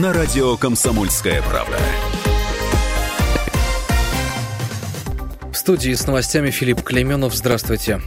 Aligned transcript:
на 0.00 0.14
радио 0.14 0.56
«Комсомольская 0.56 1.42
правда». 1.42 1.76
В 5.52 5.54
студии 5.54 5.92
с 5.92 6.06
новостями 6.06 6.50
Филипп 6.50 6.80
Клеменов. 6.82 7.34
Здравствуйте. 7.34 8.00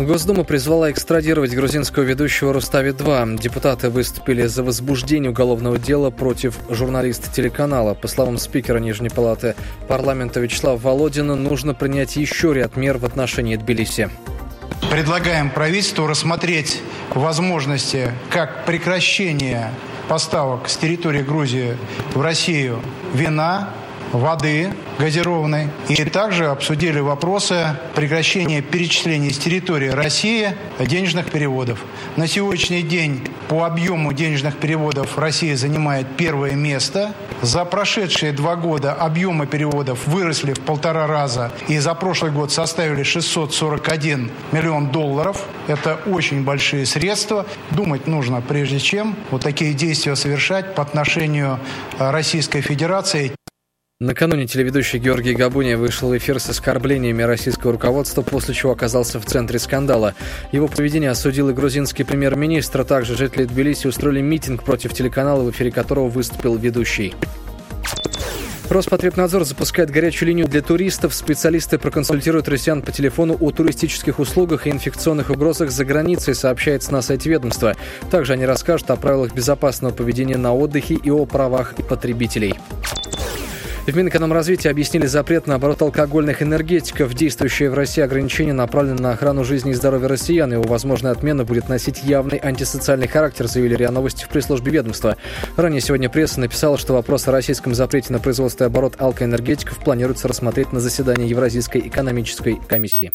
Госдума 0.00 0.42
призвала 0.42 0.90
экстрадировать 0.90 1.54
грузинского 1.54 2.02
ведущего 2.02 2.52
Рустави-2. 2.52 3.38
Депутаты 3.38 3.90
выступили 3.90 4.46
за 4.46 4.64
возбуждение 4.64 5.30
уголовного 5.30 5.78
дела 5.78 6.10
против 6.10 6.56
журналиста 6.68 7.32
телеканала. 7.32 7.94
По 7.94 8.08
словам 8.08 8.38
спикера 8.38 8.80
Нижней 8.80 9.10
Палаты 9.10 9.54
парламента 9.86 10.40
Вячеслава 10.40 10.78
Володина, 10.78 11.36
нужно 11.36 11.74
принять 11.74 12.16
еще 12.16 12.52
ряд 12.54 12.76
мер 12.76 12.98
в 12.98 13.04
отношении 13.04 13.54
Тбилиси. 13.54 14.10
Предлагаем 14.90 15.50
правительству 15.50 16.06
рассмотреть 16.06 16.80
возможности 17.10 18.12
как 18.30 18.64
прекращение 18.64 19.72
поставок 20.08 20.68
с 20.68 20.76
территории 20.76 21.22
Грузии 21.22 21.76
в 22.14 22.20
Россию 22.20 22.80
вина, 23.12 23.70
воды 24.12 24.72
газированной. 24.98 25.68
И 25.88 26.04
также 26.04 26.46
обсудили 26.46 27.00
вопросы 27.00 27.76
прекращения 27.94 28.62
перечислений 28.62 29.32
с 29.32 29.38
территории 29.38 29.88
России 29.88 30.54
денежных 30.78 31.30
переводов. 31.30 31.84
На 32.16 32.26
сегодняшний 32.26 32.82
день 32.82 33.26
по 33.48 33.64
объему 33.64 34.12
денежных 34.12 34.56
переводов 34.56 35.18
Россия 35.18 35.56
занимает 35.56 36.06
первое 36.16 36.52
место. 36.52 37.14
За 37.42 37.64
прошедшие 37.64 38.32
два 38.32 38.56
года 38.56 38.92
объемы 38.92 39.46
переводов 39.46 40.06
выросли 40.06 40.52
в 40.52 40.60
полтора 40.60 41.06
раза 41.06 41.52
и 41.68 41.78
за 41.78 41.94
прошлый 41.94 42.32
год 42.32 42.52
составили 42.52 43.02
641 43.02 44.30
миллион 44.52 44.90
долларов. 44.90 45.44
Это 45.66 45.98
очень 46.06 46.44
большие 46.44 46.86
средства. 46.86 47.46
Думать 47.70 48.06
нужно 48.06 48.40
прежде 48.40 48.78
чем 48.78 49.16
вот 49.30 49.42
такие 49.42 49.74
действия 49.74 50.16
совершать 50.16 50.74
по 50.74 50.82
отношению 50.82 51.58
Российской 51.98 52.60
Федерации. 52.60 53.32
Накануне 54.00 54.46
телеведущий 54.46 55.00
Георгий 55.00 55.34
Габуния 55.34 55.76
вышел 55.76 56.10
в 56.10 56.16
эфир 56.16 56.38
с 56.38 56.48
оскорблениями 56.48 57.24
российского 57.24 57.72
руководства, 57.72 58.22
после 58.22 58.54
чего 58.54 58.70
оказался 58.70 59.18
в 59.18 59.26
центре 59.26 59.58
скандала. 59.58 60.14
Его 60.52 60.68
поведение 60.68 61.10
осудил 61.10 61.48
и 61.48 61.52
грузинский 61.52 62.04
премьер-министр. 62.04 62.84
Также 62.84 63.16
жители 63.16 63.44
Тбилиси 63.44 63.88
устроили 63.88 64.20
митинг 64.20 64.62
против 64.62 64.94
телеканала, 64.94 65.42
в 65.42 65.50
эфире 65.50 65.72
которого 65.72 66.08
выступил 66.08 66.54
ведущий. 66.54 67.12
Роспотребнадзор 68.70 69.42
запускает 69.44 69.90
горячую 69.90 70.28
линию 70.28 70.46
для 70.46 70.62
туристов. 70.62 71.12
Специалисты 71.12 71.76
проконсультируют 71.76 72.46
россиян 72.46 72.82
по 72.82 72.92
телефону 72.92 73.36
о 73.40 73.50
туристических 73.50 74.20
услугах 74.20 74.68
и 74.68 74.70
инфекционных 74.70 75.30
угрозах 75.30 75.72
за 75.72 75.84
границей, 75.84 76.36
сообщается 76.36 76.92
на 76.92 77.02
сайте 77.02 77.30
ведомства. 77.30 77.74
Также 78.12 78.34
они 78.34 78.46
расскажут 78.46 78.92
о 78.92 78.96
правилах 78.96 79.34
безопасного 79.34 79.92
поведения 79.92 80.36
на 80.36 80.54
отдыхе 80.54 80.94
и 80.94 81.10
о 81.10 81.26
правах 81.26 81.74
потребителей. 81.88 82.54
В 83.88 83.96
Минэкономразвитии 83.96 84.68
объяснили 84.68 85.06
запрет 85.06 85.46
на 85.46 85.54
оборот 85.54 85.80
алкогольных 85.80 86.42
энергетиков. 86.42 87.14
Действующие 87.14 87.70
в 87.70 87.74
России 87.74 88.02
ограничения 88.02 88.52
направлены 88.52 89.00
на 89.00 89.12
охрану 89.12 89.44
жизни 89.44 89.70
и 89.70 89.74
здоровья 89.74 90.08
россиян. 90.08 90.52
Его 90.52 90.62
возможная 90.64 91.12
отмена 91.12 91.46
будет 91.46 91.70
носить 91.70 92.04
явный 92.04 92.36
антисоциальный 92.36 93.08
характер, 93.08 93.46
заявили 93.46 93.76
РИА 93.76 93.90
Новости 93.90 94.24
в 94.24 94.28
пресс-службе 94.28 94.72
ведомства. 94.72 95.16
Ранее 95.56 95.80
сегодня 95.80 96.10
пресса 96.10 96.38
написала, 96.38 96.76
что 96.76 96.92
вопрос 96.92 97.28
о 97.28 97.32
российском 97.32 97.74
запрете 97.74 98.12
на 98.12 98.18
производство 98.18 98.64
и 98.64 98.66
оборот 98.66 98.96
алкоэнергетиков 98.98 99.78
планируется 99.78 100.28
рассмотреть 100.28 100.70
на 100.70 100.80
заседании 100.80 101.26
Евразийской 101.26 101.80
экономической 101.80 102.60
комиссии. 102.68 103.14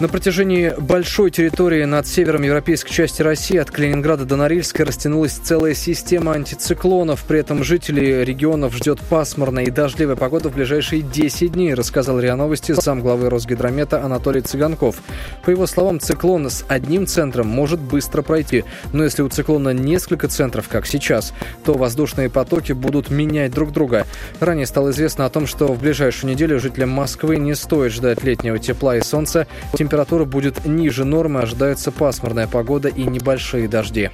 На 0.00 0.08
протяжении 0.08 0.74
большой 0.76 1.30
территории 1.30 1.84
над 1.84 2.08
севером 2.08 2.42
европейской 2.42 2.92
части 2.92 3.22
России 3.22 3.56
от 3.56 3.70
Калининграда 3.70 4.24
до 4.24 4.34
Норильска 4.34 4.84
растянулась 4.84 5.34
целая 5.34 5.74
система 5.74 6.32
антициклонов. 6.32 7.22
При 7.28 7.38
этом 7.38 7.62
жителей 7.62 8.24
регионов 8.24 8.74
ждет 8.74 8.98
пасмурная 9.08 9.62
и 9.62 9.70
дождливая 9.70 10.16
погода 10.16 10.48
в 10.48 10.54
ближайшие 10.56 11.00
10 11.00 11.52
дней, 11.52 11.74
рассказал 11.74 12.18
РИА 12.18 12.34
Новости 12.34 12.72
сам 12.72 13.02
главы 13.02 13.30
Росгидромета 13.30 14.02
Анатолий 14.02 14.40
Цыганков. 14.40 14.96
По 15.44 15.50
его 15.50 15.64
словам, 15.68 16.00
циклон 16.00 16.50
с 16.50 16.64
одним 16.66 17.06
центром 17.06 17.46
может 17.46 17.78
быстро 17.78 18.22
пройти, 18.22 18.64
но 18.92 19.04
если 19.04 19.22
у 19.22 19.28
циклона 19.28 19.68
несколько 19.68 20.26
центров, 20.26 20.68
как 20.68 20.86
сейчас, 20.88 21.32
то 21.64 21.74
воздушные 21.74 22.30
потоки 22.30 22.72
будут 22.72 23.10
менять 23.10 23.52
друг 23.52 23.70
друга. 23.70 24.08
Ранее 24.40 24.66
стало 24.66 24.90
известно 24.90 25.24
о 25.24 25.30
том, 25.30 25.46
что 25.46 25.68
в 25.68 25.78
ближайшую 25.78 26.32
неделю 26.32 26.58
жителям 26.58 26.90
Москвы 26.90 27.36
не 27.36 27.54
стоит 27.54 27.92
ждать 27.92 28.24
летнего 28.24 28.58
тепла 28.58 28.96
и 28.96 29.00
солнца 29.00 29.46
температура 29.84 30.24
будет 30.24 30.64
ниже 30.64 31.04
нормы, 31.04 31.40
ожидается 31.40 31.92
пасмурная 31.92 32.46
погода 32.46 32.88
и 32.88 33.04
небольшие 33.04 33.68
дожди. 33.68 34.10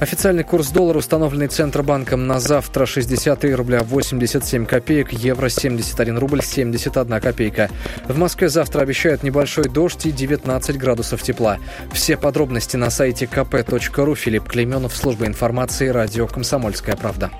Официальный 0.00 0.42
курс 0.42 0.70
доллара, 0.70 0.98
установленный 0.98 1.48
Центробанком 1.48 2.26
на 2.26 2.40
завтра 2.40 2.86
63 2.86 3.54
рубля 3.54 3.82
87 3.84 4.64
копеек, 4.64 5.12
евро 5.12 5.50
71 5.50 6.18
рубль 6.18 6.42
71 6.42 7.20
копейка. 7.20 7.70
В 8.08 8.18
Москве 8.18 8.48
завтра 8.48 8.80
обещают 8.80 9.22
небольшой 9.22 9.64
дождь 9.64 10.06
и 10.06 10.10
19 10.10 10.78
градусов 10.78 11.22
тепла. 11.22 11.58
Все 11.92 12.16
подробности 12.16 12.76
на 12.76 12.90
сайте 12.90 13.26
kp.ru. 13.26 14.14
Филипп 14.14 14.48
Клеменов, 14.48 14.96
служба 14.96 15.26
информации, 15.26 15.88
радио 15.88 16.26
«Комсомольская 16.26 16.96
правда». 16.96 17.30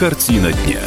Картина 0.00 0.50
дня. 0.50 0.80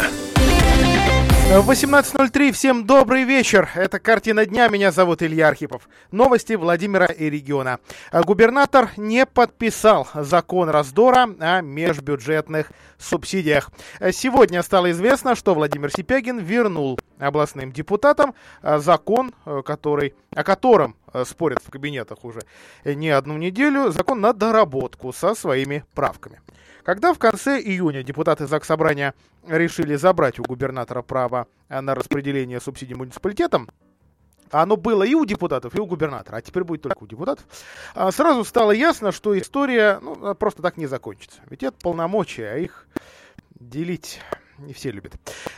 18.03. 1.52 2.52
Всем 2.52 2.88
добрый 2.88 3.26
вечер. 3.26 3.70
Это 3.76 4.00
«Картина 4.00 4.48
дня». 4.48 4.70
Меня 4.70 4.92
зовут 4.92 5.22
Илья 5.22 5.50
Архипов. 5.50 5.88
Новости 6.10 6.54
Владимира 6.54 7.06
и 7.06 7.30
региона. 7.30 7.78
Губернатор 8.12 8.90
не 8.98 9.28
подписал 9.28 10.08
закон 10.16 10.70
раздора 10.70 11.30
о 11.40 11.62
межбюджетных 11.62 12.72
субсидиях. 12.98 13.70
Сегодня 14.12 14.64
стало 14.64 14.90
известно, 14.90 15.36
что 15.36 15.54
Владимир 15.54 15.92
Сипягин 15.92 16.40
вернул 16.40 17.00
областным 17.20 17.72
депутатам 17.72 18.34
закон, 18.64 19.32
который, 19.64 20.16
о 20.36 20.44
котором 20.44 20.96
спорят 21.24 21.60
в 21.64 21.70
кабинетах 21.70 22.26
уже 22.26 22.40
не 22.84 23.12
одну 23.12 23.38
неделю, 23.38 23.92
закон 23.92 24.22
на 24.22 24.34
доработку 24.34 25.14
со 25.14 25.36
своими 25.36 25.86
правками. 25.94 26.42
Когда 26.84 27.14
в 27.14 27.20
конце 27.20 27.62
июня 27.62 28.04
депутаты 28.04 28.46
ЗАГС 28.46 28.68
Собрания 28.68 29.14
решили 29.48 29.96
забрать 29.96 30.40
у 30.40 30.44
губернатора 30.44 31.02
право 31.02 31.48
на 31.70 31.96
распределение 31.96 32.60
субсидий 32.60 32.96
муниципалитетам, 32.96 33.70
оно 34.52 34.76
было 34.76 35.04
и 35.04 35.16
у 35.16 35.26
депутатов, 35.26 35.76
и 35.76 35.80
у 35.80 35.86
губернатора, 35.86 36.38
а 36.38 36.42
теперь 36.42 36.64
будет 36.64 36.84
только 36.84 37.04
у 37.04 37.08
депутатов, 37.08 37.46
а 37.96 38.12
сразу 38.12 38.44
стало 38.44 38.72
ясно, 38.72 39.12
что 39.12 39.38
история 39.38 40.00
ну, 40.02 40.36
просто 40.36 40.62
так 40.62 40.78
не 40.78 40.86
закончится. 40.86 41.40
Ведь 41.50 41.64
это 41.64 41.76
полномочия, 41.82 42.52
а 42.52 42.58
их 42.58 42.88
делить 43.56 44.20
не 44.60 44.74
все 44.74 44.92
любят. 44.92 45.14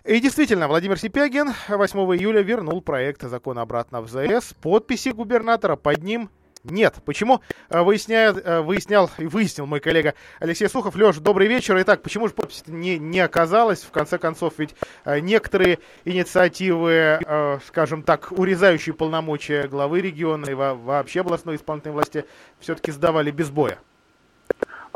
И 0.05 0.19
действительно, 0.19 0.67
Владимир 0.67 0.97
Сипягин 0.97 1.53
8 1.67 1.99
июля 2.15 2.41
вернул 2.41 2.81
проект 2.81 3.23
закона 3.23 3.61
обратно 3.63 4.01
в 4.01 4.07
ЗС. 4.07 4.53
Подписи 4.61 5.09
губернатора 5.09 5.75
под 5.75 6.03
ним 6.03 6.29
нет. 6.69 6.95
Почему? 7.05 7.41
Э, 7.69 7.81
выясняет, 7.81 8.45
э, 8.45 8.61
выяснял 8.61 9.09
и 9.17 9.25
выяснил 9.25 9.65
мой 9.65 9.79
коллега 9.79 10.13
Алексей 10.39 10.67
Сухов. 10.67 10.95
Леш, 10.95 11.17
добрый 11.17 11.47
вечер. 11.47 11.77
Итак, 11.81 12.01
почему 12.01 12.27
же 12.27 12.33
подпись 12.33 12.63
не, 12.67 12.97
не 12.97 13.19
оказалось? 13.19 13.83
В 13.83 13.91
конце 13.91 14.17
концов, 14.17 14.53
ведь 14.57 14.75
э, 15.05 15.19
некоторые 15.19 15.79
инициативы, 16.05 17.19
скажем 17.67 18.03
так, 18.03 18.31
урезающие 18.31 18.93
полномочия 18.93 19.67
главы 19.67 20.01
региона 20.01 20.45
и 20.45 20.53
вообще 20.53 21.21
областной 21.21 21.55
исполнительной 21.55 21.93
власти 21.93 22.25
все-таки 22.59 22.91
сдавали 22.91 23.31
без 23.31 23.49
боя. 23.49 23.77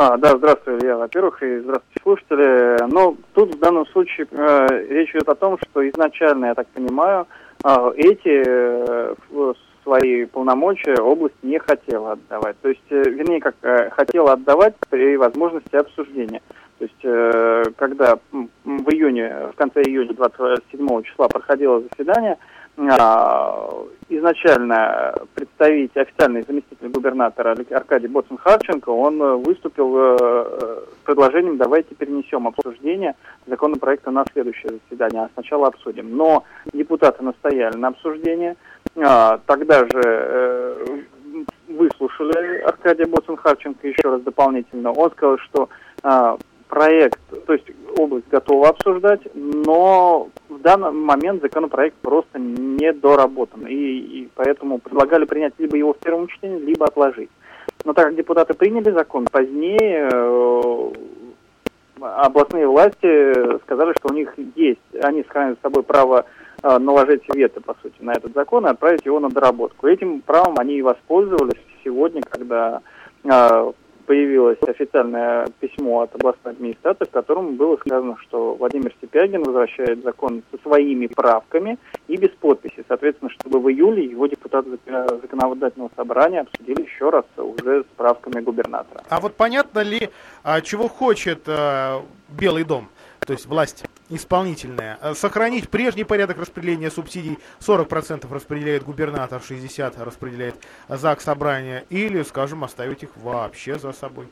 А, 0.01 0.15
да, 0.15 0.37
здравствуй, 0.37 0.79
Илья, 0.79 0.95
во-первых, 0.95 1.43
и 1.43 1.59
здравствуйте, 1.59 1.99
слушатели. 2.01 2.89
Но 2.89 3.17
тут 3.33 3.53
в 3.55 3.59
данном 3.59 3.85
случае 3.87 4.27
э, 4.31 4.67
речь 4.89 5.09
идет 5.09 5.27
о 5.27 5.35
том, 5.35 5.57
что 5.61 5.87
изначально, 5.89 6.45
я 6.45 6.55
так 6.55 6.67
понимаю, 6.67 7.27
э, 7.65 7.91
эти 7.97 8.43
э, 8.47 9.13
свои 9.89 10.25
полномочия 10.25 11.01
область 11.01 11.35
не 11.41 11.57
хотела 11.57 12.11
отдавать. 12.11 12.55
То 12.61 12.69
есть, 12.69 12.91
э, 12.91 13.03
вернее, 13.09 13.39
как 13.39 13.55
э, 13.63 13.89
хотела 13.89 14.33
отдавать 14.33 14.75
при 14.89 15.17
возможности 15.17 15.75
обсуждения. 15.75 16.41
То 16.77 16.85
есть, 16.85 17.03
э, 17.03 17.63
когда 17.75 18.19
в 18.31 18.89
июне, 18.91 19.49
в 19.51 19.55
конце 19.55 19.81
июня 19.81 20.13
27 20.13 21.03
числа 21.03 21.27
проходило 21.27 21.81
заседание, 21.81 22.37
а, 22.77 23.69
изначально 24.07 25.13
представить 25.35 25.97
официальный 25.97 26.43
заместитель 26.47 26.87
губернатора 26.87 27.57
Аркадий 27.71 28.07
Боцин-Харченко, 28.07 28.89
он 28.89 29.41
выступил 29.41 30.17
с 30.17 31.03
предложением 31.03 31.57
«давайте 31.57 31.93
перенесем 31.95 32.47
обсуждение 32.47 33.15
законопроекта 33.47 34.11
на 34.11 34.23
следующее 34.31 34.79
заседание, 34.89 35.23
а 35.23 35.29
сначала 35.33 35.67
обсудим». 35.67 36.15
Но 36.15 36.45
депутаты 36.71 37.21
настояли 37.21 37.75
на 37.75 37.89
обсуждении– 37.89 38.55
а, 38.95 39.39
тогда 39.45 39.79
же 39.79 40.01
э, 40.03 40.85
выслушали 41.67 42.59
Аркадия 42.61 43.05
Боцин-Харченко 43.05 43.87
еще 43.87 44.09
раз 44.09 44.21
дополнительно. 44.21 44.91
Он 44.91 45.11
сказал, 45.11 45.37
что 45.39 45.69
а, 46.03 46.37
проект, 46.67 47.19
то 47.45 47.53
есть 47.53 47.65
область 47.97 48.27
готова 48.29 48.69
обсуждать, 48.69 49.21
но 49.33 50.29
в 50.49 50.59
данный 50.59 50.91
момент 50.91 51.41
законопроект 51.41 51.95
просто 51.97 52.39
не 52.39 52.93
доработан. 52.93 53.67
И, 53.67 53.73
и 53.73 54.29
поэтому 54.35 54.79
предлагали 54.79 55.25
принять 55.25 55.53
либо 55.57 55.77
его 55.77 55.93
в 55.93 55.97
первом 55.97 56.27
чтении, 56.27 56.59
либо 56.59 56.85
отложить. 56.85 57.29
Но 57.85 57.93
так 57.93 58.07
как 58.07 58.15
депутаты 58.15 58.53
приняли 58.53 58.91
закон, 58.91 59.25
позднее 59.25 60.09
э, 60.11 60.91
областные 62.01 62.67
власти 62.67 63.59
сказали, 63.63 63.93
что 63.97 64.09
у 64.11 64.15
них 64.15 64.33
есть, 64.55 64.79
они 65.01 65.23
сохраняют 65.23 65.59
с 65.59 65.61
собой 65.61 65.83
право 65.83 66.25
э, 66.25 66.48
наложить 66.63 67.23
вето, 67.33 67.61
по 67.61 67.75
сути, 67.81 67.95
на 67.99 68.11
этот 68.11 68.33
закон 68.33 68.65
и 68.65 68.69
отправить 68.69 69.05
его 69.05 69.19
на 69.19 69.29
доработку. 69.29 69.87
Этим 69.87 70.21
правом 70.21 70.59
они 70.59 70.77
и 70.77 70.81
воспользовались 70.81 71.59
сегодня, 71.83 72.21
когда 72.21 72.81
э, 73.23 73.71
появилось 74.05 74.57
официальное 74.67 75.47
письмо 75.59 76.01
от 76.01 76.15
областной 76.15 76.53
администрации, 76.53 77.05
в 77.05 77.11
котором 77.11 77.57
было 77.57 77.77
сказано, 77.77 78.17
что 78.21 78.55
Владимир 78.55 78.91
Степягин 78.97 79.43
возвращает 79.43 80.03
закон 80.03 80.41
со 80.51 80.57
своими 80.63 81.05
правками 81.05 81.77
и 82.07 82.17
без 82.17 82.31
подписи. 82.31 82.83
Соответственно, 82.87 83.29
чтобы 83.29 83.59
в 83.59 83.69
июле 83.69 84.03
его 84.05 84.25
депутаты 84.25 84.71
законодательного 85.21 85.91
собрания 85.95 86.41
обсудили 86.41 86.81
еще 86.81 87.11
раз 87.11 87.25
уже 87.37 87.83
с 87.83 87.95
правками 87.97 88.41
губернатора. 88.41 89.03
А 89.09 89.19
вот 89.19 89.35
понятно 89.35 89.79
ли, 89.83 90.09
а, 90.43 90.61
чего 90.61 90.87
хочет 90.87 91.47
Белый 92.29 92.63
дом? 92.63 92.89
То 93.29 93.33
есть 93.33 93.45
власть 93.45 93.85
исполнительная, 94.09 94.97
э, 95.03 95.13
сохранить 95.13 95.69
прежний 95.69 96.03
порядок 96.03 96.39
распределения 96.39 96.89
субсидий, 96.89 97.37
40% 97.59 98.25
распределяет 98.33 98.81
губернатор, 98.81 99.39
60% 99.39 100.03
распределяет 100.03 100.55
ЗАГС 100.87 101.25
собрания, 101.25 101.85
или, 101.91 102.23
скажем, 102.23 102.63
оставить 102.63 103.03
их 103.03 103.11
вообще 103.15 103.75
за 103.75 103.91
собой? 103.91 104.25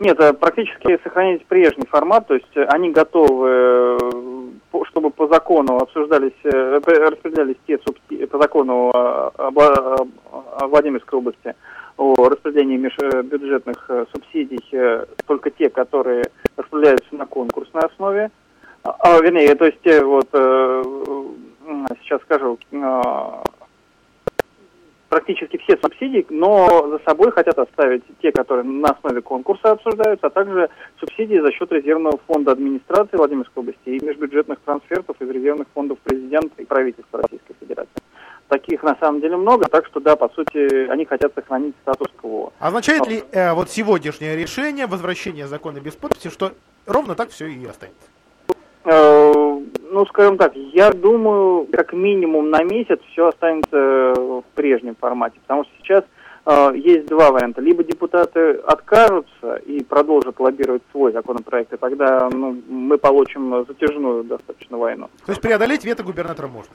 Нет, 0.00 0.18
э, 0.18 0.32
практически 0.32 0.98
сохранить 1.04 1.46
прежний 1.46 1.86
формат, 1.86 2.26
то 2.26 2.34
есть 2.34 2.56
они 2.56 2.90
готовы, 2.90 3.98
э, 4.02 4.82
чтобы 4.88 5.10
по 5.10 5.28
закону 5.28 5.76
обсуждались, 5.76 6.32
распределялись 6.42 7.56
те 7.68 7.78
субсидии, 7.86 8.24
по 8.24 8.38
закону 8.38 8.90
Владимирской 10.60 11.20
области, 11.20 11.54
о 12.02 12.28
распределении 12.28 12.76
межбюджетных 12.76 13.84
э, 13.88 14.06
субсидий 14.12 14.64
э, 14.72 15.06
только 15.26 15.50
те, 15.50 15.70
которые 15.70 16.24
распределяются 16.56 17.14
на 17.14 17.26
конкурсной 17.26 17.82
основе. 17.82 18.30
А, 18.82 19.20
вернее, 19.20 19.54
то 19.54 19.66
есть 19.66 19.80
те 19.82 20.02
вот, 20.04 20.28
э, 20.32 20.82
сейчас 22.02 22.20
скажу, 22.22 22.58
практически 25.08 25.58
все 25.58 25.76
субсидии, 25.76 26.26
но 26.30 26.88
за 26.88 26.98
собой 27.04 27.30
хотят 27.30 27.58
оставить 27.58 28.02
те, 28.20 28.32
которые 28.32 28.64
на 28.64 28.88
основе 28.88 29.20
конкурса 29.20 29.72
обсуждаются, 29.72 30.26
а 30.26 30.30
также 30.30 30.70
субсидии 30.98 31.38
за 31.38 31.52
счет 31.52 31.70
резервного 31.70 32.18
фонда 32.26 32.52
администрации 32.52 33.16
Владимирской 33.16 33.62
области 33.62 33.90
и 33.90 34.04
межбюджетных 34.04 34.58
трансфертов 34.64 35.14
из 35.20 35.28
резервных 35.28 35.68
фондов 35.74 35.98
президента 35.98 36.62
и 36.62 36.64
правительства 36.64 37.20
Российской 37.22 37.54
Федерации. 37.60 38.02
Таких 38.48 38.82
на 38.82 38.96
самом 39.00 39.20
деле 39.20 39.36
много, 39.36 39.66
так 39.68 39.86
что 39.86 40.00
да, 40.00 40.14
по 40.14 40.28
сути, 40.28 40.88
они 40.90 41.04
хотят 41.06 41.32
сохранить 41.34 41.74
статус-кво. 41.82 42.52
Означает 42.58 43.06
ли 43.06 43.24
э, 43.32 43.54
вот 43.54 43.70
сегодняшнее 43.70 44.36
решение, 44.36 44.86
возвращение 44.86 45.46
закона 45.46 45.78
без 45.80 45.94
подписи, 45.94 46.28
что 46.28 46.52
ровно 46.86 47.14
так 47.14 47.30
все 47.30 47.46
и 47.46 47.64
останется? 47.64 48.08
Э, 48.84 49.32
ну, 49.90 50.06
скажем 50.06 50.38
так, 50.38 50.54
я 50.56 50.90
думаю, 50.90 51.66
как 51.70 51.92
минимум 51.92 52.50
на 52.50 52.62
месяц 52.62 52.98
все 53.12 53.28
останется 53.28 53.76
в 53.76 54.44
прежнем 54.54 54.96
формате, 54.98 55.38
потому 55.42 55.64
что 55.64 55.72
сейчас 55.78 56.04
э, 56.46 56.72
есть 56.76 57.06
два 57.06 57.30
варианта. 57.30 57.60
Либо 57.60 57.84
депутаты 57.84 58.54
откажутся 58.66 59.56
и 59.66 59.84
продолжат 59.84 60.40
лоббировать 60.40 60.82
свой 60.90 61.12
законопроект, 61.12 61.72
и 61.72 61.76
тогда 61.76 62.28
ну, 62.32 62.60
мы 62.68 62.98
получим 62.98 63.64
затяжную 63.68 64.24
достаточно 64.24 64.78
войну. 64.78 65.08
То 65.26 65.32
есть 65.32 65.40
преодолеть 65.40 65.84
вето 65.84 66.02
губернатора 66.02 66.48
можно? 66.48 66.74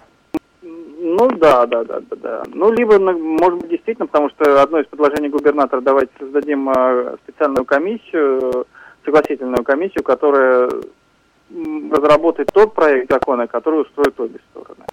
Ну 1.10 1.30
да, 1.38 1.66
да, 1.66 1.86
да, 1.86 2.02
да, 2.02 2.16
да. 2.18 2.44
Ну 2.54 2.70
либо, 2.72 3.00
может 3.00 3.60
быть, 3.60 3.70
действительно, 3.70 4.08
потому 4.08 4.30
что 4.32 4.62
одно 4.62 4.80
из 4.80 4.88
предложений 4.88 5.30
губернатора 5.30 5.80
давайте 5.80 6.12
создадим 6.20 6.70
э, 6.70 7.16
специальную 7.24 7.64
комиссию, 7.64 8.66
согласительную 9.06 9.64
комиссию, 9.64 10.04
которая 10.04 10.70
разработает 11.92 12.50
тот 12.54 12.74
проект 12.74 13.10
закона, 13.10 13.48
который 13.48 13.84
устроит 13.84 14.20
обе 14.20 14.40
стороны. 14.52 14.84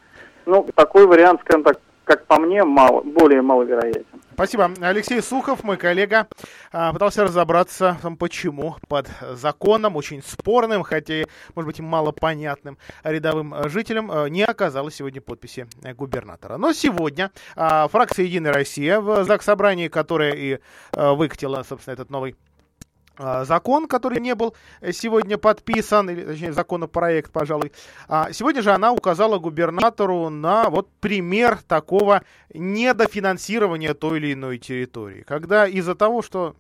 Ну, 0.47 0.65
такой 0.77 1.07
вариант, 1.07 1.41
скажем 1.41 1.65
так, 1.65 1.81
как 2.05 2.25
по 2.27 2.39
мне, 2.39 2.63
мало, 2.63 3.01
более 3.01 3.43
маловероятен. 3.43 4.14
Спасибо. 4.35 4.69
Алексей 4.81 5.23
Сухов, 5.23 5.63
мой 5.63 5.77
коллега, 5.77 6.27
а, 6.73 6.93
пытался 6.93 7.23
разобраться, 7.23 7.97
почему 8.19 8.75
под 8.89 9.09
законом, 9.31 9.95
очень 9.95 10.25
спорным, 10.25 10.83
хотя, 10.83 11.23
может 11.55 11.69
быть, 11.69 11.79
мало 11.79 12.11
понятным 12.11 12.77
рядовым 13.05 13.55
жителям, 13.69 14.11
а, 14.11 14.27
не 14.27 14.43
оказалось 14.43 14.97
сегодня 14.97 15.21
подписи 15.21 15.69
губернатора. 15.97 16.57
Но 16.57 16.73
сегодня 16.73 17.31
а, 17.55 17.87
фракция 17.87 18.25
«Единая 18.25 18.53
Россия» 18.53 18.99
в 18.99 19.25
ЗАГС 19.25 19.45
Собрании, 19.45 19.87
которая 19.87 20.33
и 20.33 20.59
выкатила, 20.93 21.63
собственно, 21.63 21.95
этот 21.95 22.11
новый 22.11 22.33
а, 22.33 22.54
закон, 23.19 23.87
который 23.87 24.21
не 24.21 24.35
был 24.35 24.55
э, 24.81 24.93
сегодня 24.93 25.39
подписан, 25.39 26.11
или, 26.11 26.25
точнее, 26.25 26.53
законопроект, 26.53 27.33
пожалуй. 27.33 27.73
А 28.09 28.33
сегодня 28.33 28.63
же 28.63 28.73
она 28.73 28.93
указала 28.93 29.39
губернатору 29.39 30.31
на 30.31 30.69
вот 30.69 30.91
пример 31.01 31.59
такого 31.63 32.23
недофинансирования 32.53 33.95
той 33.95 34.19
или 34.19 34.33
иной 34.33 34.59
территории. 34.59 35.23
Когда 35.23 35.67
из-за 35.67 35.95
того, 35.95 36.23
что 36.23 36.57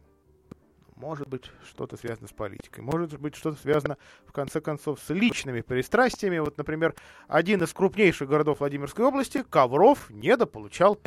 может 0.97 1.29
быть 1.29 1.51
что-то 1.69 1.97
связано 1.97 2.29
с 2.29 2.33
политикой, 2.33 2.81
может 2.81 3.19
быть 3.19 3.35
что-то 3.35 3.61
связано, 3.61 3.99
в 4.27 4.33
конце 4.33 4.61
концов, 4.61 5.01
с 5.05 5.11
личными 5.13 5.61
пристрастиями. 5.61 6.39
Вот, 6.39 6.57
например, 6.57 6.95
один 7.27 7.63
из 7.63 7.73
крупнейших 7.73 8.29
городов 8.29 8.61
Владимирской 8.61 9.05
области, 9.05 9.45
Ковров, 9.51 10.09
недополучал 10.11 10.99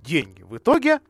деньги. 0.00 0.42
В 0.42 0.56
итоге, 0.56 1.00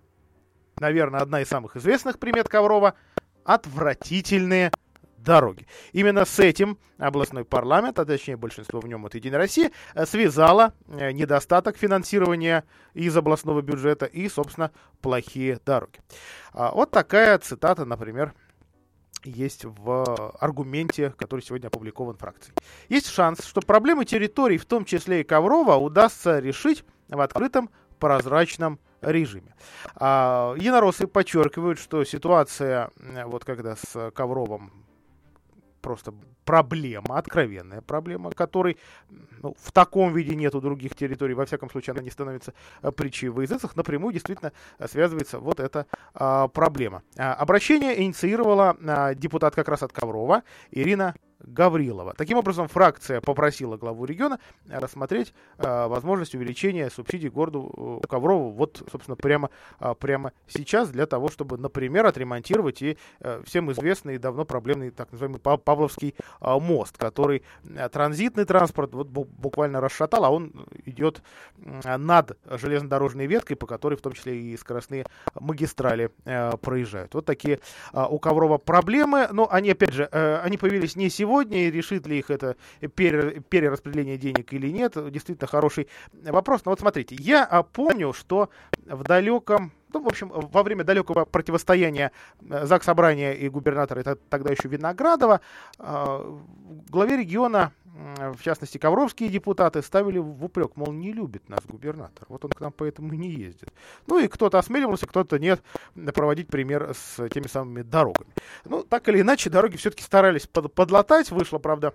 наверное, 0.79 1.21
одна 1.21 1.41
из 1.41 1.49
самых 1.49 1.77
известных 1.77 2.19
примет 2.19 2.49
Коврова– 2.49 2.95
отвратительные 3.49 4.71
дороги. 5.17 5.67
Именно 5.93 6.27
с 6.27 6.39
этим 6.39 6.79
областной 6.99 7.47
парламент, 7.47 7.99
а 7.99 8.05
точнее 8.05 8.37
большинство 8.37 8.81
в 8.81 8.87
нем 8.87 9.07
от 9.07 9.15
Единой 9.15 9.39
России, 9.39 9.71
э, 9.95 10.05
связало 10.05 10.75
э, 10.87 11.13
недостаток 11.13 11.79
финансирования 11.79 12.65
из 12.93 13.17
областного 13.17 13.63
бюджета 13.63 14.05
и, 14.05 14.29
собственно, 14.29 14.71
плохие 15.01 15.59
дороги. 15.65 15.99
А 16.53 16.73
вот 16.73 16.91
такая 16.91 17.39
цитата, 17.39 17.87
например, 17.87 18.35
есть 19.25 19.65
в 19.65 20.05
аргументе, 20.39 21.15
который 21.17 21.41
сегодня 21.41 21.69
опубликован 21.69 22.17
фракцией. 22.17 22.55
Есть 22.91 23.09
шанс, 23.09 23.45
что 23.45 23.63
проблемы 23.63 24.05
территорий, 24.05 24.59
в 24.59 24.67
том 24.67 24.85
числе 24.85 25.23
и 25.23 25.25
Коврова, 25.25 25.77
удастся 25.77 26.39
решить 26.39 26.85
в 27.09 27.21
открытом 27.21 27.71
прозрачном 27.99 28.79
режиме. 29.01 29.55
А, 29.97 30.55
единороссы 30.57 31.07
подчеркивают, 31.07 31.79
что 31.79 32.05
ситуация, 32.05 32.91
вот 33.27 33.45
когда 33.45 33.77
с 33.77 34.11
Ковровым 34.13 34.73
просто 35.81 36.13
проблема, 36.45 37.19
откровенная 37.19 37.83
проблема, 37.83 38.31
которой 38.31 38.79
ну, 39.43 39.55
в 39.59 39.71
таком 39.71 40.15
виде 40.15 40.35
нет 40.35 40.55
у 40.55 40.61
других 40.61 40.95
территорий, 40.95 41.35
во 41.35 41.45
всяком 41.45 41.71
случае 41.71 41.93
она 41.93 42.03
не 42.03 42.11
становится 42.11 42.55
э, 42.83 42.91
притчей 42.91 43.29
в 43.29 43.41
языцах, 43.41 43.77
напрямую 43.77 44.13
действительно 44.13 44.53
э, 44.79 44.89
связывается 44.89 45.41
вот 45.41 45.61
эта 45.61 45.87
а, 46.15 46.49
проблема. 46.49 47.03
А, 47.19 47.35
обращение 47.35 48.03
инициировала 48.03 48.77
а, 48.87 49.15
депутат 49.15 49.55
как 49.55 49.69
раз 49.69 49.83
от 49.83 49.93
Коврова 49.93 50.43
Ирина 50.71 51.15
Гаврилова. 51.41 52.15
Таким 52.15 52.39
образом, 52.39 52.69
фракция 52.69 53.21
попросила 53.21 53.77
главу 53.77 54.05
региона 54.05 54.39
рассмотреть 54.69 55.33
э, 55.59 55.87
возможность 55.87 56.35
увеличения 56.35 56.91
субсидий 56.91 57.29
городу 57.29 58.01
э, 58.03 58.07
Коврову 58.09 58.51
вот, 58.51 58.83
собственно, 58.91 59.17
прямо, 59.17 59.51
э, 59.81 59.95
прямо 59.99 60.33
сейчас 60.49 60.91
для 60.91 61.07
того, 61.07 61.29
чтобы, 61.29 61.57
например, 61.59 62.07
отремонтировать 62.07 62.83
и 62.83 62.99
э, 63.21 63.43
всем 63.47 63.71
известный 63.73 64.17
и 64.17 64.19
давно 64.19 64.45
проблемный 64.45 64.91
так 64.91 65.13
называемый 65.13 65.41
Павловский 65.41 66.15
э, 66.41 66.59
мост, 66.59 66.99
который 66.99 67.43
э, 67.65 67.89
транзитный 67.89 68.45
транспорт 68.45 68.93
вот, 68.95 69.09
буквально 69.09 69.81
расшатал, 69.81 70.25
а 70.25 70.31
он 70.31 70.67
идет 70.85 71.23
э, 71.59 71.97
над 71.97 72.37
железнодорожной 72.45 73.27
веткой, 73.27 73.57
по 73.57 73.67
которой 73.67 73.95
в 73.95 74.01
том 74.01 74.13
числе 74.13 74.37
и 74.41 74.57
скоростные 74.57 75.07
магистрали 75.35 76.11
э, 76.25 76.57
проезжают. 76.57 77.15
Вот 77.15 77.25
такие 77.25 77.61
э, 77.93 78.05
у 78.09 78.19
Коврова 78.19 78.59
проблемы, 78.59 79.29
но 79.33 79.49
они, 79.51 79.71
опять 79.71 79.93
же, 79.93 80.09
э, 80.11 80.39
они 80.39 80.57
появились 80.57 80.97
не 80.97 81.09
сегодня, 81.09 81.28
сегодня, 81.29 81.67
и 81.67 81.71
решит 81.71 82.07
ли 82.07 82.19
их 82.19 82.31
это 82.31 82.57
перераспределение 82.81 84.17
денег 84.17 84.53
или 84.55 84.69
нет, 84.69 84.95
действительно 85.13 85.47
хороший 85.47 85.89
вопрос. 86.25 86.65
Но 86.65 86.71
вот 86.71 86.81
смотрите, 86.81 87.17
я 87.19 87.47
помню, 87.73 88.15
что 88.15 88.49
в 88.89 89.03
далеком 89.03 89.73
ну, 89.93 90.03
в 90.03 90.07
общем, 90.07 90.29
во 90.29 90.63
время 90.63 90.85
далекого 90.85 91.25
противостояния 91.25 92.13
э, 92.43 92.67
ЗАГС 92.67 92.85
Собрания 92.85 93.33
и 93.33 93.49
губернатора, 93.49 94.01
это 94.01 94.17
тогда 94.17 94.51
еще 94.51 94.69
Виноградова, 94.69 95.41
э, 95.79 96.39
главе 96.91 97.17
региона, 97.17 97.73
в 98.19 98.41
частности, 98.43 98.79
ковровские 98.79 99.29
депутаты, 99.29 99.83
ставили 99.83 100.19
в 100.19 100.45
упрек, 100.45 100.77
мол, 100.77 100.93
не 100.93 101.13
любит 101.13 101.49
нас 101.49 101.61
губернатор. 101.67 102.27
Вот 102.29 102.45
он 102.45 102.53
к 102.53 102.61
нам 102.61 102.71
поэтому 102.71 103.13
не 103.13 103.29
ездит. 103.29 103.71
Ну 104.07 104.21
и 104.21 104.29
кто-то 104.29 104.59
осмеливался, 104.59 105.07
кто-то 105.07 105.39
нет, 105.39 105.63
проводить 106.15 106.47
пример 106.47 106.95
с 106.95 107.29
теми 107.31 107.49
самыми 107.49 107.83
дорогами. 107.83 108.31
Ну, 108.65 108.85
так 108.85 109.09
или 109.09 109.21
иначе, 109.21 109.51
дороги 109.51 109.77
все-таки 109.77 110.05
старались 110.05 110.47
под, 110.47 110.73
подлатать. 110.75 111.33
Вышло, 111.33 111.59
правда, 111.59 111.93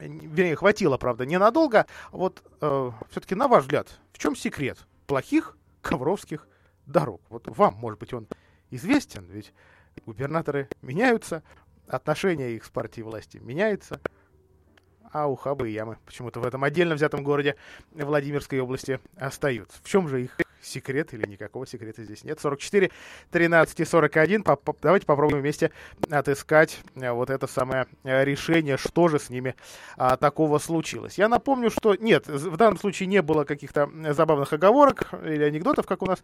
вернее, 0.00 0.56
хватило, 0.56 0.96
правда, 0.96 1.24
ненадолго. 1.24 1.86
Вот 2.10 2.42
э, 2.60 2.90
все-таки, 3.10 3.36
на 3.36 3.46
ваш 3.46 3.62
взгляд, 3.62 4.00
в 4.12 4.18
чем 4.18 4.34
секрет 4.34 4.78
плохих 5.06 5.56
ковровских 5.82 6.48
дорог. 6.86 7.20
Вот 7.28 7.46
вам, 7.48 7.74
может 7.74 8.00
быть, 8.00 8.14
он 8.14 8.26
известен, 8.70 9.26
ведь 9.26 9.52
губернаторы 10.06 10.68
меняются, 10.80 11.42
отношения 11.86 12.52
их 12.52 12.64
с 12.64 12.70
партией 12.70 13.04
власти 13.04 13.38
меняются, 13.38 14.00
а 15.12 15.28
ухабы 15.28 15.70
и 15.70 15.74
ямы 15.74 15.98
почему-то 16.06 16.40
в 16.40 16.46
этом 16.46 16.64
отдельно 16.64 16.94
взятом 16.94 17.22
городе 17.22 17.56
Владимирской 17.90 18.60
области 18.60 18.98
остаются. 19.16 19.78
В 19.82 19.88
чем 19.88 20.08
же 20.08 20.24
их 20.24 20.36
секрет 20.62 21.12
или 21.14 21.28
никакого 21.28 21.66
секрета 21.66 22.04
здесь 22.04 22.24
нет. 22.24 22.40
44, 22.40 22.90
13 23.30 23.80
и 23.80 23.84
41. 23.84 24.42
По 24.42 24.52
-по 24.52 24.76
давайте 24.80 25.06
попробуем 25.06 25.42
вместе 25.42 25.70
отыскать 26.10 26.80
э, 26.94 27.10
вот 27.10 27.30
это 27.30 27.46
самое 27.46 27.86
э, 28.04 28.24
решение, 28.24 28.76
что 28.76 29.08
же 29.08 29.18
с 29.18 29.30
ними 29.30 29.54
а, 29.96 30.16
такого 30.16 30.58
случилось. 30.58 31.18
Я 31.18 31.28
напомню, 31.28 31.70
что 31.70 31.94
нет, 31.94 32.26
в 32.26 32.56
данном 32.56 32.78
случае 32.78 33.06
не 33.06 33.22
было 33.22 33.44
каких-то 33.44 33.90
забавных 34.12 34.52
оговорок 34.52 35.10
или 35.24 35.42
анекдотов, 35.42 35.86
как 35.86 36.02
у 36.02 36.06
нас 36.06 36.22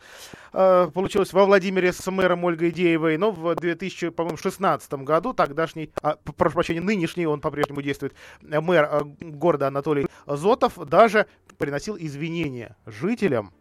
а, 0.52 0.90
получилось 0.90 1.32
во 1.32 1.44
Владимире 1.44 1.92
с 1.92 2.10
мэром 2.10 2.44
Ольгой 2.44 2.70
Деевой, 2.70 3.16
но 3.16 3.30
в 3.30 3.54
2016 3.54 4.92
году 4.94 5.32
тогдашний, 5.32 5.92
а, 6.02 6.16
прошу 6.36 6.54
прощения, 6.54 6.80
нынешний, 6.80 7.26
он 7.26 7.40
по-прежнему 7.40 7.82
действует, 7.82 8.14
мэр 8.40 9.04
города 9.20 9.68
Анатолий 9.68 10.06
Зотов 10.26 10.76
даже 10.76 11.26
приносил 11.58 11.96
извинения 11.98 12.76
жителям 12.86 13.52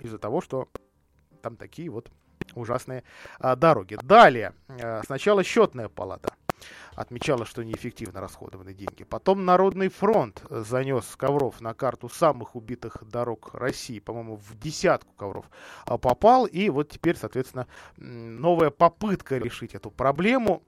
из-за 0.00 0.18
того, 0.18 0.40
что 0.40 0.68
там 1.42 1.56
такие 1.56 1.90
вот 1.90 2.10
ужасные 2.54 3.04
а, 3.38 3.56
дороги. 3.56 3.98
Далее, 4.02 4.54
а, 4.68 5.02
сначала 5.04 5.44
счетная 5.44 5.88
палата 5.88 6.34
отмечала, 6.94 7.46
что 7.46 7.62
неэффективно 7.62 8.20
расходованы 8.20 8.74
деньги. 8.74 9.04
Потом 9.04 9.44
Народный 9.44 9.88
фронт 9.88 10.42
занес 10.50 11.04
ковров 11.16 11.60
на 11.60 11.72
карту 11.72 12.08
самых 12.08 12.56
убитых 12.56 13.02
дорог 13.08 13.54
России, 13.54 14.00
по-моему, 14.00 14.36
в 14.36 14.58
десятку 14.58 15.12
ковров 15.14 15.46
а, 15.86 15.98
попал. 15.98 16.46
И 16.46 16.68
вот 16.68 16.90
теперь, 16.90 17.16
соответственно, 17.16 17.66
новая 17.96 18.70
попытка 18.70 19.38
решить 19.38 19.74
эту 19.74 19.90
проблему 19.90 20.62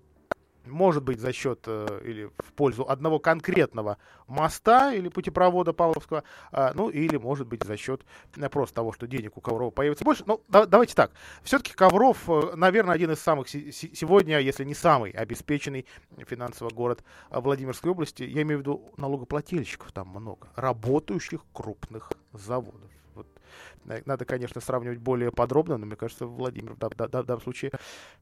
может 0.66 1.02
быть 1.02 1.20
за 1.20 1.32
счет 1.32 1.64
э, 1.66 2.00
или 2.04 2.30
в 2.38 2.52
пользу 2.52 2.88
одного 2.88 3.18
конкретного 3.18 3.98
моста 4.26 4.92
или 4.92 5.08
путепровода 5.08 5.72
Павловского, 5.72 6.24
э, 6.52 6.72
ну 6.74 6.88
или 6.88 7.16
может 7.16 7.46
быть 7.46 7.64
за 7.64 7.76
счет 7.76 8.02
э, 8.36 8.48
просто 8.48 8.76
того, 8.76 8.92
что 8.92 9.06
денег 9.06 9.36
у 9.36 9.40
Коврова 9.40 9.70
появится 9.70 10.04
больше. 10.04 10.24
Ну, 10.26 10.42
да, 10.48 10.66
давайте 10.66 10.94
так. 10.94 11.12
Все-таки 11.42 11.72
Ковров, 11.74 12.28
э, 12.28 12.54
наверное, 12.54 12.94
один 12.94 13.10
из 13.10 13.20
самых 13.20 13.48
сегодня, 13.48 14.38
если 14.40 14.64
не 14.64 14.74
самый 14.74 15.10
обеспеченный 15.10 15.86
финансово 16.26 16.70
город 16.70 17.02
Владимирской 17.30 17.90
области. 17.90 18.22
Я 18.22 18.42
имею 18.42 18.58
в 18.58 18.60
виду 18.62 18.92
налогоплательщиков 18.96 19.92
там 19.92 20.08
много, 20.08 20.48
работающих 20.56 21.40
крупных 21.52 22.12
заводов. 22.32 22.92
Надо, 24.06 24.24
конечно, 24.24 24.60
сравнивать 24.60 24.98
более 24.98 25.30
подробно, 25.32 25.76
но 25.76 25.86
мне 25.86 25.96
кажется, 25.96 26.26
Владимир 26.26 26.74
в, 26.74 26.78
данном 26.78 27.40
случае 27.40 27.72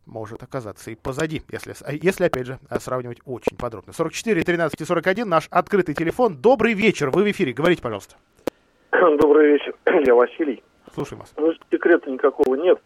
может 0.07 0.43
оказаться 0.43 0.91
и 0.91 0.95
позади, 0.95 1.43
если, 1.51 1.75
а 1.85 1.93
если 1.93 2.25
опять 2.25 2.47
же, 2.47 2.59
сравнивать 2.79 3.19
очень 3.25 3.57
подробно. 3.57 3.93
44 3.93 4.43
13 4.43 4.87
41 4.87 5.29
наш 5.29 5.49
открытый 5.51 5.95
телефон. 5.95 6.37
Добрый 6.37 6.75
вечер, 6.75 7.11
вы 7.11 7.25
в 7.25 7.31
эфире, 7.31 7.53
говорите, 7.53 7.83
пожалуйста. 7.83 8.17
Добрый 8.93 9.53
вечер, 9.53 9.75
я 10.07 10.15
Василий. 10.15 10.63
Слушаем 10.95 11.21
вас. 11.21 11.33
Ну, 11.37 11.53
секрета 11.71 12.11
никакого 12.11 12.57
нет. 12.57 12.81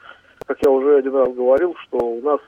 Как 0.46 0.58
я 0.62 0.70
уже 0.70 0.98
один 0.98 1.14
раз 1.14 1.32
говорил, 1.32 1.74
что 1.84 1.98
у 1.98 2.20
нас 2.20 2.40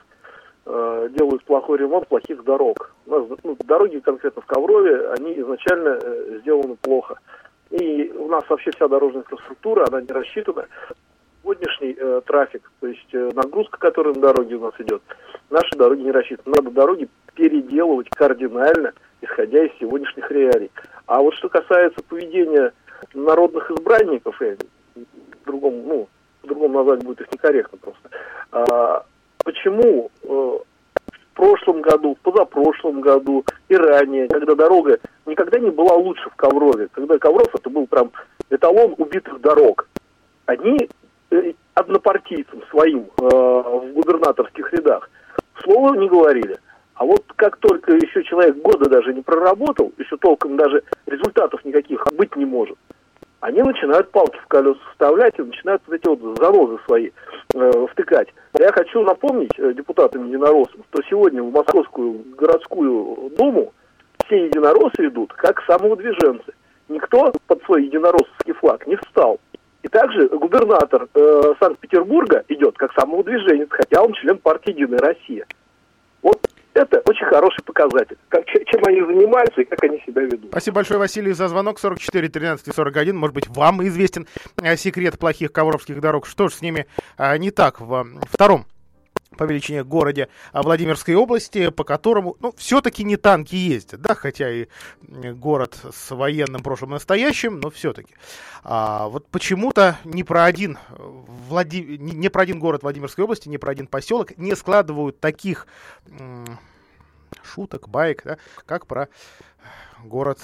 э, 0.65 1.09
делают 1.17 1.43
плохой 1.45 1.79
ремонт 1.79 2.07
плохих 2.07 2.43
дорог. 2.43 2.93
У 3.05 3.11
нас 3.11 3.39
ну, 3.43 3.57
дороги 3.65 3.99
конкретно 3.99 4.41
в 4.41 4.45
Коврове, 4.45 5.09
они 5.17 5.39
изначально 5.39 5.99
э, 6.01 6.39
сделаны 6.41 6.75
плохо. 6.75 7.19
И 7.71 8.11
у 8.17 8.27
нас 8.27 8.43
вообще 8.49 8.71
вся 8.71 8.87
дорожная 8.87 9.21
инфраструктура, 9.21 9.85
она 9.87 10.01
не 10.01 10.07
рассчитана. 10.07 10.67
Сегодняшний 11.41 11.95
э, 11.97 12.21
трафик, 12.25 12.69
то 12.81 12.87
есть 12.87 13.13
э, 13.13 13.31
нагрузка, 13.33 13.77
которая 13.77 14.13
на 14.13 14.19
дороге 14.19 14.55
у 14.55 14.61
нас 14.65 14.73
идет, 14.79 15.01
наши 15.49 15.75
дороги 15.77 16.01
не 16.01 16.11
рассчитаны. 16.11 16.55
Надо 16.57 16.71
дороги 16.71 17.07
переделывать 17.35 18.09
кардинально, 18.09 18.93
исходя 19.21 19.63
из 19.65 19.71
сегодняшних 19.79 20.29
реалий. 20.29 20.71
А 21.05 21.21
вот 21.21 21.35
что 21.35 21.47
касается 21.47 22.01
поведения 22.03 22.73
народных 23.13 23.71
избранников, 23.71 24.41
я 24.41 24.57
другому, 25.45 25.83
ну, 25.85 26.09
по-другому 26.41 26.79
назвать 26.79 27.03
будет 27.03 27.21
их 27.21 27.31
некорректно 27.31 27.77
просто. 27.77 28.09
А, 28.51 29.05
почему 29.45 30.11
э, 30.23 30.57
прошлом 31.37 31.81
году, 31.81 32.15
в 32.15 32.19
позапрошлом 32.19 32.99
году 32.99 33.45
и 33.69 33.75
ранее, 33.75 34.27
когда 34.27 34.55
дорога 34.55 34.99
никогда 35.27 35.59
не 35.59 35.69
была 35.69 35.95
лучше 35.95 36.29
в 36.29 36.35
Коврове, 36.35 36.87
когда 36.91 37.17
Ковров 37.17 37.53
это 37.53 37.69
был 37.69 37.85
прям 37.87 38.11
эталон 38.49 38.95
убитых 38.97 39.39
дорог. 39.41 39.87
Они 40.45 40.89
э, 41.31 41.53
однопартийцам 41.73 42.63
своим 42.69 43.09
э, 43.21 43.25
в 43.25 43.91
губернаторских 43.93 44.71
рядах 44.73 45.09
слова 45.63 45.95
не 45.95 46.07
говорили. 46.07 46.57
А 46.95 47.05
вот 47.05 47.23
как 47.35 47.57
только 47.57 47.93
еще 47.93 48.23
человек 48.23 48.55
года 48.57 48.89
даже 48.89 49.13
не 49.13 49.21
проработал, 49.21 49.93
еще 49.97 50.17
толком 50.17 50.57
даже 50.57 50.81
результатов 51.05 51.63
никаких 51.63 52.03
быть 52.13 52.35
не 52.35 52.45
может, 52.45 52.77
они 53.39 53.61
начинают 53.61 54.09
палки 54.11 54.37
в 54.43 54.47
колеса 54.47 54.79
вставлять 54.91 55.37
и 55.37 55.43
начинают 55.43 55.81
вот 55.85 55.95
эти 55.95 56.07
вот 56.07 56.37
занозы 56.39 56.79
свои 56.85 57.11
э, 57.53 57.87
втыкать. 57.91 58.29
Я 58.57 58.71
хочу 58.71 59.03
напомнить 59.03 59.51
э, 59.57 59.73
депутатам 59.73 60.27
единороссам, 60.27 60.83
что 60.89 61.03
сегодня 61.07 61.43
в 61.43 61.51
Московскую 61.51 62.23
городскую 62.35 63.31
думу 63.37 63.73
все 64.27 64.45
единороссы 64.45 65.07
идут 65.07 65.33
как 65.33 65.61
самовыдвиженцы. 65.65 66.53
Никто 66.89 67.31
под 67.47 67.63
свой 67.63 67.85
единороссовский 67.85 68.53
флаг 68.53 68.85
не 68.87 68.95
встал. 68.97 69.39
И 69.83 69.87
также 69.87 70.27
губернатор 70.29 71.07
э, 71.13 71.53
Санкт-Петербурга 71.59 72.43
идет 72.49 72.77
как 72.77 72.91
самовыдвиженец, 72.93 73.67
хотя 73.69 74.01
он 74.01 74.13
член 74.13 74.37
партии 74.37 74.71
«Единая 74.71 74.99
Россия». 74.99 75.45
Вот 76.21 76.39
это 76.73 77.01
очень 77.05 77.25
хороший 77.25 77.63
показатель, 77.63 78.17
как, 78.29 78.45
чем 78.45 78.81
они 78.85 79.01
занимаются 79.01 79.61
и 79.61 79.65
как 79.65 79.83
они 79.83 79.99
себя 80.05 80.23
ведут. 80.23 80.51
Спасибо 80.51 80.75
большое, 80.75 80.99
Василий, 80.99 81.31
за 81.31 81.47
звонок 81.47 81.79
44 81.79 82.29
13 82.29 82.73
41. 82.73 83.15
Может 83.15 83.33
быть, 83.33 83.47
вам 83.47 83.85
известен 83.87 84.27
э, 84.61 84.75
секрет 84.75 85.17
плохих 85.17 85.51
ковровских 85.51 85.99
дорог. 85.99 86.25
Что 86.25 86.47
же 86.47 86.55
с 86.55 86.61
ними 86.61 86.87
а, 87.17 87.37
не 87.37 87.51
так 87.51 87.81
в 87.81 88.05
втором 88.29 88.65
по 89.37 89.43
величине 89.45 89.83
городе 89.83 90.27
а, 90.51 90.63
Владимирской 90.63 91.15
области, 91.15 91.69
по 91.69 91.83
которому, 91.83 92.35
ну, 92.39 92.53
все-таки 92.57 93.03
не 93.03 93.15
танки 93.15 93.55
ездят, 93.55 94.01
да, 94.01 94.15
хотя 94.15 94.51
и 94.51 94.67
город 95.01 95.77
с 95.91 96.13
военным 96.13 96.61
прошлым 96.61 96.91
и 96.91 96.93
настоящим, 96.93 97.59
но 97.59 97.69
все-таки. 97.69 98.15
А, 98.63 99.07
вот 99.07 99.27
почему-то 99.27 99.97
не 100.03 100.23
про 100.23 100.45
один 100.45 100.77
Влади... 100.89 101.97
не 101.99 102.29
про 102.29 102.41
один 102.41 102.59
город 102.59 102.83
Владимирской 102.83 103.23
области, 103.23 103.47
не 103.47 103.57
про 103.57 103.71
один 103.71 103.87
поселок 103.87 104.37
не 104.37 104.55
складывают 104.55 105.19
таких 105.19 105.67
шуток, 107.43 107.87
байк, 107.87 108.23
да, 108.23 108.37
как 108.65 108.87
про 108.87 109.07
город 110.03 110.39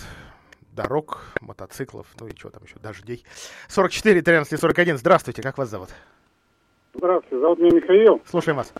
дорог, 0.71 1.21
мотоциклов, 1.41 2.07
ну 2.19 2.27
и 2.27 2.35
что 2.35 2.49
там 2.49 2.63
еще, 2.63 2.79
дождей. 2.79 3.23
44 3.67 4.21
13 4.21 4.59
41. 4.59 4.97
Здравствуйте, 4.97 5.41
как 5.41 5.57
вас 5.57 5.69
зовут? 5.69 5.89
Здравствуйте, 6.95 7.39
зовут 7.39 7.59
меня 7.59 7.71
Михаил. 7.71 8.21
Слушаем 8.25 8.57
вас. 8.57 8.71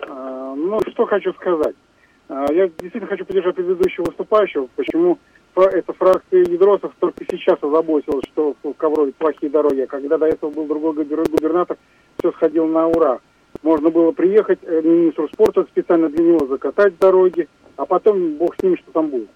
А, 0.00 0.54
ну, 0.54 0.80
что 0.90 1.04
хочу 1.04 1.34
сказать. 1.34 1.76
А, 2.28 2.50
я 2.50 2.66
действительно 2.68 3.06
хочу 3.06 3.26
поддержать 3.26 3.54
предыдущего 3.54 4.06
выступающего. 4.06 4.68
Почему 4.74 5.18
эта 5.54 5.92
фракция 5.92 6.44
Ядросов 6.44 6.92
только 6.98 7.26
сейчас 7.30 7.58
озаботилась, 7.60 8.24
что 8.32 8.56
в 8.62 8.72
Коврове 8.72 9.12
плохие 9.12 9.50
дороги, 9.50 9.80
а 9.80 9.86
когда 9.86 10.16
до 10.16 10.26
этого 10.26 10.50
был 10.50 10.66
другой 10.66 10.94
губернатор, 10.94 11.76
все 12.18 12.32
сходило 12.32 12.66
на 12.66 12.88
ура. 12.88 13.20
Можно 13.62 13.90
было 13.90 14.12
приехать, 14.12 14.60
э, 14.62 14.80
министру 14.82 15.28
спорта 15.28 15.64
специально 15.64 16.08
для 16.08 16.24
него 16.24 16.46
закатать 16.46 16.98
дороги, 16.98 17.48
а 17.76 17.84
потом 17.84 18.36
бог 18.36 18.56
с 18.56 18.62
ним, 18.62 18.78
что 18.78 18.92
там 18.92 19.08
будет. 19.08 19.28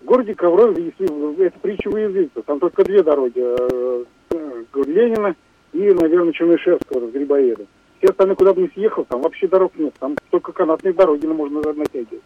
В 0.00 0.04
городе 0.06 0.34
Коврове, 0.34 0.82
если 0.82 1.44
это 1.44 1.58
притча 1.58 1.90
выявится, 1.90 2.40
там 2.42 2.58
только 2.58 2.84
две 2.84 3.02
дороги. 3.02 3.38
Э, 3.38 4.04
э, 4.30 4.64
Ленина 4.86 5.36
и, 5.72 5.92
наверное, 5.92 6.32
Чернышевского 6.32 7.08
с 7.08 7.12
Грибоеда. 7.12 7.66
Все 7.98 8.08
остальные, 8.08 8.36
куда 8.36 8.54
бы 8.54 8.62
не 8.62 8.68
съехал, 8.68 9.04
там 9.04 9.20
вообще 9.20 9.46
дорог 9.46 9.72
нет. 9.76 9.94
Там 9.98 10.16
только 10.30 10.52
канатные 10.52 10.94
дороги 10.94 11.26
можно 11.26 11.60
натягивать. 11.60 12.22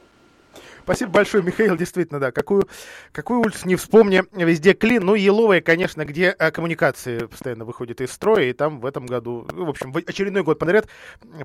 Спасибо 0.84 1.12
большое, 1.12 1.42
Михаил. 1.42 1.76
Действительно, 1.76 2.20
да. 2.20 2.30
Какую, 2.30 2.68
какую 3.12 3.40
улицу 3.40 3.66
не 3.66 3.74
вспомни, 3.74 4.22
везде 4.32 4.74
клин. 4.74 5.04
Ну, 5.04 5.14
Еловая, 5.14 5.62
конечно, 5.62 6.04
где 6.04 6.28
а, 6.30 6.50
коммуникации 6.50 7.26
постоянно 7.26 7.64
выходят 7.64 8.00
из 8.02 8.12
строя. 8.12 8.44
И 8.44 8.52
там 8.52 8.80
в 8.80 8.86
этом 8.86 9.06
году, 9.06 9.46
ну, 9.52 9.64
в 9.64 9.70
общем, 9.70 9.92
в 9.92 9.96
очередной 9.96 10.42
год 10.42 10.58
подряд 10.58 10.86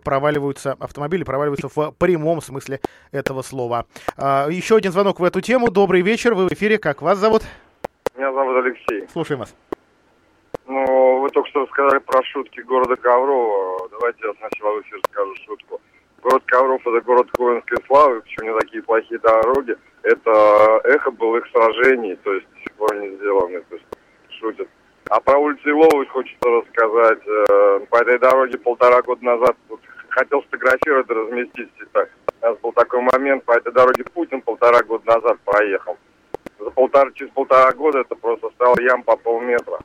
проваливаются 0.04 0.74
автомобили, 0.74 1.24
проваливаются 1.24 1.70
в 1.74 1.92
прямом 1.98 2.42
смысле 2.42 2.82
этого 3.12 3.42
слова. 3.42 3.86
А, 4.18 4.50
еще 4.50 4.76
один 4.76 4.92
звонок 4.92 5.22
в 5.22 5.24
эту 5.24 5.40
тему. 5.40 5.72
Добрый 5.72 6.02
вечер, 6.02 6.36
вы 6.36 6.48
в 6.50 6.54
эфире. 6.54 6.78
Как 6.78 7.02
вас 7.02 7.18
зовут? 7.18 7.44
Меня 8.18 8.34
зовут 8.34 8.66
Алексей. 8.66 9.08
Слушаем 9.14 9.40
вас. 9.40 9.56
Ну, 10.70 11.22
вы 11.22 11.30
только 11.30 11.50
что 11.50 11.62
рассказали 11.62 11.98
про 11.98 12.24
шутки 12.26 12.60
города 12.60 12.96
Коврова. 12.96 13.90
Давайте 13.90 14.20
я 14.22 14.34
сначала 14.38 14.76
в 14.76 14.82
эфир 14.84 15.00
скажу 15.10 15.34
шутку. 15.44 15.82
Город 16.22 16.44
Ковров– 16.46 16.82
это 16.86 17.02
город 17.02 17.28
воинской 17.40 17.80
славы. 17.88 18.22
Почему 18.22 18.54
не 18.54 18.60
такие 18.60 18.84
плохие 18.84 19.20
дороги? 19.20 19.76
Это 20.04 20.80
эхо 20.84 21.10
былых 21.10 21.48
сражений, 21.52 22.16
то 22.18 22.32
есть 22.36 22.46
сих 22.62 22.72
пор 22.74 22.96
не 22.98 23.16
сделаны, 23.16 23.62
то 23.62 23.76
есть 23.76 23.88
шутят. 24.40 24.68
А 25.10 25.20
про 25.20 25.40
улицу 25.40 25.72
Иловой 25.72 26.06
хочется 26.06 26.48
рассказать. 26.48 27.28
Э, 27.28 27.80
по 27.90 27.96
этой 28.04 28.20
дороге 28.20 28.60
полтора 28.60 29.02
года 29.02 29.26
назад 29.26 29.58
хотел 30.10 30.44
сфотографировать, 30.44 31.10
разместить. 31.10 31.70
Так. 31.94 32.10
У 32.42 32.46
нас 32.46 32.58
был 32.60 32.74
такой 32.74 33.02
момент, 33.02 33.44
по 33.44 33.54
этой 33.54 33.74
дороге 33.74 34.04
Путин 34.14 34.44
полтора 34.44 34.84
года 34.84 35.16
назад 35.16 35.40
проехал. 35.44 35.98
За 36.60 36.70
полтора, 36.70 37.10
через 37.16 37.32
полтора 37.32 37.72
года 37.72 38.02
это 38.02 38.14
просто 38.14 38.52
стал 38.52 38.76
ям 38.78 39.02
по 39.02 39.18
полметра. 39.18 39.80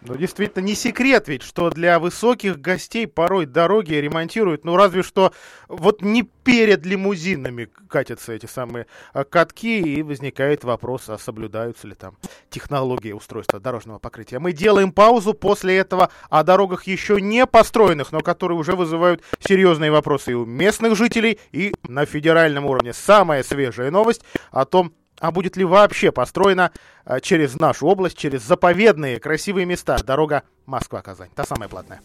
Ну, 0.00 0.16
действительно, 0.16 0.64
не 0.64 0.74
секрет 0.74 1.26
ведь, 1.26 1.42
что 1.42 1.70
для 1.70 1.98
высоких 1.98 2.60
гостей 2.60 3.08
порой 3.08 3.46
дороги 3.46 3.94
ремонтируют, 3.94 4.64
ну, 4.64 4.76
разве 4.76 5.02
что 5.02 5.32
вот 5.66 6.02
не 6.02 6.22
перед 6.22 6.86
лимузинами 6.86 7.68
катятся 7.88 8.32
эти 8.32 8.46
самые 8.46 8.86
а, 9.12 9.24
катки, 9.24 9.80
и 9.80 10.02
возникает 10.02 10.62
вопрос, 10.62 11.08
а 11.08 11.18
соблюдаются 11.18 11.88
ли 11.88 11.94
там 11.94 12.16
технологии 12.48 13.10
устройства 13.10 13.58
дорожного 13.58 13.98
покрытия. 13.98 14.38
Мы 14.38 14.52
делаем 14.52 14.92
паузу 14.92 15.34
после 15.34 15.76
этого 15.76 16.10
о 16.30 16.44
дорогах 16.44 16.84
еще 16.84 17.20
не 17.20 17.44
построенных, 17.44 18.12
но 18.12 18.20
которые 18.20 18.56
уже 18.56 18.76
вызывают 18.76 19.22
серьезные 19.40 19.90
вопросы 19.90 20.30
и 20.30 20.34
у 20.34 20.44
местных 20.44 20.96
жителей, 20.96 21.40
и 21.50 21.74
на 21.82 22.06
федеральном 22.06 22.66
уровне. 22.66 22.92
Самая 22.92 23.42
свежая 23.42 23.90
новость 23.90 24.22
о 24.52 24.64
том, 24.64 24.92
а 25.20 25.30
будет 25.30 25.56
ли 25.56 25.64
вообще 25.64 26.12
построена 26.12 26.72
а, 27.04 27.20
через 27.20 27.58
нашу 27.58 27.86
область, 27.86 28.16
через 28.16 28.42
заповедные 28.42 29.20
красивые 29.20 29.66
места 29.66 29.98
дорога 30.02 30.42
Москва-Казань? 30.66 31.30
Та 31.34 31.44
самая 31.44 31.68
платная. 31.68 32.00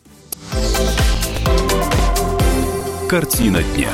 Картина 3.10 3.62
дня. 3.76 3.92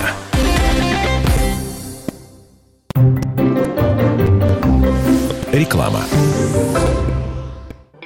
Реклама. 5.52 6.04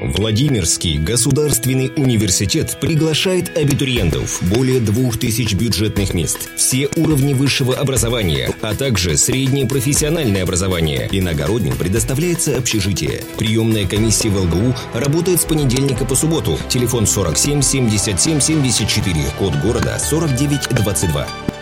Владимирский 0.03 0.97
государственный 0.97 1.89
университет 1.95 2.77
приглашает 2.81 3.57
абитуриентов. 3.57 4.43
Более 4.53 4.81
двух 4.81 5.17
тысяч 5.17 5.53
бюджетных 5.53 6.13
мест. 6.13 6.49
Все 6.57 6.89
уровни 6.97 7.33
высшего 7.33 7.75
образования, 7.75 8.53
а 8.61 8.75
также 8.75 9.15
среднее 9.15 9.65
профессиональное 9.65 10.43
образование. 10.43 11.07
Иногородним 11.09 11.77
предоставляется 11.77 12.57
общежитие. 12.57 13.23
Приемная 13.37 13.87
комиссия 13.87 14.27
в 14.27 14.43
ЛГУ 14.43 14.75
работает 14.93 15.39
с 15.39 15.45
понедельника 15.45 16.03
по 16.03 16.15
субботу. 16.15 16.59
Телефон 16.67 17.07
47 17.07 17.61
77 17.61 18.41
74. 18.41 19.15
Код 19.39 19.55
города 19.63 19.97
4922. 19.97 21.52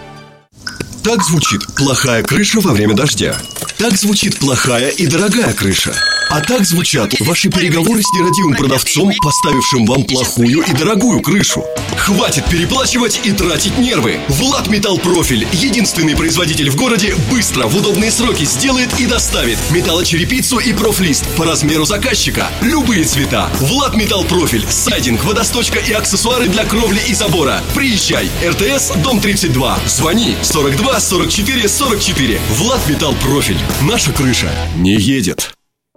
Так 1.03 1.23
звучит 1.23 1.65
плохая 1.75 2.21
крыша 2.21 2.59
во 2.59 2.73
время 2.73 2.93
дождя. 2.93 3.35
Так 3.79 3.97
звучит 3.97 4.37
плохая 4.37 4.89
и 4.89 5.07
дорогая 5.07 5.51
крыша. 5.53 5.95
А 6.29 6.39
так 6.39 6.65
звучат 6.65 7.13
ваши 7.19 7.49
переговоры 7.49 8.01
с 8.01 8.09
нерадивым 8.13 8.55
продавцом, 8.55 9.11
поставившим 9.21 9.85
вам 9.85 10.05
плохую 10.05 10.61
и 10.61 10.71
дорогую 10.71 11.19
крышу. 11.21 11.65
Хватит 11.97 12.45
переплачивать 12.45 13.19
и 13.25 13.33
тратить 13.33 13.77
нервы. 13.77 14.17
Влад 14.29 14.69
Металл 14.69 14.97
Профиль, 14.97 15.45
единственный 15.51 16.15
производитель 16.15 16.69
в 16.69 16.77
городе, 16.77 17.15
быстро, 17.29 17.67
в 17.67 17.75
удобные 17.75 18.11
сроки 18.11 18.45
сделает 18.45 18.97
и 18.97 19.07
доставит 19.07 19.57
металлочерепицу 19.71 20.59
и 20.59 20.71
профлист 20.71 21.27
по 21.35 21.43
размеру 21.43 21.83
заказчика. 21.83 22.47
Любые 22.61 23.03
цвета. 23.03 23.49
Влад 23.59 23.95
Металл 23.95 24.23
Профиль, 24.23 24.65
сайдинг, 24.69 25.25
водосточка 25.25 25.79
и 25.79 25.91
аксессуары 25.91 26.47
для 26.47 26.63
кровли 26.63 27.01
и 27.09 27.13
забора. 27.13 27.61
Приезжай. 27.75 28.29
РТС, 28.41 28.93
дом 29.03 29.19
32. 29.19 29.79
Звони 29.85 30.37
42 30.43 30.90
44 30.99 31.67
44. 31.67 32.39
Влад 32.57 32.81
Металл 32.89 33.15
Профиль. 33.23 33.57
Наша 33.87 34.11
крыша 34.11 34.49
не 34.77 34.95
едет. 34.95 35.53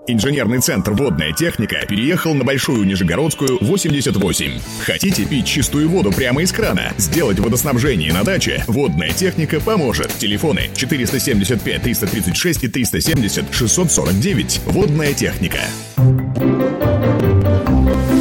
Инженерный 0.06 0.60
центр 0.60 0.92
«Водная 0.92 1.32
техника» 1.32 1.76
переехал 1.88 2.34
на 2.34 2.44
Большую 2.44 2.84
Нижегородскую, 2.84 3.58
88. 3.62 4.60
Хотите 4.80 5.24
пить 5.24 5.46
чистую 5.46 5.88
воду 5.88 6.12
прямо 6.12 6.42
из 6.42 6.52
крана? 6.52 6.92
Сделать 6.98 7.38
водоснабжение 7.38 8.12
на 8.12 8.22
даче? 8.22 8.62
«Водная 8.66 9.12
техника» 9.12 9.60
поможет. 9.60 10.12
Телефоны 10.18 10.68
475 10.76 11.82
336 11.82 12.64
и 12.64 12.68
370 12.68 13.46
649. 13.50 14.60
«Водная 14.66 15.14
техника». 15.14 15.60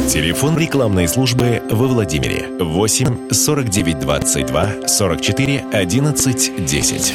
Телефон 0.08 0.58
рекламной 0.58 1.08
службы 1.08 1.62
во 1.70 1.86
Владимире 1.86 2.46
8 2.60 3.30
49 3.30 3.98
22 4.00 4.86
44 4.86 5.64
11 5.72 6.66
10. 6.66 7.14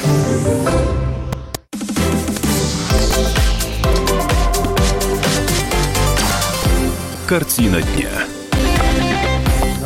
Картина 7.28 7.82
дня. 7.82 8.39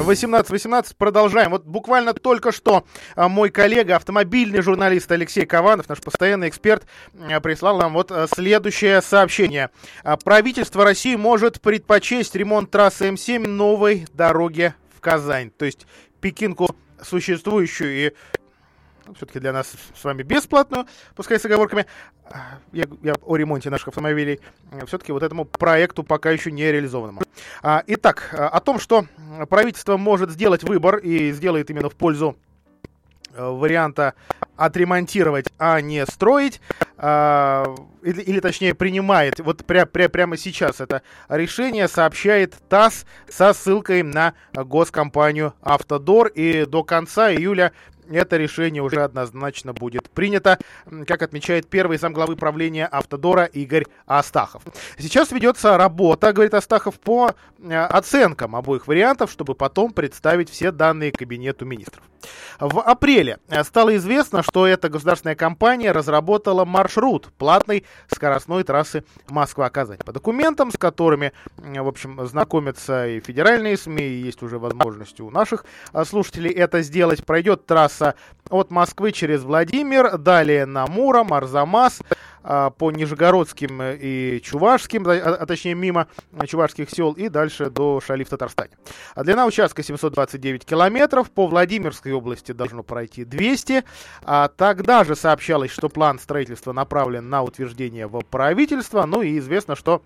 18-18, 0.04 0.96
продолжаем. 0.98 1.52
Вот 1.52 1.66
буквально 1.66 2.14
только 2.14 2.52
что 2.52 2.86
а, 3.16 3.30
мой 3.30 3.50
коллега, 3.50 3.96
автомобильный 3.96 4.62
журналист 4.62 5.12
Алексей 5.12 5.46
Кованов, 5.46 5.88
наш 5.88 6.02
постоянный 6.02 6.50
эксперт, 6.50 6.86
а, 7.18 7.40
прислал 7.40 7.78
нам 7.78 7.94
вот 7.94 8.12
а, 8.12 8.28
следующее 8.28 9.02
сообщение. 9.02 9.70
Правительство 10.24 10.84
России 10.84 11.16
может 11.16 11.62
предпочесть 11.62 12.36
ремонт 12.36 12.70
трассы 12.72 13.10
М7 13.10 13.48
новой 13.48 14.06
дороге 14.14 14.76
в 14.96 15.00
Казань. 15.00 15.52
То 15.52 15.66
есть 15.66 15.88
Пекинку 16.20 16.76
существующую 17.02 18.08
и 18.08 18.12
все-таки 19.16 19.40
для 19.40 19.54
нас 19.54 19.74
с 19.96 20.04
вами 20.04 20.24
бесплатную, 20.24 20.86
пускай 21.16 21.40
с 21.40 21.46
оговорками, 21.46 21.86
я, 22.72 22.86
я 23.02 23.14
о 23.22 23.36
ремонте 23.36 23.70
наших 23.70 23.90
автомобилей, 23.90 24.40
все-таки 24.88 25.12
вот 25.12 25.24
этому 25.24 25.46
проекту 25.46 26.04
пока 26.04 26.32
еще 26.32 26.52
не 26.52 26.72
реализованному. 26.72 27.22
А, 27.62 27.84
итак, 27.88 28.34
о 28.34 28.60
том, 28.60 28.80
что 28.80 29.06
правительство 29.50 29.98
может 29.98 30.32
сделать 30.32 30.64
выбор 30.64 30.98
и 30.98 31.32
сделает 31.32 31.70
именно 31.70 31.90
в 31.90 31.96
пользу 31.96 32.36
э, 33.34 33.44
варианта 33.44 34.14
отремонтировать, 34.56 35.48
а 35.58 35.82
не 35.82 36.06
строить, 36.06 36.62
а, 36.98 37.66
или, 38.04 38.22
или 38.22 38.40
точнее 38.40 38.76
принимает, 38.76 39.40
вот 39.40 39.66
пря, 39.66 39.86
пря, 39.86 40.10
прямо 40.10 40.38
сейчас 40.38 40.80
это 40.80 41.02
решение 41.28 41.88
сообщает 41.88 42.56
ТАСС 42.70 43.06
со 43.30 43.54
ссылкой 43.54 44.04
на 44.04 44.34
госкомпанию 44.54 45.54
«Автодор», 45.62 46.28
и 46.28 46.66
до 46.66 46.84
конца 46.84 47.34
июля 47.34 47.74
это 48.10 48.38
решение 48.38 48.82
уже 48.82 49.02
однозначно 49.02 49.74
будет 49.74 50.10
принято, 50.10 50.60
как 51.08 51.22
отмечает 51.22 51.68
первый 51.68 51.98
замглавы 51.98 52.36
правления 52.36 52.86
Автодора 52.86 53.46
Игорь 53.46 53.86
Астахов. 54.06 54.64
Сейчас 54.98 55.32
ведется 55.32 55.78
работа, 55.78 56.34
говорит 56.34 56.54
Астахов, 56.54 57.00
по 57.00 57.34
э, 57.60 57.76
оценкам 57.76 58.56
обоих 58.56 58.88
вариантов, 58.88 59.32
чтобы 59.32 59.56
потом 59.56 59.92
представить 59.94 60.50
все 60.50 60.72
данные 60.72 61.12
Кабинету 61.12 61.66
министров. 61.66 62.04
В 62.60 62.82
апреле 62.82 63.40
э, 63.50 63.64
стало 63.64 63.96
известно, 63.96 64.44
что 64.44 64.68
эта 64.68 64.90
государственная 64.90 65.36
компания 65.36 65.92
разработала 65.92 66.66
маршрут 66.66 67.32
платной 67.38 67.86
скоростной 68.08 68.64
трассы 68.64 69.04
Москва-Казань. 69.30 69.98
По 69.98 70.12
документам, 70.12 70.72
с 70.72 70.78
которыми, 70.78 71.34
в 71.58 71.88
общем, 71.88 72.26
знакомятся 72.26 73.08
и 73.08 73.20
федеральные 73.20 73.78
СМИ, 73.78 74.04
и 74.04 74.22
есть 74.22 74.42
уже 74.44 74.60
возможность 74.60 75.20
у 75.20 75.30
наших 75.30 75.66
э, 75.94 76.04
слушателей 76.06 76.52
это 76.52 76.82
сделать, 76.82 77.26
пройдет 77.26 77.66
трасса 77.66 77.93
от 78.02 78.72
Москвы 78.72 79.12
через 79.12 79.44
Владимир, 79.44 80.18
далее 80.18 80.66
на 80.66 80.88
Муром, 80.88 81.34
Арзамас, 81.34 82.02
а, 82.44 82.72
по 82.72 82.92
Нижегородским 82.92 83.82
и 83.82 84.42
Чувашским, 84.42 85.08
а, 85.08 85.14
а 85.14 85.46
точнее 85.46 85.76
мимо 85.76 86.08
чувашских 86.46 86.90
сел 86.90 87.14
и 87.14 87.30
дальше 87.30 87.70
до 87.70 88.02
Шали 88.02 88.24
в 88.24 88.30
Татарстане. 88.30 88.72
А 89.16 89.24
длина 89.24 89.46
участка 89.46 89.82
729 89.82 90.66
километров, 90.66 91.32
по 91.32 91.48
Владимирской 91.48 92.12
области 92.12 92.52
должно 92.52 92.84
пройти 92.84 93.24
200. 93.24 93.84
А 94.24 94.50
тогда 94.50 95.04
же 95.04 95.16
сообщалось, 95.16 95.72
что 95.72 95.88
план 95.88 96.20
строительства 96.20 96.74
направлен 96.74 97.30
на 97.30 97.44
утверждение 97.44 98.08
в 98.08 98.20
правительство, 98.22 99.06
ну 99.06 99.22
и 99.22 99.38
известно, 99.40 99.76
что 99.76 100.04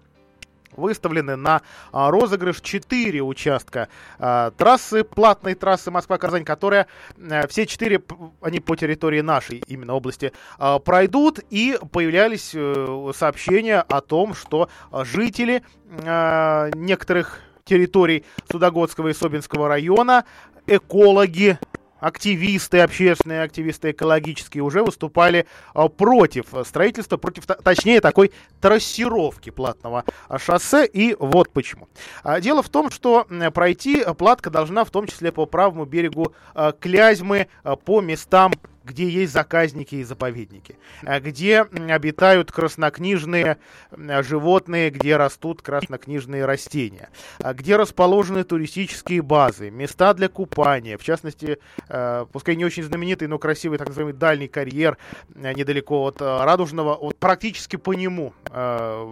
выставлены 0.75 1.35
на 1.35 1.61
а, 1.91 2.11
розыгрыш 2.11 2.61
4 2.61 3.21
участка 3.21 3.87
а, 4.19 4.51
трассы, 4.51 5.03
платной 5.03 5.55
трассы 5.55 5.91
Москва-Казань, 5.91 6.45
которая 6.45 6.87
а, 7.19 7.47
все 7.47 7.65
четыре, 7.65 8.01
они 8.41 8.59
по 8.59 8.75
территории 8.75 9.21
нашей 9.21 9.63
именно 9.67 9.93
области 9.93 10.33
а, 10.57 10.79
пройдут, 10.79 11.39
и 11.49 11.77
появлялись 11.91 12.53
а, 12.55 13.11
сообщения 13.15 13.79
о 13.79 14.01
том, 14.01 14.33
что 14.33 14.69
жители 14.91 15.63
некоторых 15.87 17.39
территорий 17.63 18.25
Судогодского 18.49 19.09
и 19.09 19.13
Собинского 19.13 19.67
района, 19.67 20.25
экологи, 20.65 21.57
активисты, 21.99 22.79
общественные 22.79 23.41
активисты 23.43 23.91
экологические 23.91 24.63
уже 24.63 24.83
выступали 24.83 25.47
а, 25.73 25.87
против 25.87 26.47
строительства, 26.65 27.17
против, 27.17 27.45
точнее, 27.45 28.01
такой 28.01 28.31
трассировки 28.61 29.49
платного 29.49 30.03
а, 30.27 30.39
шоссе. 30.39 30.85
И 30.85 31.15
вот 31.19 31.49
почему. 31.51 31.87
А, 32.23 32.39
дело 32.39 32.61
в 32.61 32.69
том, 32.69 32.91
что 32.91 33.27
пройти 33.53 34.03
платка 34.17 34.49
должна 34.49 34.83
в 34.83 34.91
том 34.91 35.07
числе 35.07 35.31
по 35.31 35.45
правому 35.45 35.85
берегу 35.85 36.33
Клязьмы, 36.79 37.47
по 37.85 38.01
местам 38.01 38.53
где 38.87 39.07
есть 39.09 39.33
заказники 39.33 39.95
и 39.95 40.03
заповедники, 40.03 40.77
а 41.03 41.19
где 41.19 41.61
обитают 41.61 42.51
краснокнижные 42.51 43.57
животные, 43.91 44.89
где 44.89 45.17
растут 45.17 45.61
краснокнижные 45.61 46.45
растения, 46.45 47.09
а 47.39 47.53
где 47.53 47.75
расположены 47.75 48.43
туристические 48.43 49.21
базы, 49.21 49.69
места 49.69 50.13
для 50.13 50.29
купания, 50.29 50.97
в 50.97 51.03
частности, 51.03 51.59
э, 51.89 52.25
пускай 52.31 52.55
не 52.55 52.65
очень 52.65 52.83
знаменитый, 52.83 53.27
но 53.27 53.37
красивый 53.37 53.77
так 53.77 53.87
называемый 53.89 54.13
дальний 54.13 54.47
карьер 54.47 54.97
э, 55.35 55.53
недалеко 55.53 56.05
от 56.05 56.21
э, 56.21 56.25
Радужного, 56.25 56.95
вот 56.95 57.17
практически 57.17 57.75
по 57.75 57.93
нему, 57.93 58.33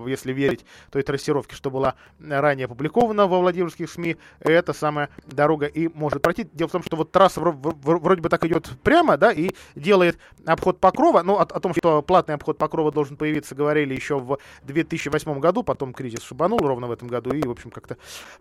если 0.07 0.31
верить 0.31 0.65
той 0.91 1.03
трассировке, 1.03 1.55
что 1.55 1.69
была 1.69 1.95
ранее 2.19 2.65
опубликована 2.65 3.27
во 3.27 3.39
Владимирских 3.39 3.89
СМИ, 3.89 4.15
эта 4.39 4.73
самая 4.73 5.09
дорога 5.25 5.65
и 5.65 5.89
может 5.89 6.21
пройти. 6.21 6.47
Дело 6.53 6.69
в 6.69 6.71
том, 6.71 6.83
что 6.83 6.95
вот 6.95 7.11
трасса 7.11 7.41
вроде 7.41 8.21
бы 8.21 8.29
так 8.29 8.45
идет 8.45 8.69
прямо, 8.83 9.17
да, 9.17 9.31
и 9.31 9.51
делает 9.75 10.17
обход 10.45 10.80
Покрова. 10.80 11.21
Ну, 11.23 11.36
о, 11.36 11.41
о 11.41 11.60
том, 11.60 11.73
что 11.73 12.01
платный 12.01 12.36
обход 12.36 12.58
Покрова 12.58 12.91
должен 12.91 13.17
появиться, 13.17 13.56
говорили 13.56 13.93
еще 13.93 14.19
в 14.19 14.38
2008 14.63 15.39
году, 15.39 15.63
потом 15.63 15.93
кризис 15.93 16.21
шибанул 16.21 16.60
ровно 16.60 16.88
в 16.88 16.91
этом 16.91 17.08
году, 17.08 17.32
и, 17.32 17.41
в 17.41 17.51
общем, 17.51 17.71
как-то 17.71 17.97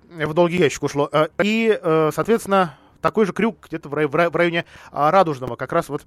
в 0.08 0.34
долгий 0.34 0.58
ящик 0.58 0.82
ушло. 0.82 1.08
Э, 1.12 1.28
и, 1.42 1.78
э, 1.80 2.10
соответственно, 2.14 2.78
такой 3.00 3.26
же 3.26 3.32
крюк 3.32 3.66
где-то 3.68 3.88
в 3.88 3.94
районе 3.94 4.64
а, 4.90 5.10
Радужного, 5.10 5.56
как 5.56 5.72
раз 5.72 5.90
вот 5.90 6.06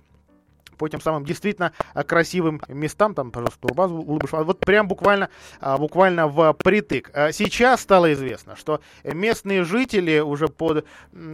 по 0.78 0.88
тем 0.88 1.02
самым 1.02 1.26
действительно 1.26 1.74
э, 1.94 2.04
красивым 2.04 2.62
местам, 2.68 3.14
там, 3.14 3.32
пожалуйста, 3.32 3.60
турбазу 3.62 3.96
улыбыш, 3.96 4.32
вот 4.32 4.60
прям 4.60 4.88
буквально, 4.88 5.30
а, 5.60 5.78
буквально 5.78 6.28
в 6.28 6.54
притык. 6.54 7.12
А 7.14 7.32
сейчас 7.32 7.82
стало 7.82 8.14
известно, 8.14 8.56
что 8.56 8.82
местные 9.04 9.64
жители 9.64 10.20
уже 10.20 10.48
под, 10.48 10.86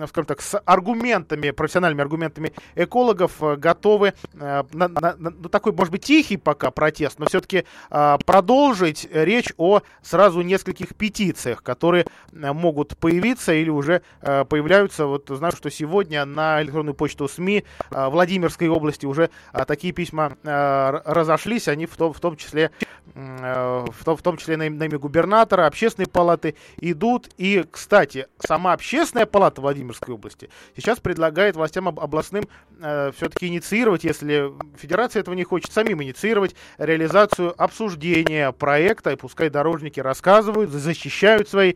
скажем 0.07 0.25
так, 0.25 0.41
с 0.41 0.59
аргументами, 0.59 1.51
профессиональными 1.51 2.01
аргументами 2.01 2.53
экологов 2.75 3.41
э, 3.41 3.55
готовы 3.55 4.13
э, 4.33 4.63
на, 4.71 4.87
на, 4.87 5.15
на 5.17 5.29
ну, 5.29 5.49
такой, 5.49 5.73
может 5.73 5.91
быть, 5.91 6.03
тихий 6.03 6.37
пока 6.37 6.71
протест, 6.71 7.19
но 7.19 7.25
все-таки 7.27 7.65
а, 7.89 8.17
продолжить 8.25 9.07
речь 9.11 9.53
о 9.57 9.81
сразу 10.01 10.41
нескольких 10.41 10.95
петициях, 10.95 11.63
которые 11.63 12.05
могут 12.31 12.97
появиться 12.97 13.53
или 13.53 13.69
уже 13.69 14.01
появляются. 14.21 15.05
Вот 15.05 15.27
знаю, 15.29 15.53
что 15.55 15.69
сегодня 15.69 16.25
на 16.25 16.61
электронную 16.61 16.93
почту 16.93 17.27
СМИ 17.27 17.63
Владимирской 17.89 18.67
области 18.67 19.05
уже 19.05 19.29
а, 19.51 19.65
такие 19.65 19.93
письма 19.93 20.37
а, 20.43 21.01
разошлись, 21.05 21.67
они 21.67 21.85
в 21.85 21.95
том, 21.95 22.13
в 22.13 22.19
том 22.19 22.35
числе, 22.35 22.71
а, 23.15 23.85
в 23.85 24.03
том, 24.03 24.17
в 24.17 24.21
том 24.21 24.37
числе 24.37 24.57
на, 24.57 24.69
на 24.69 24.83
имя 24.83 24.99
губернатора, 24.99 25.65
общественной 25.65 26.07
палаты 26.07 26.55
идут. 26.77 27.29
И, 27.37 27.65
кстати, 27.69 28.27
сама 28.39 28.73
общественная 28.73 29.25
палата 29.25 29.61
Владимирской 29.61 30.13
области 30.13 30.49
сейчас 30.75 30.99
предлагает 30.99 31.55
властям 31.55 31.87
об, 31.87 31.99
областным 31.99 32.47
а, 32.81 33.11
все-таки 33.11 33.47
инициировать, 33.47 34.03
если 34.03 34.51
федерация 34.77 35.21
этого 35.21 35.35
не 35.35 35.43
хочет, 35.43 35.71
самим 35.71 36.01
инициировать 36.03 36.55
реализацию 36.77 37.53
обсуждения 37.61 38.51
проекта, 38.51 39.11
и 39.11 39.15
пускай 39.15 39.49
дорожники 39.49 39.99
рассказывают, 39.99 40.71
защищают 40.71 41.49
свои 41.49 41.75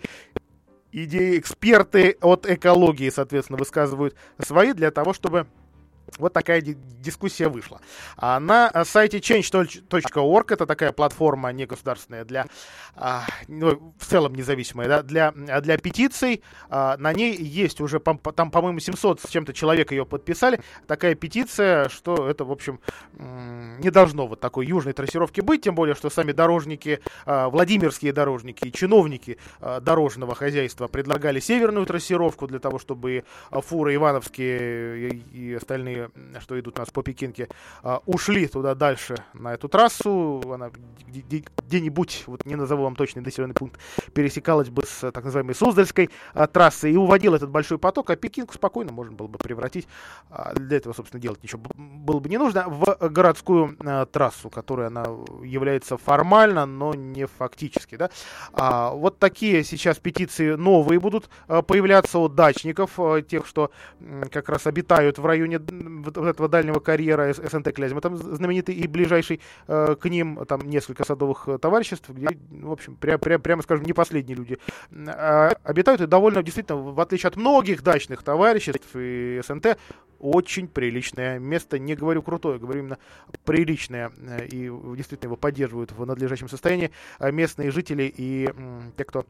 идеи, 0.92 1.38
эксперты 1.38 2.18
от 2.22 2.50
экологии, 2.50 3.10
соответственно, 3.10 3.58
высказывают 3.58 4.16
свои 4.40 4.74
для 4.74 4.92
того, 4.92 5.14
чтобы 5.14 5.48
вот 6.18 6.34
такая 6.34 6.62
дискуссия 6.62 7.48
вышла. 7.48 7.80
А 8.18 8.40
на 8.40 8.72
сайте 8.86 9.20
change.org, 9.20 10.52
это 10.52 10.66
такая 10.66 10.92
платформа 10.92 11.52
негосударственная 11.52 12.26
для, 12.26 12.46
а, 12.96 13.26
ну, 13.48 13.94
в 13.98 14.06
целом 14.06 14.36
независимая, 14.36 14.88
да, 14.88 15.04
для, 15.04 15.32
для 15.32 15.78
петиций. 15.78 16.44
А, 16.70 16.98
на 16.98 17.14
ней 17.14 17.36
есть 17.36 17.82
уже, 17.82 18.00
там, 18.00 18.52
по-моему, 18.52 18.80
700 18.80 19.22
с 19.22 19.30
чем-то 19.30 19.54
человек 19.54 19.92
ее 19.92 20.06
подписали. 20.06 20.62
Такая 20.88 21.16
петиция, 21.16 21.90
что 21.90 22.30
это, 22.30 22.46
в 22.46 22.52
общем, 22.52 22.80
не 23.14 23.90
должно 23.90 24.28
вот 24.28 24.40
такой 24.40 24.66
южной 24.66 24.94
трассировки 24.94 25.42
быть, 25.42 25.64
тем 25.64 25.76
более, 25.76 25.96
что 25.96 26.10
сами 26.10 26.32
дорожники, 26.32 27.00
а, 27.26 27.50
владимирские 27.50 28.14
дорожники 28.14 28.68
и 28.68 28.72
чиновники 28.72 29.38
дорожного 29.82 30.36
хозяйства 30.36 30.88
предлагали 30.88 31.40
северную 31.40 31.86
трассировку 31.86 32.48
для 32.48 32.60
того, 32.60 32.80
чтобы 32.80 33.24
фуры 33.52 33.96
ивановские 33.96 35.10
и 35.10 35.54
остальные 35.54 35.97
что 36.40 36.60
идут 36.60 36.78
у 36.78 36.82
нас 36.82 36.90
по 36.90 37.04
Пекинке, 37.04 37.48
а, 37.84 38.02
ушли 38.06 38.48
туда 38.48 38.76
дальше, 38.76 39.16
на 39.34 39.54
эту 39.54 39.68
трассу. 39.68 40.42
Она 40.54 40.72
где-нибудь, 41.08 42.24
вот 42.28 42.46
не 42.46 42.56
назову 42.56 42.84
вам 42.84 42.96
точный 42.96 43.22
населенный 43.22 43.56
пункт, 43.56 43.80
пересекалась 44.14 44.70
бы 44.70 44.84
с 44.86 45.12
так 45.12 45.24
называемой 45.24 45.56
Суздальской 45.56 46.10
а, 46.34 46.48
трассы 46.48 46.92
и 46.92 46.96
уводил 46.96 47.34
этот 47.36 47.50
большой 47.50 47.78
поток, 47.78 48.10
а 48.10 48.16
Пекинку 48.16 48.54
спокойно 48.54 48.92
можно 48.92 49.16
было 49.16 49.28
бы 49.28 49.38
превратить, 49.38 49.88
а, 50.30 50.54
для 50.54 50.78
этого, 50.78 50.94
собственно, 50.94 51.22
делать 51.22 51.44
ничего 51.44 51.62
было 51.76 52.20
бы 52.20 52.30
не 52.30 52.38
нужно, 52.38 52.66
в 52.68 52.98
городскую 53.10 53.78
трассу, 54.12 54.50
которая 54.50 54.88
она 54.88 55.06
является 55.44 55.98
формально, 55.98 56.66
но 56.66 56.94
не 56.94 57.26
фактически. 57.26 57.96
Да? 57.96 58.10
Вот 58.92 59.20
такие 59.20 59.64
сейчас 59.64 59.98
петиции 59.98 60.56
новые 60.56 61.00
будут 61.00 61.30
появляться 61.48 62.20
от 62.20 62.36
дачников, 62.36 63.00
тех, 63.28 63.46
что 63.46 63.72
как 64.32 64.50
раз 64.50 64.68
обитают 64.68 65.18
в 65.18 65.26
районе 65.26 65.60
вот 65.88 66.18
этого 66.18 66.48
дальнего 66.50 66.80
карьера 66.80 67.34
СНТ 67.34 67.74
Клязьма, 67.74 68.02
там 68.02 68.18
знаменитый 68.18 68.76
и 68.76 68.88
ближайший 68.88 69.42
э, 69.68 69.96
к 70.00 70.06
ним 70.10 70.46
там 70.48 70.62
несколько 70.62 71.06
садовых 71.06 71.48
э, 71.48 71.58
товариществ, 71.58 72.10
где, 72.10 72.28
в 72.50 72.72
общем, 72.72 72.96
пря, 72.96 73.18
пря, 73.18 73.40
прямо 73.40 73.62
скажем, 73.62 73.86
не 73.86 73.94
последние 73.94 74.38
люди. 74.38 74.58
Э, 74.92 75.50
обитают, 75.64 76.02
и 76.02 76.08
довольно, 76.08 76.44
действительно, 76.44 76.82
в 76.82 77.00
отличие 77.00 77.30
от 77.30 77.36
многих 77.36 77.84
дачных 77.84 78.24
товариществ 78.24 78.88
и 78.96 79.42
СНТ, 79.46 79.78
очень 80.20 80.68
приличное 80.68 81.40
место, 81.40 81.80
не 81.80 81.96
говорю 81.96 82.22
крутое, 82.22 82.60
говорю 82.60 82.80
именно 82.82 82.98
приличное, 83.46 84.12
э, 84.18 84.48
и 84.48 84.72
действительно 84.96 85.30
его 85.30 85.36
поддерживают 85.36 85.92
в 85.92 86.06
надлежащем 86.06 86.50
состоянии 86.50 86.92
э, 87.20 87.32
местные 87.32 87.72
жители 87.72 88.12
и 88.16 88.50
э, 88.50 88.82
те, 88.98 89.04
кто 89.04 89.26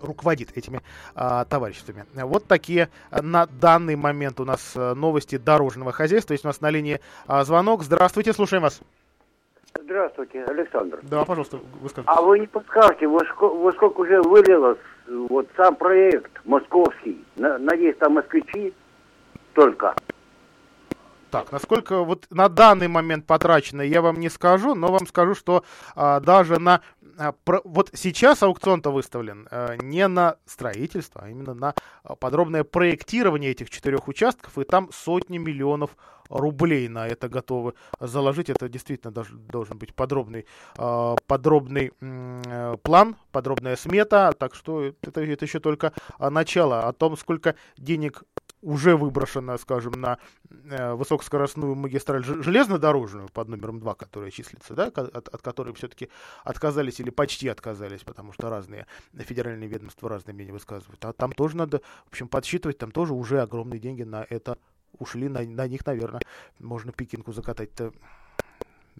руководит 0.00 0.56
этими 0.56 0.82
а, 1.14 1.44
товариществами. 1.44 2.04
Вот 2.14 2.46
такие 2.46 2.88
а, 3.10 3.22
на 3.22 3.46
данный 3.46 3.96
момент 3.96 4.40
у 4.40 4.44
нас 4.44 4.72
а, 4.76 4.94
новости 4.94 5.36
дорожного 5.36 5.92
хозяйства. 5.92 6.34
Есть 6.34 6.44
у 6.44 6.48
нас 6.48 6.60
на 6.60 6.70
линии 6.70 7.00
а, 7.26 7.44
звонок. 7.44 7.82
Здравствуйте, 7.82 8.32
слушаем 8.32 8.62
вас. 8.62 8.80
Здравствуйте, 9.80 10.44
Александр. 10.44 11.00
Да, 11.02 11.24
пожалуйста, 11.24 11.58
вы 11.80 11.88
скажите. 11.88 12.12
А 12.14 12.20
вы 12.20 12.40
не 12.40 12.46
подскажете, 12.46 13.06
во 13.06 13.20
сколько, 13.20 13.54
во 13.54 13.72
сколько 13.72 14.00
уже 14.00 14.20
вылилось 14.22 14.78
вот 15.08 15.48
сам 15.56 15.76
проект 15.76 16.32
московский? 16.44 17.24
Надеюсь, 17.36 17.96
там 17.96 18.14
москвичи 18.14 18.74
только. 19.54 19.94
Так, 21.30 21.52
насколько 21.52 22.04
вот 22.04 22.24
на 22.30 22.48
данный 22.48 22.88
момент 22.88 23.26
потрачено, 23.26 23.82
я 23.82 24.00
вам 24.00 24.18
не 24.18 24.30
скажу, 24.30 24.74
но 24.74 24.90
вам 24.90 25.06
скажу, 25.06 25.34
что 25.34 25.62
а, 25.94 26.20
даже 26.20 26.58
на 26.58 26.80
про, 27.44 27.60
вот 27.64 27.90
сейчас 27.94 28.42
аукцион-то 28.42 28.90
выставлен 28.90 29.48
а, 29.50 29.76
не 29.76 30.06
на 30.06 30.36
строительство, 30.46 31.22
а 31.24 31.28
именно 31.28 31.54
на 31.54 31.74
а, 32.04 32.14
подробное 32.14 32.64
проектирование 32.64 33.50
этих 33.50 33.70
четырех 33.70 34.08
участков, 34.08 34.56
и 34.58 34.64
там 34.64 34.90
сотни 34.92 35.38
миллионов 35.38 35.96
рублей 36.28 36.88
на 36.88 37.06
это 37.06 37.28
готовы 37.28 37.74
заложить. 38.00 38.50
Это 38.50 38.68
действительно 38.68 39.12
должен, 39.12 39.40
должен 39.46 39.78
быть 39.78 39.94
подробный, 39.94 40.46
а, 40.76 41.16
подробный 41.26 41.92
план, 42.82 43.16
подробная 43.32 43.76
смета, 43.76 44.32
так 44.38 44.54
что 44.54 44.92
это, 45.02 45.20
это 45.20 45.44
еще 45.44 45.60
только 45.60 45.92
начало. 46.18 46.88
О 46.88 46.92
том, 46.92 47.16
сколько 47.16 47.54
денег 47.76 48.24
уже 48.62 48.96
выброшена, 48.96 49.56
скажем, 49.58 49.92
на 49.92 50.18
э, 50.50 50.94
высокоскоростную 50.94 51.74
магистраль 51.74 52.24
железнодорожную 52.24 53.28
под 53.28 53.48
номером 53.48 53.80
2, 53.80 53.94
которая 53.94 54.30
числится, 54.30 54.74
да, 54.74 54.86
от, 54.86 55.28
от 55.28 55.42
которой 55.42 55.74
все-таки 55.74 56.08
отказались 56.44 57.00
или 57.00 57.10
почти 57.10 57.48
отказались, 57.48 58.02
потому 58.02 58.32
что 58.32 58.50
разные 58.50 58.86
федеральные 59.14 59.68
ведомства 59.68 60.08
разные 60.08 60.34
мнения 60.34 60.52
высказывают. 60.52 61.04
А 61.04 61.12
там 61.12 61.32
тоже 61.32 61.56
надо, 61.56 61.80
в 62.06 62.08
общем, 62.08 62.28
подсчитывать, 62.28 62.78
там 62.78 62.90
тоже 62.90 63.14
уже 63.14 63.40
огромные 63.40 63.78
деньги 63.78 64.02
на 64.02 64.26
это 64.28 64.58
ушли, 64.98 65.28
на, 65.28 65.42
на 65.42 65.66
них, 65.68 65.84
наверное, 65.86 66.20
можно 66.58 66.92
пекинку 66.92 67.32
закатать-то 67.32 67.92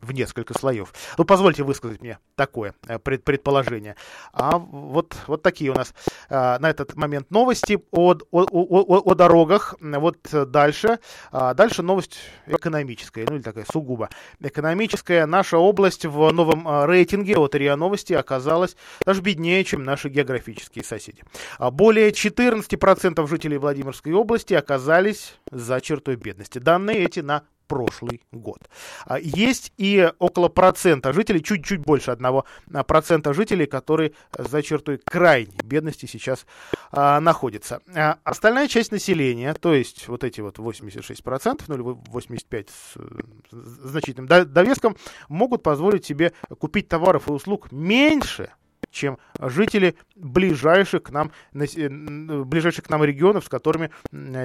в 0.00 0.12
несколько 0.12 0.56
слоев. 0.56 0.92
Ну, 1.16 1.24
позвольте 1.24 1.62
высказать 1.62 2.00
мне 2.00 2.18
такое 2.36 2.74
э, 2.86 2.98
пред, 2.98 3.24
предположение. 3.24 3.96
А 4.32 4.58
вот, 4.58 5.16
вот 5.26 5.42
такие 5.42 5.70
у 5.70 5.74
нас 5.74 5.94
на 6.28 6.70
этот 6.70 6.94
момент 6.96 7.30
новости 7.30 7.78
о, 7.90 8.12
о, 8.12 8.16
о, 8.30 9.10
о 9.10 9.14
дорогах. 9.14 9.74
Вот 9.80 10.18
дальше. 10.50 10.98
А, 11.30 11.54
дальше 11.54 11.82
новость 11.82 12.18
экономическая, 12.46 13.26
ну 13.28 13.36
или 13.36 13.42
такая 13.42 13.64
сугубо 13.70 14.08
экономическая. 14.40 15.26
Наша 15.26 15.58
область 15.58 16.04
в 16.04 16.30
новом 16.32 16.66
а, 16.66 16.86
рейтинге 16.86 17.36
от 17.36 17.54
РИА 17.54 17.76
Новости 17.76 18.12
оказалась 18.12 18.76
даже 19.04 19.20
беднее, 19.20 19.64
чем 19.64 19.84
наши 19.84 20.08
географические 20.08 20.84
соседи. 20.84 21.22
А 21.58 21.70
более 21.70 22.10
14% 22.10 23.26
жителей 23.28 23.58
Владимирской 23.58 24.12
области 24.12 24.54
оказались 24.54 25.38
за 25.50 25.80
чертой 25.80 26.16
бедности. 26.16 26.58
Данные 26.58 27.04
эти 27.04 27.20
на 27.20 27.44
прошлый 27.68 28.22
год. 28.32 28.68
А, 29.04 29.18
есть 29.18 29.72
и 29.76 30.10
около 30.18 30.48
процента 30.48 31.12
жителей, 31.12 31.42
чуть-чуть 31.42 31.80
больше 31.80 32.10
одного 32.10 32.44
а, 32.72 32.82
процента 32.82 33.32
жителей, 33.34 33.66
которые 33.66 34.12
за 34.36 34.62
чертой 34.62 34.98
крайней 34.98 35.58
бедности 35.62 36.06
сейчас 36.06 36.46
а, 36.90 37.20
находятся. 37.20 37.80
А 37.94 38.18
остальная 38.24 38.66
часть 38.66 38.90
населения, 38.90 39.54
то 39.54 39.74
есть 39.74 40.08
вот 40.08 40.24
эти 40.24 40.40
вот 40.40 40.58
86%, 40.58 41.62
ну 41.68 41.74
или 41.74 41.84
85% 41.84 42.68
с 43.50 43.88
значительным 43.90 44.26
довеском, 44.26 44.96
могут 45.28 45.62
позволить 45.62 46.06
себе 46.06 46.32
купить 46.58 46.88
товаров 46.88 47.28
и 47.28 47.32
услуг 47.32 47.70
меньше, 47.70 48.50
чем 48.90 49.18
жители 49.38 49.96
ближайших 50.16 51.04
к 51.04 51.10
нам, 51.10 51.30
э, 51.54 51.88
ближайших 51.88 52.84
к 52.84 52.90
нам 52.90 53.04
регионов, 53.04 53.44
с 53.44 53.48
которыми 53.48 53.90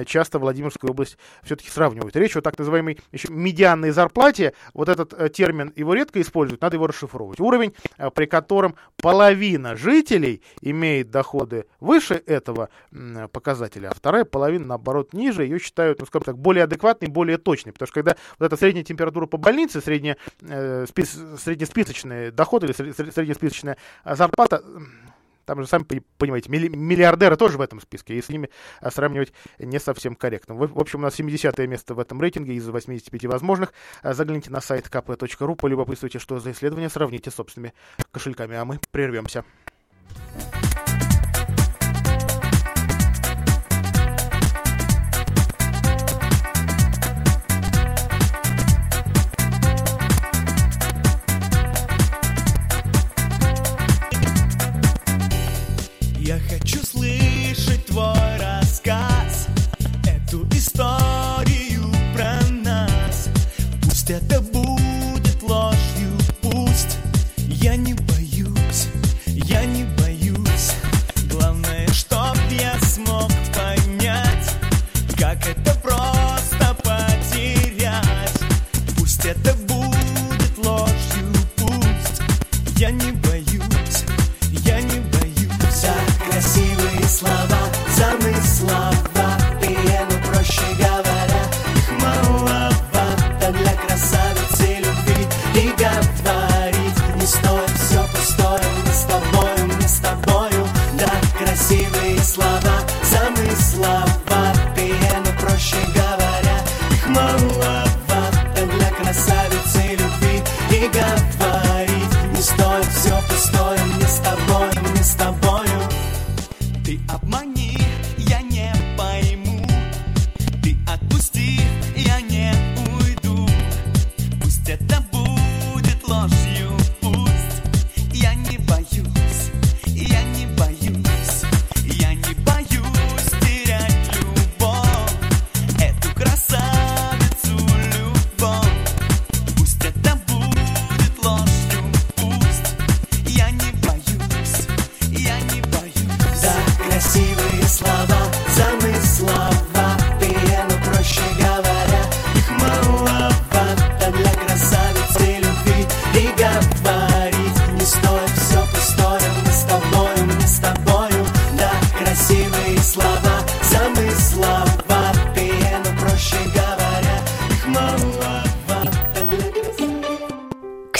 часто 0.06 0.38
Владимирскую 0.38 0.92
область 0.92 1.18
все-таки 1.42 1.70
сравнивают. 1.70 2.14
Речь 2.16 2.36
о 2.36 2.42
так 2.42 2.58
называемой 2.58 2.98
еще 3.12 3.28
медианной 3.30 3.90
зарплате. 3.90 4.54
Вот 4.72 4.88
этот 4.88 5.12
э, 5.14 5.28
термин 5.28 5.72
его 5.76 5.94
редко 5.94 6.20
используют, 6.20 6.62
надо 6.62 6.76
его 6.76 6.86
расшифровывать. 6.86 7.40
Уровень, 7.40 7.74
э, 7.98 8.10
при 8.10 8.26
котором 8.26 8.76
половина 8.96 9.76
жителей 9.76 10.42
имеет 10.60 11.10
доходы 11.10 11.66
выше 11.80 12.22
этого 12.26 12.68
показателя, 13.32 13.88
а 13.88 13.94
вторая 13.94 14.24
половина, 14.24 14.66
наоборот, 14.66 15.12
ниже. 15.12 15.44
Ее 15.44 15.58
считают, 15.58 16.00
ну, 16.00 16.06
скажем 16.06 16.24
так, 16.24 16.38
более 16.38 16.64
адекватной, 16.64 17.08
более 17.08 17.38
точной. 17.38 17.72
Потому 17.72 17.86
что 17.86 17.94
когда 17.94 18.16
вот 18.38 18.46
эта 18.46 18.56
средняя 18.56 18.84
температура 18.84 19.26
по 19.26 19.36
больнице, 19.36 19.80
средняя, 19.80 20.16
э, 20.42 20.86
спис, 20.88 21.18
среднесписочные 21.42 22.30
доходы 22.30 22.66
или 22.66 22.72
среднесписочная 22.72 23.76
зарплата, 24.04 24.33
там 25.44 25.60
же, 25.60 25.66
сами 25.66 25.84
понимаете, 26.18 26.50
миллиардеры 26.50 27.36
тоже 27.36 27.58
в 27.58 27.60
этом 27.60 27.80
списке, 27.80 28.14
и 28.14 28.22
с 28.22 28.28
ними 28.28 28.50
а, 28.80 28.90
сравнивать 28.90 29.32
не 29.58 29.78
совсем 29.78 30.14
корректно. 30.14 30.54
В 30.54 30.78
общем, 30.78 31.00
у 31.00 31.02
нас 31.02 31.14
70 31.14 31.56
место 31.68 31.94
в 31.94 31.98
этом 31.98 32.20
рейтинге 32.20 32.54
из 32.54 32.68
85 32.68 33.26
возможных. 33.26 33.72
А, 34.02 34.14
загляните 34.14 34.50
на 34.50 34.60
сайт 34.60 34.86
kp.ru, 34.86 35.56
полюбопытствуйте, 35.56 36.18
что 36.18 36.38
за 36.38 36.52
исследование, 36.52 36.88
сравните 36.88 37.30
с 37.30 37.34
собственными 37.34 37.74
кошельками, 38.10 38.56
а 38.56 38.64
мы 38.64 38.80
прервемся. 38.90 39.44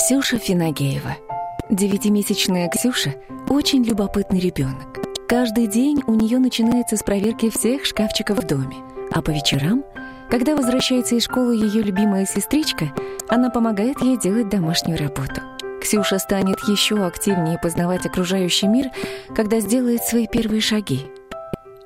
Финагеева. 0.06 1.16
Девятимесячная 1.70 2.68
Ксюша– 2.68 3.14
очень 3.48 3.82
любопытный 3.82 4.38
ребенок. 4.38 4.98
Каждый 5.26 5.66
день 5.66 6.02
у 6.06 6.12
нее 6.14 6.38
начинается 6.38 6.98
с 6.98 7.02
проверки 7.02 7.48
всех 7.48 7.86
шкафчиков 7.86 8.36
в 8.36 8.46
доме. 8.46 8.76
А 9.12 9.22
по 9.22 9.30
вечерам, 9.30 9.82
когда 10.28 10.56
возвращается 10.56 11.14
из 11.14 11.24
школы 11.24 11.56
ее 11.56 11.80
любимая 11.82 12.26
сестричка, 12.26 12.92
она 13.28 13.48
помогает 13.48 14.02
ей 14.02 14.18
делать 14.18 14.50
домашнюю 14.50 14.98
работу. 14.98 15.40
Ксюша 15.80 16.18
станет 16.18 16.58
еще 16.68 17.02
активнее 17.02 17.58
познавать 17.58 18.04
окружающий 18.04 18.66
мир, 18.66 18.90
когда 19.34 19.60
сделает 19.60 20.02
свои 20.02 20.26
первые 20.26 20.60
шаги. 20.60 21.06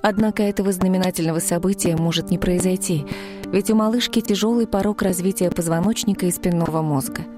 Однако 0.02 0.42
этого 0.42 0.72
знаменательного 0.72 1.38
события 1.38 1.94
может 1.94 2.30
не 2.30 2.38
произойти, 2.38 3.06
ведь 3.46 3.70
у 3.70 3.76
малышки 3.76 4.20
тяжелый 4.20 4.66
порог 4.66 5.02
развития 5.02 5.52
позвоночника 5.52 6.26
и 6.26 6.32
спинного 6.32 6.82
мозга– 6.82 7.22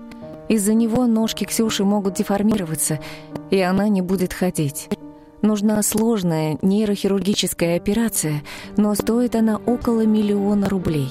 из-за 0.51 0.75
него 0.75 1.07
ножки 1.07 1.45
Ксюши 1.45 1.85
могут 1.85 2.15
деформироваться, 2.15 2.99
и 3.51 3.61
она 3.61 3.89
не 3.89 4.03
будет 4.03 4.33
ходить. 4.33 4.89
Нужна 5.43 5.81
сложная 5.83 6.59
нейрохирургическая 6.61 7.77
операция, 7.77 8.43
но 8.77 8.95
стоит 8.97 9.37
она 9.37 9.59
около 9.59 10.05
миллиона 10.05 10.69
рублей. 10.69 11.09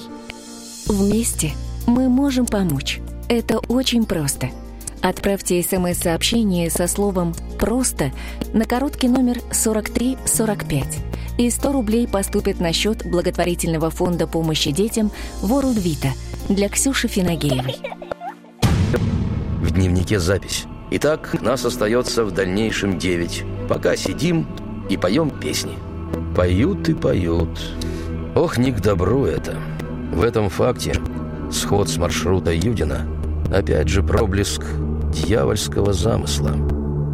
Вместе 0.86 1.52
мы 1.86 2.10
можем 2.10 2.44
помочь. 2.44 3.00
Это 3.28 3.58
очень 3.60 4.04
просто. 4.04 4.50
Отправьте 5.00 5.62
смс-сообщение 5.62 6.68
со 6.68 6.86
словом 6.86 7.34
«просто» 7.58 8.12
на 8.52 8.66
короткий 8.66 9.08
номер 9.08 9.38
4345 9.52 10.98
и 11.38 11.48
100 11.48 11.72
рублей 11.72 12.06
поступят 12.06 12.60
на 12.60 12.74
счет 12.74 13.06
благотворительного 13.10 13.88
фонда 13.88 14.26
помощи 14.26 14.70
детям 14.70 15.10
World 15.40 15.82
Vita 15.82 16.10
для 16.50 16.68
Ксюши 16.68 17.08
Финагеевой. 17.08 17.76
В 19.60 19.70
дневнике 19.70 20.18
запись. 20.18 20.66
Итак, 20.90 21.36
нас 21.40 21.64
остается 21.64 22.24
в 22.24 22.32
дальнейшем 22.32 22.98
девять. 22.98 23.44
Пока 23.68 23.96
сидим 23.96 24.46
и 24.88 24.96
поем 24.96 25.30
песни. 25.30 25.78
Поют 26.34 26.88
и 26.88 26.94
поют. 26.94 27.60
Ох, 28.34 28.58
не 28.58 28.72
к 28.72 28.80
добру 28.80 29.24
это. 29.24 29.56
В 30.12 30.22
этом 30.22 30.48
факте 30.48 30.94
сход 31.52 31.88
с 31.88 31.96
маршрута 31.96 32.52
Юдина 32.52 33.06
Опять 33.52 33.88
же 33.88 34.04
проблеск 34.04 34.62
дьявольского 35.12 35.92
замысла. 35.92 36.52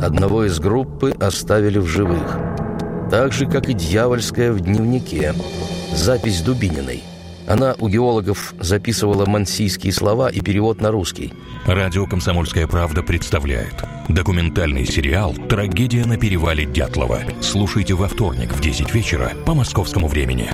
Одного 0.00 0.44
из 0.44 0.61
группы 0.61 1.12
оставили 1.18 1.78
в 1.78 1.87
живых. 1.87 2.38
Так 3.11 3.32
же, 3.32 3.46
как 3.46 3.70
и 3.70 3.72
дьявольская 3.72 4.52
в 4.52 4.61
дневнике. 4.61 5.32
Запись 5.94 6.42
Дубининой. 6.42 7.02
Она 7.46 7.74
у 7.78 7.88
геологов 7.88 8.54
записывала 8.59 9.24
мансийские 9.26 9.92
слова 9.92 10.28
и 10.28 10.40
перевод 10.40 10.80
на 10.80 10.90
русский. 10.90 11.32
Радио 11.64 12.06
«Комсомольская 12.06 12.66
правда» 12.66 13.02
представляет 13.02 13.74
документальный 14.09 14.85
сериал 14.85 15.35
«Трагедия 15.48 16.04
на 16.04 16.16
перевале 16.16 16.64
Дятлова». 16.64 17.20
Слушайте 17.40 17.94
во 17.94 18.09
вторник 18.09 18.52
в 18.52 18.61
10 18.61 18.92
вечера 18.92 19.32
по 19.44 19.54
московскому 19.54 20.09
времени. 20.09 20.50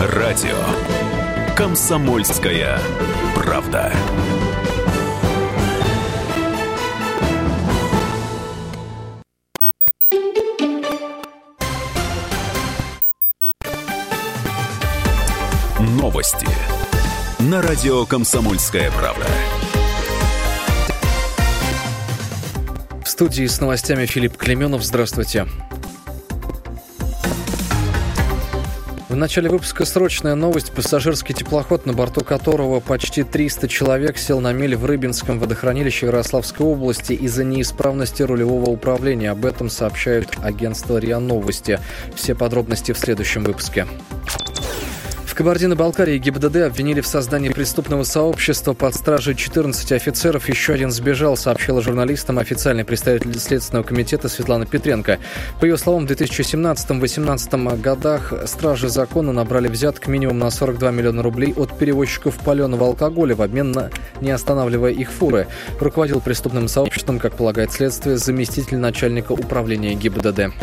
Радио 0.00 1.54
«Комсомольская 1.56 2.78
правда». 3.34 3.92
Новости 16.26 16.48
на 17.38 17.62
радио 17.62 18.04
«Комсомольская 18.04 18.90
правда». 18.90 19.26
В 23.04 23.08
студии 23.08 23.46
с 23.46 23.60
новостями 23.60 24.06
Филипп 24.06 24.36
Клеменов. 24.36 24.82
Здравствуйте. 24.82 25.46
В 29.08 29.14
начале 29.14 29.48
выпуска 29.48 29.84
срочная 29.84 30.34
новость. 30.34 30.72
Пассажирский 30.72 31.32
теплоход, 31.32 31.86
на 31.86 31.92
борту 31.92 32.24
которого 32.24 32.80
почти 32.80 33.22
300 33.22 33.68
человек, 33.68 34.18
сел 34.18 34.40
на 34.40 34.52
мель 34.52 34.74
в 34.74 34.84
Рыбинском 34.84 35.38
водохранилище 35.38 36.06
Ярославской 36.06 36.66
области 36.66 37.12
из-за 37.12 37.44
неисправности 37.44 38.22
рулевого 38.22 38.70
управления. 38.70 39.30
Об 39.30 39.46
этом 39.46 39.70
сообщают 39.70 40.36
агентство 40.42 40.98
РИА 40.98 41.20
Новости. 41.20 41.78
Все 42.16 42.34
подробности 42.34 42.90
в 42.90 42.98
следующем 42.98 43.44
выпуске. 43.44 43.86
Кабардино-Балкарии 45.36 46.16
ГИБДД 46.16 46.56
обвинили 46.62 47.02
в 47.02 47.06
создании 47.06 47.50
преступного 47.50 48.04
сообщества 48.04 48.72
под 48.72 48.94
стражей 48.94 49.34
14 49.34 49.92
офицеров. 49.92 50.48
Еще 50.48 50.72
один 50.72 50.90
сбежал, 50.90 51.36
сообщила 51.36 51.82
журналистам 51.82 52.38
официальный 52.38 52.86
представитель 52.86 53.38
Следственного 53.38 53.84
комитета 53.84 54.30
Светлана 54.30 54.64
Петренко. 54.64 55.18
По 55.60 55.66
ее 55.66 55.76
словам, 55.76 56.06
в 56.06 56.10
2017-2018 56.10 57.80
годах 57.82 58.32
стражи 58.46 58.88
закона 58.88 59.30
набрали 59.32 59.68
взяток 59.68 60.06
минимум 60.06 60.38
на 60.38 60.50
42 60.50 60.90
миллиона 60.90 61.22
рублей 61.22 61.52
от 61.54 61.78
перевозчиков 61.78 62.38
паленого 62.38 62.86
алкоголя 62.86 63.34
в 63.36 63.42
обмен 63.42 63.72
на 63.72 63.90
не 64.22 64.30
останавливая 64.30 64.92
их 64.92 65.12
фуры. 65.12 65.48
Руководил 65.78 66.22
преступным 66.22 66.66
сообществом, 66.66 67.18
как 67.18 67.36
полагает 67.36 67.72
следствие, 67.72 68.16
заместитель 68.16 68.78
начальника 68.78 69.32
управления 69.32 69.92
ГИБДД. 69.96 70.54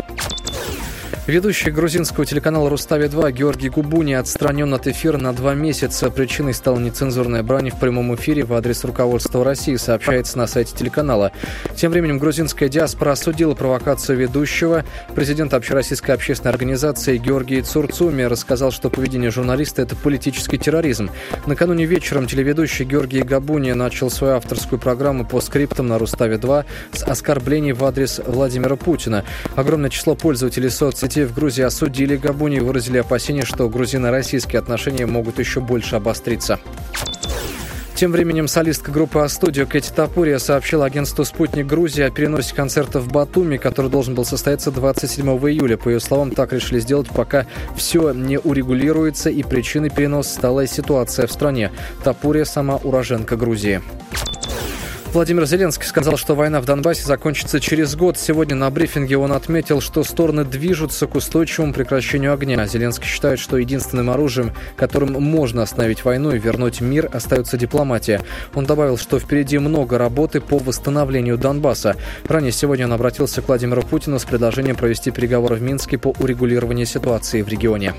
Ведущий 1.26 1.70
грузинского 1.70 2.26
телеканала 2.26 2.68
«Рустави-2» 2.68 3.32
Георгий 3.32 3.70
Губуни 3.70 4.12
отстранен 4.12 4.74
от 4.74 4.86
эфира 4.86 5.16
на 5.16 5.32
два 5.32 5.54
месяца. 5.54 6.10
Причиной 6.10 6.52
стала 6.52 6.78
нецензурная 6.78 7.42
брань 7.42 7.70
в 7.70 7.80
прямом 7.80 8.14
эфире 8.14 8.44
в 8.44 8.52
адрес 8.52 8.84
руководства 8.84 9.42
России, 9.42 9.76
сообщается 9.76 10.36
на 10.36 10.46
сайте 10.46 10.76
телеканала. 10.76 11.32
Тем 11.76 11.92
временем 11.92 12.18
грузинская 12.18 12.68
диаспора 12.68 13.12
осудила 13.12 13.54
провокацию 13.54 14.18
ведущего. 14.18 14.84
Президент 15.14 15.54
Общероссийской 15.54 16.14
общественной 16.14 16.52
организации 16.52 17.16
Георгий 17.16 17.62
Цурцуми 17.62 18.24
рассказал, 18.24 18.70
что 18.70 18.90
поведение 18.90 19.30
журналиста– 19.30 19.80
это 19.82 19.96
политический 19.96 20.58
терроризм. 20.58 21.08
Накануне 21.46 21.86
вечером 21.86 22.26
телеведущий 22.26 22.84
Георгий 22.84 23.22
Габуни 23.22 23.72
начал 23.72 24.10
свою 24.10 24.34
авторскую 24.34 24.78
программу 24.78 25.24
по 25.24 25.40
скриптам 25.40 25.88
на 25.88 25.96
«Руставе-2» 25.98 26.66
с 26.92 27.02
оскорблений 27.02 27.72
в 27.72 27.82
адрес 27.82 28.20
Владимира 28.26 28.76
Путина. 28.76 29.24
Огромное 29.56 29.88
число 29.88 30.14
пользователей 30.14 30.68
соцсетей 30.68 31.13
в 31.22 31.34
Грузии 31.34 31.62
осудили 31.62 32.16
Габуни 32.16 32.56
и 32.56 32.60
выразили 32.60 32.98
опасения, 32.98 33.44
что 33.44 33.68
грузино-российские 33.68 34.58
отношения 34.58 35.06
могут 35.06 35.38
еще 35.38 35.60
больше 35.60 35.96
обостриться. 35.96 36.58
Тем 37.94 38.10
временем 38.10 38.48
солистка 38.48 38.90
группы 38.90 39.20
«А-студио» 39.20 39.66
Кэти 39.66 39.90
Тапурия 39.94 40.38
сообщила 40.38 40.84
агентству 40.84 41.24
«Спутник 41.24 41.66
Грузии» 41.66 42.02
о 42.02 42.10
переносе 42.10 42.52
концерта 42.52 42.98
в 42.98 43.06
Батуми, 43.06 43.56
который 43.56 43.88
должен 43.88 44.16
был 44.16 44.24
состояться 44.24 44.72
27 44.72 45.24
июля. 45.48 45.76
По 45.76 45.90
ее 45.90 46.00
словам, 46.00 46.32
так 46.32 46.52
решили 46.52 46.80
сделать, 46.80 47.08
пока 47.08 47.46
все 47.76 48.12
не 48.12 48.40
урегулируется, 48.40 49.30
и 49.30 49.44
причиной 49.44 49.90
переноса 49.90 50.34
стала 50.34 50.66
ситуация 50.66 51.28
в 51.28 51.32
стране. 51.32 51.70
Тапурия 52.02 52.44
сама 52.44 52.76
уроженка 52.82 53.36
Грузии. 53.36 53.80
Владимир 55.14 55.46
Зеленский 55.46 55.86
сказал, 55.86 56.16
что 56.16 56.34
война 56.34 56.60
в 56.60 56.64
Донбассе 56.64 57.04
закончится 57.04 57.60
через 57.60 57.94
год. 57.94 58.18
Сегодня 58.18 58.56
на 58.56 58.68
брифинге 58.68 59.16
он 59.16 59.30
отметил, 59.30 59.80
что 59.80 60.02
стороны 60.02 60.44
движутся 60.44 61.06
к 61.06 61.14
устойчивому 61.14 61.72
прекращению 61.72 62.34
огня. 62.34 62.66
Зеленский 62.66 63.06
считает, 63.06 63.38
что 63.38 63.56
единственным 63.56 64.10
оружием, 64.10 64.52
которым 64.76 65.12
можно 65.22 65.62
остановить 65.62 66.04
войну 66.04 66.32
и 66.32 66.38
вернуть 66.40 66.80
мир, 66.80 67.08
остается 67.12 67.56
дипломатия. 67.56 68.22
Он 68.54 68.66
добавил, 68.66 68.98
что 68.98 69.20
впереди 69.20 69.58
много 69.58 69.98
работы 69.98 70.40
по 70.40 70.58
восстановлению 70.58 71.38
Донбасса. 71.38 71.94
Ранее 72.26 72.50
сегодня 72.50 72.86
он 72.86 72.92
обратился 72.92 73.40
к 73.40 73.46
Владимиру 73.46 73.82
Путину 73.82 74.18
с 74.18 74.24
предложением 74.24 74.74
провести 74.74 75.12
переговоры 75.12 75.54
в 75.54 75.62
Минске 75.62 75.96
по 75.96 76.08
урегулированию 76.18 76.86
ситуации 76.86 77.42
в 77.42 77.48
регионе. 77.48 77.94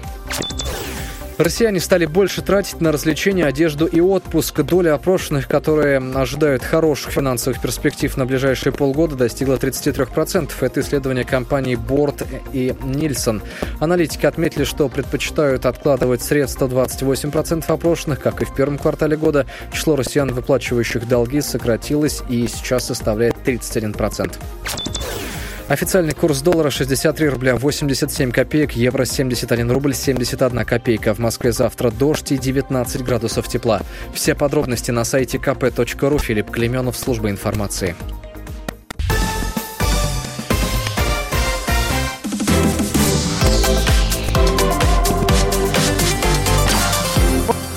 Россияне 1.38 1.82
стали 1.82 2.06
больше 2.06 2.42
тратить 2.42 2.80
на 2.80 2.94
развлечения, 2.94 3.46
одежду 3.46 3.86
и 3.88 4.00
отпуск. 4.00 4.62
Доля 4.62 4.94
опрошенных, 4.94 5.50
которые 5.50 5.98
ожидают 5.98 6.64
хороших 6.64 7.12
финансовых 7.12 7.62
перспектив 7.62 8.16
на 8.16 8.26
ближайшие 8.26 8.72
полгода, 8.72 9.16
достигла 9.16 9.56
33%. 9.56 10.52
Это 10.62 10.80
исследование 10.80 11.26
компаний 11.26 11.76
Борт 11.76 12.24
и 12.54 12.74
Нильсон. 12.84 13.42
Аналитики 13.82 14.26
отметили, 14.26 14.64
что 14.64 14.88
предпочитают 14.88 15.66
откладывать 15.66 16.22
средства 16.22 16.68
28% 16.68 17.66
опрошенных, 17.68 18.22
как 18.22 18.42
и 18.42 18.46
в 18.46 18.56
первом 18.56 18.78
квартале 18.78 19.18
года. 19.18 19.46
Число 19.74 19.98
россиян, 19.98 20.34
выплачивающих 20.34 21.06
долги, 21.06 21.42
сократилось 21.42 22.22
и 22.30 22.48
сейчас 22.48 22.86
составляет 22.86 23.36
31%. 23.46 24.36
Официальный 25.68 26.14
курс 26.14 26.42
доллара 26.42 26.70
63 26.70 27.28
рубля 27.28 27.56
87 27.56 28.32
копеек, 28.32 28.74
евро 28.74 29.04
71 29.04 29.72
рубль 29.72 29.96
71 29.96 30.64
копейка. 30.64 31.16
В 31.16 31.20
Москве 31.20 31.52
завтра 31.52 31.90
дождь 31.90 32.32
и 32.32 32.38
19 32.38 33.04
градусов 33.04 33.48
тепла. 33.48 33.82
Все 34.14 34.36
подробности 34.36 34.92
на 34.92 35.04
сайте 35.04 35.40
kp.ru. 35.40 36.20
Филипп 36.20 36.52
Клеменов, 36.52 36.96
служба 36.96 37.32
информации. 37.32 37.96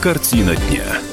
Картина 0.03 0.55
дня. 0.57 1.08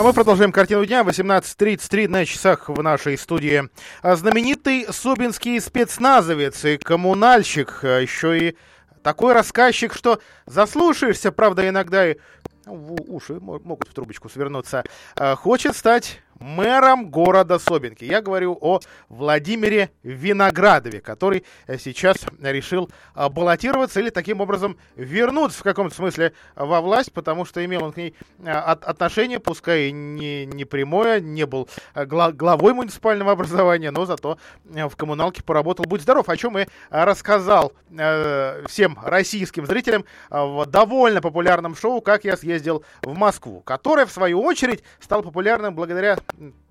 А 0.00 0.02
мы 0.02 0.14
продолжаем 0.14 0.50
картину 0.50 0.86
дня. 0.86 1.02
18.33 1.02 2.08
на 2.08 2.24
часах 2.24 2.70
в 2.70 2.82
нашей 2.82 3.18
студии. 3.18 3.68
А 4.00 4.16
знаменитый 4.16 4.86
субинский 4.90 5.60
спецназовец 5.60 6.64
и 6.64 6.78
коммунальщик, 6.78 7.80
а 7.82 7.98
еще 7.98 8.38
и 8.38 8.56
такой 9.02 9.34
рассказчик, 9.34 9.92
что 9.92 10.18
заслушаешься, 10.46 11.32
правда, 11.32 11.68
иногда 11.68 12.12
и 12.12 12.16
уши 12.64 13.40
могут 13.40 13.88
в 13.88 13.92
трубочку 13.92 14.30
свернуться, 14.30 14.84
а, 15.16 15.36
хочет 15.36 15.76
стать 15.76 16.22
мэром 16.40 17.10
города 17.10 17.58
Собинки. 17.58 18.04
Я 18.04 18.22
говорю 18.22 18.58
о 18.60 18.80
Владимире 19.08 19.90
Виноградове, 20.02 21.00
который 21.00 21.44
э, 21.66 21.78
сейчас 21.78 22.16
решил 22.40 22.90
э, 23.14 23.28
баллотироваться 23.28 24.00
или 24.00 24.10
таким 24.10 24.40
образом 24.40 24.78
вернуться 24.96 25.60
в 25.60 25.62
каком-то 25.62 25.94
смысле 25.94 26.32
во 26.56 26.80
власть, 26.80 27.12
потому 27.12 27.44
что 27.44 27.64
имел 27.64 27.84
он 27.84 27.92
к 27.92 27.98
ней 27.98 28.14
э, 28.42 28.50
отношение, 28.50 29.38
пускай 29.38 29.92
не, 29.92 30.46
не 30.46 30.64
прямое, 30.64 31.20
не 31.20 31.44
был 31.44 31.68
главой 31.94 32.72
муниципального 32.72 33.32
образования, 33.32 33.90
но 33.90 34.06
зато 34.06 34.38
в 34.64 34.96
коммуналке 34.96 35.42
поработал. 35.42 35.84
Будь 35.84 36.00
здоров, 36.00 36.28
о 36.28 36.36
чем 36.36 36.58
и 36.58 36.66
рассказал 36.88 37.72
всем 38.66 38.98
российским 39.02 39.66
зрителям 39.66 40.04
в 40.30 40.64
довольно 40.66 41.20
популярном 41.20 41.76
шоу 41.76 42.00
«Как 42.00 42.24
я 42.24 42.36
съездил 42.36 42.84
в 43.02 43.14
Москву», 43.16 43.60
которое, 43.60 44.06
в 44.06 44.12
свою 44.12 44.42
очередь, 44.42 44.82
стало 45.00 45.22
популярным 45.22 45.74
благодаря 45.74 46.18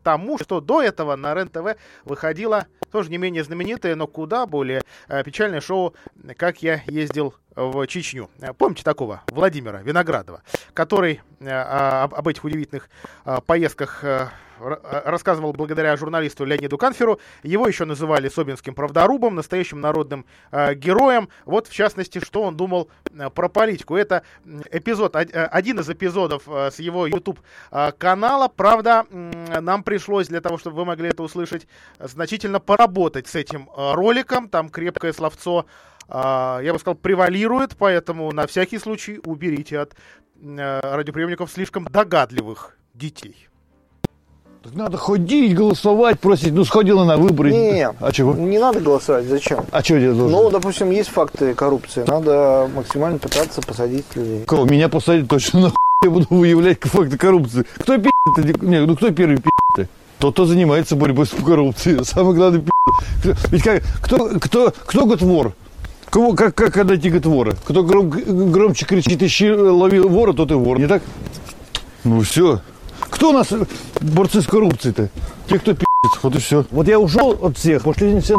тому, 0.04 0.38
что 0.38 0.62
до 0.62 0.82
этого 0.82 1.16
на 1.16 1.34
РЕН-ТВ 1.34 1.78
выходило 2.06 2.68
тоже 2.92 3.12
не 3.12 3.18
менее 3.18 3.44
знаменитое, 3.44 3.96
но 3.96 4.08
куда 4.08 4.46
более 4.46 4.82
э, 5.08 5.24
печальное 5.24 5.62
шоу 5.62 5.94
«Как 6.38 6.64
я 6.64 6.82
ездил 6.88 7.36
в 7.60 7.88
Чечню». 7.88 8.30
Помните 8.58 8.84
такого 8.84 9.22
Владимира 9.28 9.82
Виноградова, 9.82 10.42
который 10.74 11.22
э, 11.40 11.50
об 11.50 12.28
этих 12.28 12.44
удивительных 12.44 12.90
э, 13.26 13.38
поездках 13.46 14.04
рассказывал 14.60 15.54
благодаря 15.54 15.96
журналисту 15.98 16.46
Леониду 16.46 16.78
Канферу. 16.78 17.20
Его 17.44 17.68
еще 17.68 17.86
называли 17.86 18.30
Собинским 18.30 18.76
правдорубом, 18.76 19.36
настоящим 19.36 19.82
народным 19.82 20.26
э, 20.52 20.74
героем. 20.76 21.30
Вот, 21.46 21.68
в 21.68 21.74
частности, 21.74 22.20
что 22.24 22.44
он 22.44 22.56
думал 22.56 22.90
э, 23.12 23.30
про 23.30 23.50
политику. 23.50 23.96
Это 23.96 24.24
эпизод, 24.72 25.16
э, 25.16 25.22
один 25.46 25.80
из 25.80 25.90
эпизодов 25.90 26.44
э, 26.48 26.72
с 26.72 26.80
его 26.80 27.08
YouTube-канала. 27.08 28.46
Э, 28.46 28.50
Правда, 28.56 29.06
э, 29.10 29.60
нам 29.62 29.84
пришлось 29.84 30.28
для 30.28 30.42
того, 30.42 30.58
чтобы 30.58 30.78
вы 30.78 30.86
могли 30.86 31.10
это 31.10 31.24
услышать, 31.24 31.68
значительно 32.00 32.60
поработать 32.60 33.28
с 33.28 33.36
этим 33.36 33.70
э, 33.76 33.94
роликом. 33.94 34.50
Там 34.50 34.70
крепкое 34.70 35.14
словцо 35.14 35.60
а, 35.60 35.66
я 36.12 36.72
бы 36.74 36.80
сказал, 36.80 36.96
превалирует, 36.96 37.76
поэтому 37.78 38.32
на 38.32 38.48
всякий 38.48 38.80
случай 38.80 39.20
уберите 39.26 39.80
от 39.80 39.94
э, 40.42 40.80
радиоприемников 40.82 41.52
слишком 41.52 41.86
догадливых 41.86 42.78
детей. 42.94 43.36
Так 44.64 44.74
надо 44.74 44.98
ходить, 44.98 45.56
голосовать, 45.56 46.20
просить. 46.20 46.52
Ну, 46.52 46.66
сходила 46.66 47.06
на 47.06 47.16
выборы. 47.16 47.52
Не, 47.52 47.90
а 47.90 48.12
чего? 48.12 48.34
Не 48.34 48.60
надо 48.60 48.82
голосовать. 48.82 49.26
Зачем? 49.26 49.64
А 49.72 49.82
что 49.82 49.98
делать 50.00 50.18
должен? 50.18 50.38
Ну, 50.38 50.50
допустим, 50.50 50.92
есть 50.92 51.10
факты 51.10 51.54
коррупции. 51.54 52.04
Надо 52.06 52.70
максимально 52.76 53.20
пытаться 53.20 53.62
посадить 53.62 54.06
людей. 54.16 54.44
Кого? 54.46 54.66
Меня 54.66 54.90
посадить 54.90 55.30
точно 55.30 55.62
нахуй. 55.62 55.78
Я 56.04 56.10
буду 56.10 56.28
выявлять 56.30 56.80
факты 56.82 57.18
коррупции. 57.18 57.66
Кто 57.78 57.98
пи***то? 57.98 58.42
Не, 58.66 58.86
ну 58.86 58.98
кто 58.98 59.12
первый 59.12 59.38
пи***то? 59.38 59.88
Тот, 60.18 60.34
кто 60.34 60.46
занимается 60.46 60.98
борьбой 60.98 61.26
с 61.26 61.30
коррупцией. 61.30 62.04
Самое 62.04 62.36
главное 62.36 62.62
пи***. 62.62 63.36
Ведь 63.52 63.64
как, 63.64 63.84
кто, 64.02 64.40
кто, 64.40 64.74
кто 64.86 65.06
год 65.06 65.22
вор? 65.22 65.54
Кого, 66.10 66.34
как, 66.34 66.56
как 66.56 66.76
найти 66.76 67.10
вора? 67.10 67.56
Кто 67.66 67.84
гром, 67.84 68.10
громче 68.10 68.86
кричит, 68.86 69.22
ищи, 69.22 69.52
лови 69.52 70.00
вора, 70.00 70.34
тот 70.34 70.52
и 70.52 70.56
вор. 70.56 70.80
Не 70.80 70.88
так? 70.88 71.04
Ну 72.04 72.22
все. 72.22 72.62
Кто 73.02 73.30
у 73.30 73.34
нас 73.34 73.54
борцы 74.02 74.42
с 74.42 74.48
коррупцией-то? 74.48 75.10
Те, 75.48 75.60
кто 75.60 75.74
пи***ц. 75.74 76.20
Вот 76.24 76.36
и 76.36 76.40
все. 76.40 76.66
Вот 76.72 76.88
я 76.88 77.00
ушел 77.00 77.38
от 77.42 77.58
всех, 77.58 77.84
пошли 77.84 78.20
все 78.22 78.38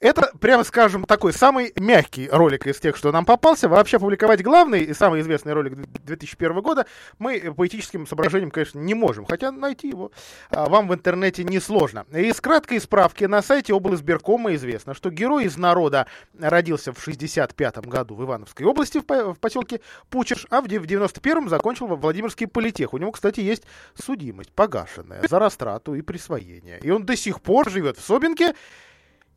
это, 0.00 0.32
прямо 0.40 0.64
скажем, 0.64 1.04
такой 1.04 1.32
самый 1.32 1.72
мягкий 1.76 2.28
ролик 2.30 2.66
из 2.66 2.78
тех, 2.80 2.96
что 2.96 3.12
нам 3.12 3.26
попался. 3.26 3.68
Вообще 3.68 3.98
публиковать 3.98 4.42
главный 4.42 4.80
и 4.80 4.94
самый 4.94 5.20
известный 5.20 5.52
ролик 5.52 5.74
2001 5.74 6.60
года 6.62 6.86
мы 7.18 7.52
по 7.54 7.66
этическим 7.66 8.06
соображениям, 8.06 8.50
конечно, 8.50 8.78
не 8.78 8.94
можем. 8.94 9.26
Хотя 9.26 9.52
найти 9.52 9.88
его 9.88 10.10
а, 10.48 10.70
вам 10.70 10.88
в 10.88 10.94
интернете 10.94 11.44
несложно. 11.44 12.06
Из 12.12 12.40
краткой 12.40 12.80
справки 12.80 13.24
на 13.24 13.42
сайте 13.42 13.74
облсберкома 13.74 14.54
известно, 14.54 14.94
что 14.94 15.10
герой 15.10 15.44
из 15.44 15.58
народа 15.58 16.06
родился 16.38 16.94
в 16.94 17.02
65 17.02 17.86
году 17.86 18.14
в 18.14 18.24
Ивановской 18.24 18.64
области, 18.64 19.02
в, 19.06 19.34
поселке 19.34 19.80
Пучеш, 20.08 20.46
а 20.48 20.62
в 20.62 20.66
91-м 20.66 21.50
закончил 21.50 21.86
во 21.86 21.96
Владимирский 21.96 22.46
политех. 22.46 22.94
У 22.94 22.98
него, 22.98 23.12
кстати, 23.12 23.40
есть 23.40 23.64
судимость 23.94 24.52
погашенная 24.52 25.28
за 25.28 25.38
растрату 25.38 25.94
и 25.94 26.00
присвоение. 26.00 26.80
И 26.82 26.90
он 26.90 27.04
до 27.04 27.16
сих 27.16 27.42
пор 27.42 27.70
живет 27.70 27.98
в 27.98 28.02
Собинке 28.02 28.54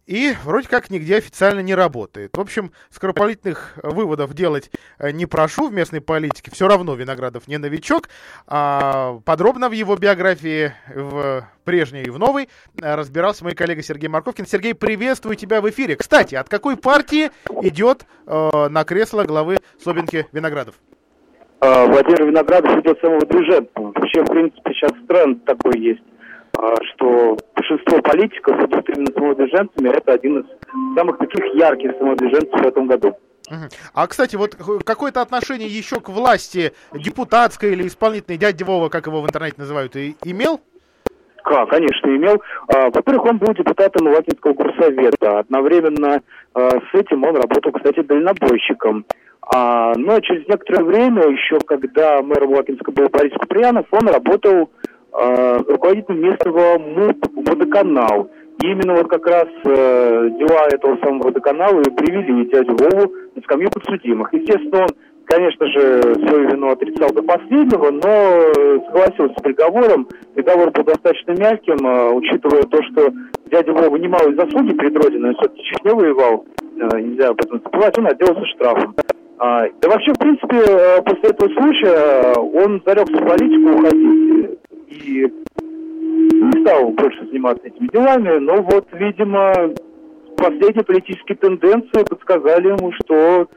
и 0.06 0.34
вроде 0.44 0.68
как 0.68 0.90
нигде 0.90 1.18
официально 1.18 1.62
не 1.62 1.76
работает. 1.76 2.36
В 2.36 2.42
общем, 2.42 2.72
скоропалительных 2.90 3.76
выводов 3.82 4.34
делать 4.34 4.70
э, 5.00 5.12
не 5.12 5.26
прошу 5.26 5.70
в 5.70 5.74
местной 5.74 6.02
политике. 6.02 6.52
Все 6.52 6.68
равно 6.68 6.96
Виноградов 6.96 7.48
не 7.48 7.58
новичок. 7.58 8.10
А 8.48 9.20
подробно 9.26 9.70
в 9.70 9.72
его 9.72 9.96
биографии 9.96 10.74
в 10.94 11.48
прежней 11.64 12.04
и 12.04 12.10
в 12.10 12.20
новой 12.20 12.50
разбирался 12.82 13.44
мой 13.44 13.56
коллега 13.56 13.82
Сергей 13.82 14.10
Марковкин. 14.10 14.46
Сергей, 14.46 14.74
приветствую 14.74 15.36
тебя 15.36 15.62
в 15.62 15.70
эфире. 15.70 15.96
Кстати, 15.96 16.36
от 16.36 16.50
какой 16.50 16.76
партии 16.76 17.32
идет 17.62 18.06
э, 18.28 18.68
на 18.70 18.84
кресло 18.84 19.24
главы 19.24 19.58
Собинки 19.82 20.28
Виноградов? 20.32 20.76
А, 21.62 21.86
Владимир 21.86 22.26
Виноградов 22.26 22.78
идет 22.80 23.00
самого 23.00 23.26
движения. 23.26 23.68
Вообще, 23.76 24.22
в 24.22 24.28
принципе, 24.28 24.74
сейчас 24.74 24.92
тренд 25.08 25.46
такой 25.46 25.80
есть 25.80 26.04
что 26.56 27.38
большинство 27.56 28.02
политиков 28.02 28.56
именно 28.90 29.12
самодвиженцами. 29.14 29.90
Это 29.90 30.14
один 30.14 30.40
из 30.40 30.46
самых 30.96 31.18
таких 31.18 31.44
ярких 31.56 31.92
самодвиженцев 31.98 32.60
в 32.60 32.68
этом 32.68 32.88
году. 32.88 33.18
А, 33.94 34.08
кстати, 34.08 34.36
вот 34.36 34.56
какое-то 34.86 35.22
отношение 35.22 35.68
еще 35.68 36.00
к 36.00 36.10
власти 36.10 36.74
депутатской 36.94 37.74
или 37.74 37.88
исполнительной 37.88 38.38
дядя 38.38 38.66
Вова, 38.66 38.90
как 38.90 39.08
его 39.08 39.22
в 39.22 39.26
интернете 39.26 39.56
называют, 39.58 39.96
и 39.96 40.16
имел? 40.24 40.62
Как, 41.44 41.70
конечно, 41.70 42.08
имел. 42.08 42.42
А, 42.74 42.90
во-первых, 42.90 43.26
он 43.26 43.38
был 43.38 43.54
депутатом 43.54 44.08
Латинского 44.08 44.54
горсовета. 44.54 45.40
Одновременно 45.40 46.22
а, 46.54 46.70
с 46.70 46.94
этим 46.94 47.24
он 47.26 47.36
работал, 47.36 47.74
кстати, 47.74 48.02
дальнобойщиком. 48.02 49.06
но 49.52 50.20
через 50.22 50.48
некоторое 50.48 50.86
время, 50.86 51.28
еще 51.28 51.60
когда 51.60 52.22
мэром 52.22 52.54
Латинска 52.54 52.92
был 52.92 53.10
Борис 53.10 53.34
Куприянов, 53.34 53.86
он 53.92 54.08
работал 54.08 54.70
руководитель 55.14 56.16
местного 56.16 56.80
МУП 56.80 57.26
«Водоканал». 57.48 58.30
И 58.62 58.68
именно 58.68 58.94
вот 58.94 59.10
как 59.10 59.26
раз 59.28 59.48
э, 59.66 60.30
дела 60.40 60.68
этого 60.72 60.98
самого 61.04 61.24
водоканала 61.24 61.82
и 61.82 61.90
привели 61.90 62.46
дядю 62.46 62.76
Вову 62.78 63.14
на 63.36 63.42
скамью 63.42 63.70
подсудимых. 63.70 64.32
Естественно, 64.32 64.84
он, 64.84 64.90
конечно 65.26 65.66
же, 65.68 66.02
свою 66.28 66.50
вину 66.50 66.70
отрицал 66.70 67.12
до 67.12 67.24
последнего, 67.24 67.92
но 67.92 68.82
согласился 68.86 69.34
с 69.38 69.42
приговором. 69.42 70.08
Приговор 70.36 70.72
был 70.72 70.84
достаточно 70.84 71.32
мягким, 71.32 71.86
э, 71.86 72.12
учитывая 72.14 72.64
то, 72.64 72.82
что 72.84 73.12
дядя 73.52 73.74
Вова 73.74 73.96
немалые 73.98 74.36
заслуги 74.36 74.74
перед 74.78 74.96
Родиной, 75.04 75.30
он 75.30 75.36
все-таки 75.36 75.64
Чечне 75.64 75.94
воевал, 75.94 76.46
э, 76.62 77.00
нельзя 77.02 77.30
об 77.30 77.42
этом 77.42 77.62
забывать, 77.64 77.98
он 77.98 78.08
отделался 78.08 78.46
штрафом. 78.46 78.96
А, 79.40 79.68
да 79.82 79.90
вообще, 79.90 80.14
в 80.14 80.20
принципе, 80.20 80.58
э, 80.58 81.02
после 81.02 81.30
этого 81.32 81.50
случая 81.50 81.96
э, 81.96 82.40
он 82.40 82.82
зарекся 82.86 83.18
в 83.18 83.28
политику 83.28 83.78
уходить 83.78 84.33
и 84.94 85.28
не 86.34 86.62
стал 86.62 86.90
больше 86.90 87.26
заниматься 87.28 87.68
этими 87.68 87.88
делами, 87.88 88.38
но 88.40 88.62
вот, 88.62 88.88
видимо, 88.94 89.74
последние 90.38 90.84
политические 90.84 91.38
тенденции 91.38 92.04
подсказали 92.04 92.70
ему, 92.70 92.92
что 93.04 93.48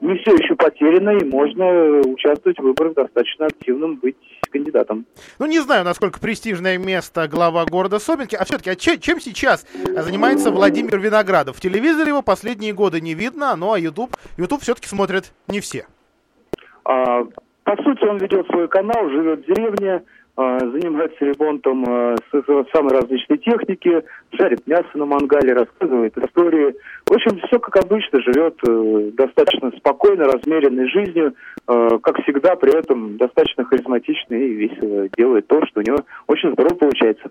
не 0.00 0.18
все 0.18 0.34
еще 0.34 0.54
потеряно, 0.54 1.16
и 1.16 1.24
можно 1.24 2.00
участвовать 2.00 2.58
в 2.58 2.62
выборах 2.62 2.94
достаточно 2.94 3.46
активным, 3.46 3.96
быть 3.96 4.16
кандидатом. 4.50 5.06
Ну, 5.38 5.46
не 5.46 5.60
знаю, 5.60 5.84
насколько 5.84 6.20
престижное 6.20 6.78
место 6.78 7.26
глава 7.26 7.64
города 7.64 7.98
Собинки, 7.98 8.36
а 8.36 8.44
все-таки 8.44 8.70
а 8.70 8.76
чем, 8.76 8.98
чем 9.00 9.20
сейчас 9.20 9.66
занимается 9.76 10.50
Владимир 10.50 10.98
Виноградов? 10.98 11.56
В 11.56 11.60
телевизоре 11.60 12.08
его 12.08 12.22
последние 12.22 12.72
годы 12.72 13.00
не 13.00 13.14
видно, 13.14 13.56
ну 13.56 13.72
а 13.72 13.78
YouTube, 13.78 14.10
YouTube 14.36 14.60
все-таки 14.60 14.88
смотрят 14.88 15.32
не 15.48 15.60
все. 15.60 15.86
А, 16.84 17.24
по 17.64 17.76
сути, 17.82 18.04
он 18.04 18.18
ведет 18.18 18.46
свой 18.48 18.68
канал, 18.68 19.08
живет 19.08 19.40
в 19.40 19.46
деревне, 19.46 20.02
занимается 20.36 21.24
ремонтом 21.24 21.84
а, 21.86 22.16
самой 22.72 22.94
различной 22.94 23.38
техники, 23.38 24.02
жарит 24.32 24.66
мясо 24.66 24.88
на 24.94 25.04
мангале, 25.04 25.52
рассказывает 25.52 26.16
истории. 26.18 26.74
В 27.06 27.12
общем, 27.12 27.38
все 27.46 27.58
как 27.60 27.76
обычно, 27.84 28.20
живет 28.20 28.58
э, 28.66 29.10
достаточно 29.12 29.70
спокойно, 29.76 30.24
размеренной 30.24 30.88
жизнью, 30.88 31.34
э, 31.68 31.98
как 32.02 32.20
всегда, 32.22 32.56
при 32.56 32.76
этом 32.76 33.16
достаточно 33.16 33.64
харизматично 33.64 34.34
и 34.34 34.54
весело 34.54 35.08
делает 35.16 35.46
то, 35.46 35.64
что 35.66 35.80
у 35.80 35.82
него 35.82 35.98
очень 36.26 36.52
здорово 36.52 36.74
получается. 36.74 37.30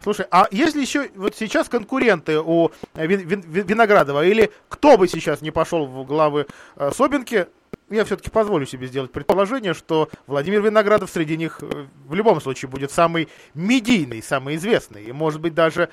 Слушай, 0.00 0.26
а 0.32 0.48
если 0.50 0.80
еще 0.80 1.08
вот 1.14 1.36
сейчас 1.36 1.68
конкуренты 1.68 2.40
у 2.40 2.70
Виноградова, 2.96 4.24
или 4.26 4.50
кто 4.68 4.98
бы 4.98 5.06
сейчас 5.06 5.42
не 5.42 5.52
пошел 5.52 5.86
в 5.86 6.04
главы 6.04 6.46
э, 6.76 6.90
Собинки, 6.90 7.46
я 7.92 8.04
все-таки 8.04 8.30
позволю 8.30 8.66
себе 8.66 8.86
сделать 8.86 9.12
предположение, 9.12 9.74
что 9.74 10.08
Владимир 10.26 10.62
Виноградов 10.62 11.10
среди 11.10 11.36
них 11.36 11.58
э, 11.62 11.86
в 12.06 12.14
любом 12.14 12.40
случае 12.40 12.68
будет 12.68 12.90
самый 12.90 13.28
медийный, 13.54 14.22
самый 14.22 14.56
известный, 14.56 15.04
и, 15.04 15.12
может 15.12 15.40
быть, 15.40 15.54
даже 15.54 15.88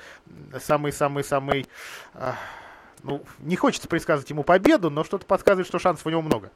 самый-самый-самый... 0.58 1.66
Э, 2.14 2.32
ну, 3.02 3.22
не 3.38 3.56
хочется 3.56 3.88
предсказывать 3.88 4.30
ему 4.30 4.42
победу, 4.42 4.90
но 4.90 5.04
что-то 5.04 5.24
подсказывает, 5.26 5.66
что 5.66 5.78
шансов 5.78 6.06
у 6.06 6.10
него 6.10 6.22
много. 6.22 6.50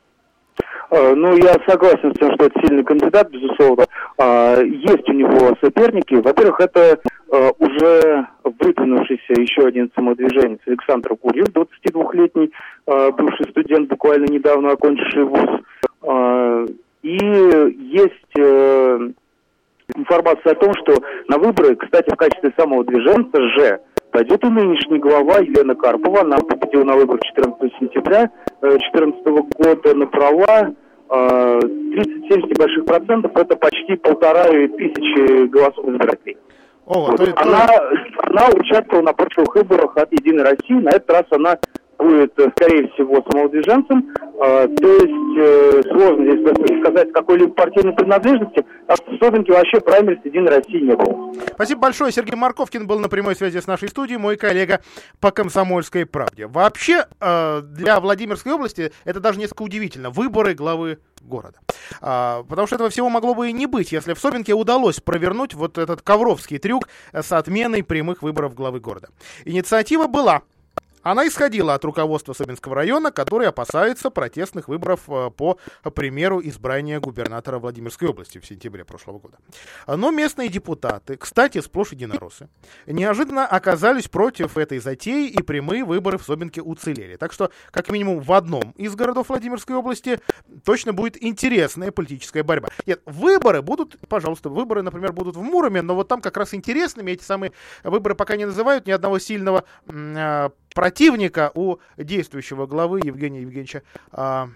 А, 0.90 1.14
ну, 1.14 1.36
я 1.36 1.55
согласен 1.66 2.14
с 2.14 2.18
тем, 2.18 2.32
что 2.34 2.47
это 2.47 2.61
сильный 2.61 2.84
кандидат, 2.84 3.30
безусловно. 3.30 3.86
А, 4.18 4.61
есть 4.61 5.09
у 5.09 5.12
него 5.12 5.57
соперники. 5.61 6.14
Во-первых, 6.14 6.61
это 6.61 6.92
а, 6.92 6.97
уже 7.28 8.26
выдвинувшийся 8.44 9.40
еще 9.40 9.66
один 9.66 9.90
самодвиженец 9.94 10.60
Александр 10.66 11.14
Гурьев, 11.20 11.48
22-летний 11.48 12.52
бывший 12.86 13.50
студент, 13.50 13.88
буквально 13.88 14.26
недавно 14.26 14.70
окончивший 14.72 15.24
вуз. 15.24 15.60
И 17.04 17.16
есть 17.16 18.38
э, 18.38 18.98
информация 19.94 20.52
о 20.52 20.54
том, 20.54 20.72
что 20.72 20.96
на 21.28 21.36
выборы, 21.36 21.76
кстати, 21.76 22.08
в 22.10 22.16
качестве 22.16 22.50
самого 22.56 22.82
движенца 22.82 23.42
же 23.42 23.80
пойдет 24.10 24.42
и 24.42 24.48
нынешний 24.48 24.98
глава 25.00 25.40
Елена 25.40 25.74
Карпова. 25.74 26.22
Она 26.22 26.38
победила 26.38 26.84
на 26.84 26.94
выборах 26.94 27.20
14 27.24 27.74
сентября 27.78 28.30
2014 28.62 29.20
э, 29.26 29.30
года 29.58 29.94
на 29.94 30.06
права. 30.06 30.74
37 31.10 32.30
э, 32.30 32.36
небольших 32.48 32.86
процентов, 32.86 33.36
это 33.36 33.54
почти 33.54 33.96
полтора 33.96 34.44
тысячи 34.44 35.46
голосов 35.48 35.86
избирателей. 35.86 36.38
О, 36.87 37.16
то, 37.16 37.24
она, 37.37 37.66
то... 37.66 37.91
она 38.24 38.49
участвовала 38.49 39.05
на 39.05 39.12
прошлых 39.12 39.55
выборах 39.55 39.97
от 39.97 40.12
Единой 40.12 40.45
России. 40.45 40.74
На 40.74 40.91
этот 40.91 41.11
раз 41.11 41.24
она 41.30 41.59
будет, 42.05 42.38
э, 42.38 42.50
скорее 42.57 42.88
всего, 42.88 43.24
самовыдвиженцем. 43.30 44.12
Э, 44.42 44.68
то 44.68 44.88
есть 44.88 45.38
э, 45.38 45.82
сложно 45.90 46.24
здесь 46.24 46.80
сказать 46.80 47.12
какой-либо 47.12 47.52
партийной 47.55 47.94
принадлежности. 47.94 48.64
А 48.86 48.94
в 48.94 49.18
Собинке 49.18 49.52
вообще 49.52 49.80
праймерис 49.80 50.20
Единой 50.24 50.57
России 50.57 50.80
не 50.80 50.94
было. 50.94 51.32
Спасибо 51.55 51.80
большое. 51.80 52.12
Сергей 52.12 52.36
Марковкин 52.36 52.86
был 52.86 52.98
на 52.98 53.09
прямой 53.09 53.34
связи 53.34 53.59
с 53.59 53.66
нашей 53.66 53.88
студией, 53.88 54.18
мой 54.18 54.36
коллега 54.36 54.80
по 55.20 55.30
«Комсомольской 55.30 56.05
правде». 56.07 56.46
Вообще, 56.46 57.07
для 57.20 58.00
Владимирской 58.00 58.52
области 58.52 58.92
это 59.05 59.20
даже 59.20 59.38
несколько 59.38 59.62
удивительно. 59.62 60.11
Выборы 60.11 60.55
главы 60.55 60.98
города. 61.22 61.59
А, 62.00 62.42
потому 62.44 62.66
что 62.66 62.76
этого 62.76 62.90
всего 62.90 63.09
могло 63.09 63.34
бы 63.34 63.48
и 63.48 63.52
не 63.52 63.66
быть, 63.66 63.92
если 63.92 64.12
в 64.12 64.18
Собинке 64.18 64.52
удалось 64.52 65.00
провернуть 65.00 65.55
вот 65.55 65.78
этот 65.78 66.02
ковровский 66.02 66.59
трюк 66.59 66.88
с 67.12 67.32
отменой 67.32 67.82
прямых 67.82 68.22
выборов 68.22 68.55
главы 68.55 68.80
города. 68.80 69.09
Инициатива 69.44 70.07
была, 70.07 70.42
она 71.05 71.28
исходила 71.28 71.74
от 71.74 71.84
руководства 71.84 72.32
Собинского 72.32 72.74
района, 72.74 73.12
который 73.12 73.46
опасается 73.46 74.11
протестных 74.11 74.68
выборов 74.68 75.02
э, 75.09 75.30
по 75.30 75.59
примеру 75.94 76.40
избрания 76.42 76.98
губернатора 76.98 77.59
Владимирской 77.59 78.09
области 78.09 78.38
в 78.38 78.46
сентябре 78.46 78.84
прошлого 78.84 79.18
года. 79.18 79.38
Но 79.86 80.11
местные 80.11 80.48
депутаты, 80.48 81.16
кстати, 81.16 81.61
сплошь 81.61 81.92
единороссы, 81.92 82.48
неожиданно 82.86 83.46
оказались 83.46 84.09
против 84.09 84.57
этой 84.57 84.78
затеи, 84.78 85.28
и 85.28 85.42
прямые 85.42 85.84
выборы 85.84 86.18
в 86.18 86.24
Собинке 86.24 86.62
уцелели. 86.62 87.16
Так 87.16 87.32
что, 87.32 87.50
как 87.70 87.90
минимум, 87.90 88.20
в 88.20 88.32
одном 88.32 88.72
из 88.72 88.94
городов 88.94 89.28
Владимирской 89.28 89.76
области 89.76 90.20
точно 90.64 90.92
будет 90.94 91.22
интересная 91.22 91.92
политическая 91.92 92.42
борьба. 92.42 92.68
Нет, 92.86 93.02
выборы 93.05 93.61
будут, 93.61 93.96
пожалуйста, 94.09 94.48
выборы, 94.48 94.82
например, 94.82 95.12
будут 95.12 95.36
в 95.36 95.42
Муроме, 95.42 95.82
но 95.82 95.94
вот 95.94 96.09
там 96.09 96.20
как 96.22 96.36
раз 96.38 96.55
интересными 96.55 97.12
эти 97.12 97.22
самые 97.22 97.52
выборы 97.82 98.14
пока 98.14 98.36
не 98.36 98.46
называют 98.46 98.86
ни 98.86 98.90
одного 98.90 99.18
сильного 99.18 99.64
а, 99.86 100.50
противника 100.74 101.50
у 101.54 101.78
действующего 101.96 102.66
главы 102.66 103.00
Евгения 103.02 103.40
Евгеньевича 103.40 103.82
а, 104.12 104.50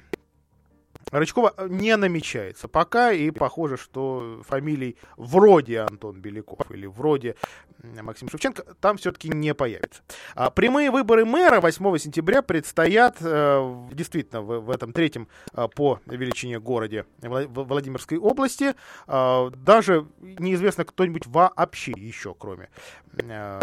Рычкова 1.10 1.54
не 1.68 1.96
намечается 1.96 2.68
пока, 2.68 3.12
и 3.12 3.30
похоже, 3.30 3.76
что 3.76 4.42
фамилий 4.46 4.96
вроде 5.16 5.80
Антон 5.80 6.20
Беляков 6.20 6.70
или 6.70 6.86
вроде 6.86 7.36
Максим 7.82 8.28
Шевченко 8.28 8.62
там 8.80 8.96
все-таки 8.96 9.28
не 9.28 9.54
появится. 9.54 10.02
А 10.34 10.50
прямые 10.50 10.90
выборы 10.90 11.24
мэра 11.24 11.60
8 11.60 11.98
сентября 11.98 12.42
предстоят 12.42 13.16
э, 13.20 13.86
действительно 13.92 14.42
в, 14.42 14.60
в 14.60 14.70
этом 14.70 14.92
третьем 14.92 15.28
э, 15.52 15.68
по 15.74 16.00
величине 16.06 16.58
городе 16.58 17.06
Владимирской 17.22 18.18
области. 18.18 18.74
Э, 19.06 19.50
даже 19.50 20.06
неизвестно 20.20 20.84
кто-нибудь 20.84 21.26
вообще 21.26 21.92
еще, 21.92 22.34
кроме, 22.34 22.68
э, 23.16 23.60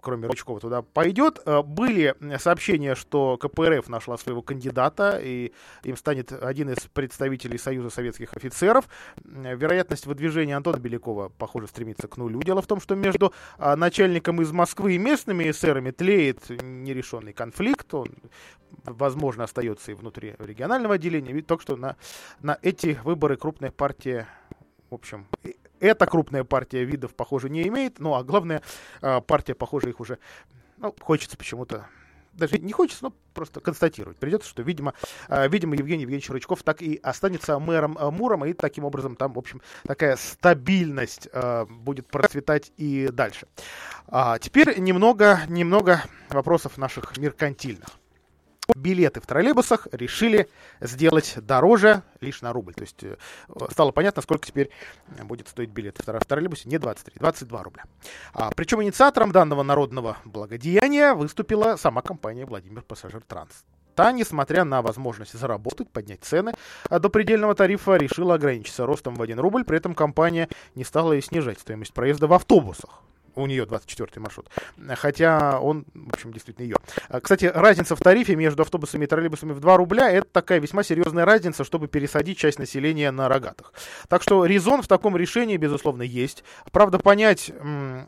кроме 0.00 0.28
Рычкова, 0.28 0.60
туда 0.60 0.82
пойдет. 0.82 1.40
Э, 1.46 1.62
были 1.62 2.14
сообщения, 2.38 2.94
что 2.94 3.38
КПРФ 3.38 3.88
нашла 3.88 4.18
своего 4.18 4.42
кандидата, 4.42 5.18
и 5.22 5.52
им 5.84 5.96
станет 5.96 6.32
один 6.32 6.70
из 6.70 6.83
представителей 6.92 7.58
Союза 7.58 7.90
советских 7.90 8.34
офицеров. 8.34 8.88
Вероятность 9.24 10.06
выдвижения 10.06 10.56
Антона 10.56 10.78
Белякова, 10.78 11.30
похоже, 11.30 11.66
стремится 11.66 12.08
к 12.08 12.16
нулю. 12.16 12.42
Дело 12.42 12.62
в 12.62 12.66
том, 12.66 12.80
что 12.80 12.94
между 12.94 13.32
а, 13.58 13.76
начальником 13.76 14.40
из 14.42 14.52
Москвы 14.52 14.94
и 14.94 14.98
местными 14.98 15.50
эсерами 15.50 15.90
тлеет 15.90 16.48
нерешенный 16.48 17.32
конфликт. 17.32 17.92
Он, 17.94 18.08
возможно, 18.84 19.44
остается 19.44 19.92
и 19.92 19.94
внутри 19.94 20.34
регионального 20.38 20.94
отделения. 20.94 21.32
Ведь 21.32 21.46
только 21.46 21.62
что 21.62 21.76
на, 21.76 21.96
на 22.40 22.58
эти 22.62 22.98
выборы 23.04 23.36
крупная 23.36 23.70
партия, 23.70 24.28
в 24.90 24.94
общем, 24.94 25.26
эта 25.80 26.06
крупная 26.06 26.44
партия 26.44 26.84
видов, 26.84 27.14
похоже, 27.14 27.50
не 27.50 27.66
имеет. 27.68 27.98
Ну, 27.98 28.14
а 28.14 28.24
главное, 28.24 28.62
а, 29.00 29.20
партия, 29.20 29.54
похоже, 29.54 29.90
их 29.90 30.00
уже 30.00 30.18
ну, 30.78 30.94
хочется 31.00 31.36
почему-то 31.36 31.86
даже 32.36 32.58
не 32.58 32.72
хочется, 32.72 33.04
но 33.04 33.12
просто 33.32 33.60
констатировать. 33.60 34.18
Придется, 34.18 34.48
что, 34.48 34.62
видимо, 34.62 34.94
э, 35.28 35.48
видимо 35.48 35.76
Евгений 35.76 36.02
Евгеньевич 36.02 36.30
Рычков 36.30 36.62
так 36.62 36.82
и 36.82 36.98
останется 37.02 37.58
мэром 37.58 37.96
э, 37.98 38.10
Мурома, 38.10 38.48
и 38.48 38.52
таким 38.52 38.84
образом 38.84 39.16
там, 39.16 39.32
в 39.32 39.38
общем, 39.38 39.60
такая 39.86 40.16
стабильность 40.16 41.28
э, 41.32 41.66
будет 41.66 42.06
процветать 42.06 42.72
и 42.76 43.08
дальше. 43.12 43.46
А 44.06 44.38
теперь 44.38 44.78
немного, 44.78 45.40
немного 45.48 46.02
вопросов 46.30 46.78
наших 46.78 47.16
меркантильных 47.16 47.88
билеты 48.74 49.20
в 49.20 49.26
троллейбусах 49.26 49.88
решили 49.92 50.48
сделать 50.80 51.34
дороже 51.36 52.02
лишь 52.20 52.42
на 52.42 52.52
рубль. 52.52 52.74
То 52.74 52.82
есть 52.82 53.02
э, 53.04 53.16
стало 53.70 53.90
понятно, 53.92 54.22
сколько 54.22 54.46
теперь 54.46 54.70
будет 55.24 55.48
стоить 55.48 55.70
билет 55.70 55.98
в 55.98 56.24
троллейбусе. 56.24 56.68
Не 56.68 56.78
23, 56.78 57.14
22 57.18 57.62
рубля. 57.62 57.84
А, 58.32 58.50
причем 58.50 58.82
инициатором 58.82 59.32
данного 59.32 59.62
народного 59.62 60.18
благодеяния 60.24 61.14
выступила 61.14 61.76
сама 61.76 62.02
компания 62.02 62.46
Владимир 62.46 62.82
Пассажир 62.82 63.22
Транс. 63.22 63.64
Та, 63.94 64.10
несмотря 64.10 64.64
на 64.64 64.82
возможность 64.82 65.38
заработать, 65.38 65.88
поднять 65.88 66.24
цены 66.24 66.54
а 66.88 66.98
до 66.98 67.08
предельного 67.08 67.54
тарифа, 67.54 67.96
решила 67.96 68.34
ограничиться 68.34 68.86
ростом 68.86 69.14
в 69.14 69.22
1 69.22 69.38
рубль. 69.38 69.64
При 69.64 69.76
этом 69.76 69.94
компания 69.94 70.48
не 70.74 70.84
стала 70.84 71.12
и 71.12 71.20
снижать 71.20 71.60
стоимость 71.60 71.92
проезда 71.92 72.26
в 72.26 72.32
автобусах 72.32 73.02
у 73.36 73.46
нее 73.46 73.64
24-й 73.64 74.20
маршрут. 74.20 74.48
Хотя 74.96 75.58
он, 75.60 75.84
в 75.94 76.12
общем, 76.12 76.32
действительно 76.32 76.64
ее. 76.64 76.76
А, 77.08 77.20
кстати, 77.20 77.46
разница 77.46 77.96
в 77.96 78.00
тарифе 78.00 78.36
между 78.36 78.62
автобусами 78.62 79.04
и 79.04 79.06
троллейбусами 79.06 79.52
в 79.52 79.60
2 79.60 79.76
рубля 79.76 80.10
это 80.10 80.26
такая 80.30 80.60
весьма 80.60 80.82
серьезная 80.82 81.24
разница, 81.24 81.64
чтобы 81.64 81.88
пересадить 81.88 82.38
часть 82.38 82.58
населения 82.58 83.10
на 83.10 83.28
рогатых. 83.28 83.72
Так 84.08 84.22
что 84.22 84.44
резон 84.44 84.82
в 84.82 84.88
таком 84.88 85.16
решении, 85.16 85.56
безусловно, 85.56 86.02
есть. 86.02 86.44
Правда, 86.72 86.98
понять, 86.98 87.50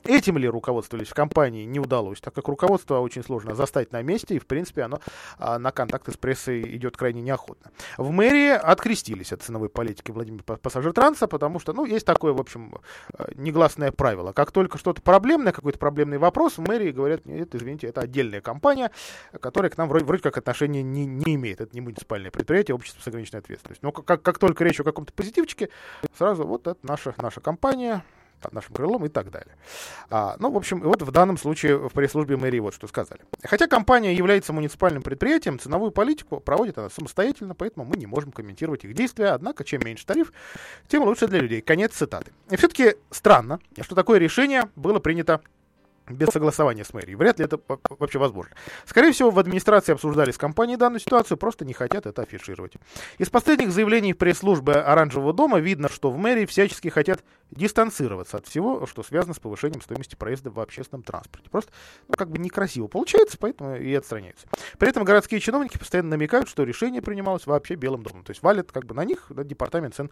этим 0.05 0.39
ли 0.39 0.49
руководствовались 0.49 1.09
в 1.09 1.15
компании, 1.15 1.65
не 1.65 1.81
удалось, 1.81 2.21
так 2.21 2.35
как 2.35 2.49
руководство 2.49 3.01
очень 3.01 3.25
сложно 3.25 3.55
застать 3.55 3.93
на 3.93 4.03
месте, 4.03 4.37
и, 4.37 4.39
в 4.39 4.47
принципе, 4.47 4.83
оно 4.83 5.01
а, 5.39 5.59
на 5.59 5.73
контакты 5.73 6.13
с 6.13 6.17
прессой 6.17 6.63
идет 6.77 6.97
крайне 6.97 7.23
неохотно. 7.23 7.71
В 7.97 8.11
мэрии 8.11 8.51
открестились 8.51 9.33
от 9.33 9.43
ценовой 9.43 9.69
политики 9.69 10.11
Владимира 10.11 10.43
Пассажиртранса, 10.43 11.27
потому 11.27 11.61
что, 11.61 11.73
ну, 11.73 11.85
есть 11.85 12.07
такое, 12.07 12.33
в 12.33 12.41
общем, 12.41 12.75
а, 13.13 13.29
негласное 13.35 13.93
правило. 13.93 14.33
Как 14.33 14.53
только 14.53 14.79
что-то 14.79 15.03
проблемное, 15.17 15.53
какой-то 15.53 15.79
проблемный 15.79 16.19
вопрос, 16.19 16.59
в 16.59 16.61
мэрии 16.61 16.91
говорят, 16.91 17.25
нет, 17.25 17.55
извините, 17.55 17.87
это 17.87 18.03
отдельная 18.03 18.43
компания, 18.43 18.91
которая 19.41 19.71
к 19.71 19.79
нам 19.79 19.89
вроде, 19.89 20.05
вроде 20.05 20.23
как 20.23 20.37
отношения 20.37 20.83
не, 20.83 21.07
не 21.07 21.37
имеет. 21.37 21.63
Это 21.63 21.75
не 21.75 21.81
муниципальное 21.81 22.31
предприятие, 22.31 22.75
общество 22.75 23.01
с 23.01 23.07
ограниченной 23.07 23.41
ответственностью. 23.41 23.87
Но 23.87 23.93
как, 23.93 24.21
как 24.21 24.39
только 24.39 24.63
речь 24.63 24.79
о 24.79 24.85
каком-то 24.85 25.15
позитивчике, 25.15 25.71
сразу 26.19 26.47
вот 26.47 26.67
это 26.67 26.79
наша, 26.83 27.15
наша 27.17 27.41
компания, 27.41 28.05
под 28.41 28.53
нашим 28.53 28.75
крылом 28.75 29.05
и 29.07 29.09
так 29.09 29.31
далее. 29.31 29.55
А, 30.11 30.37
ну, 30.39 30.51
в 30.51 30.57
общем, 30.57 30.81
вот 30.81 31.03
в 31.03 31.11
данном 31.11 31.39
случае 31.39 31.77
в 31.79 31.93
пресс-службе 31.93 32.37
мэрии 32.37 32.61
вот 32.61 32.75
что 32.75 32.87
сказали. 32.87 33.21
Хотя 33.43 33.67
компания 33.67 34.15
является 34.15 34.53
муниципальным 34.53 35.03
предприятием, 35.03 35.59
ценовую 35.59 35.91
политику 35.91 36.41
проводит 36.41 36.79
она 36.79 36.91
самостоятельно, 36.91 37.55
поэтому 37.55 37.85
мы 37.87 37.97
не 37.97 38.07
можем 38.07 38.33
комментировать 38.33 38.85
их 38.85 38.95
действия. 38.95 39.29
Однако, 39.29 39.65
чем 39.65 39.83
меньше 39.85 40.07
тариф, 40.07 40.33
тем 40.89 41.05
лучше 41.05 41.27
для 41.27 41.41
людей. 41.41 41.61
Конец 41.61 41.95
цитаты. 41.95 42.33
И 42.51 42.57
все-таки 42.57 42.97
странно, 43.11 43.59
что 43.81 43.95
такое 43.95 44.19
решение 44.19 44.69
было 44.77 44.99
принято 44.99 45.41
без 46.09 46.29
согласования 46.29 46.85
с 46.85 46.93
мэрией. 46.93 47.17
Вряд 47.17 47.39
ли 47.39 47.45
это 47.45 47.61
вообще 47.99 48.19
возможно. 48.19 48.55
Скорее 48.85 49.13
всего, 49.13 49.31
в 49.31 49.39
администрации 49.39 49.93
обсуждали 49.93 50.31
с 50.31 50.39
компанией 50.39 50.77
данную 50.77 51.01
ситуацию, 51.01 51.37
просто 51.37 51.65
не 51.65 51.73
хотят 51.73 52.07
это 52.07 52.23
афишировать. 52.23 52.75
Из 53.19 53.29
последних 53.29 53.73
заявлений 53.73 54.15
пресс-службы 54.15 54.75
Оранжевого 54.75 55.33
дома 55.33 55.59
видно, 55.59 55.89
что 55.89 56.11
в 56.11 56.19
мэрии 56.19 56.47
всячески 56.47 56.89
хотят 56.89 57.23
дистанцироваться 57.51 58.39
от 58.39 58.47
всего, 58.47 58.87
что 58.87 59.03
связано 59.03 59.35
с 59.35 59.39
повышением 59.39 59.81
стоимости 59.81 60.17
проезда 60.17 60.51
в 60.51 60.61
общественном 60.61 61.03
транспорте. 61.03 61.49
Просто, 61.51 61.73
ну, 62.09 62.15
как 62.15 62.31
бы 62.31 62.39
некрасиво 62.39 62.87
получается, 62.89 63.37
поэтому 63.39 63.77
и 63.77 63.95
отстраняются. 63.95 64.47
При 64.79 64.89
этом 64.89 65.05
городские 65.05 65.41
чиновники 65.41 65.79
постоянно 65.79 66.11
намекают, 66.11 66.49
что 66.49 66.65
решение 66.65 67.03
принималось 67.03 67.47
вообще 67.47 67.75
Белым 67.75 68.03
домом. 68.03 68.25
То 68.25 68.31
есть 68.31 68.43
валят 68.43 68.73
как 68.73 68.87
бы 68.87 68.95
на 68.95 69.05
них 69.05 69.31
на 69.31 69.45
департамент 69.45 69.95
цен 69.95 70.11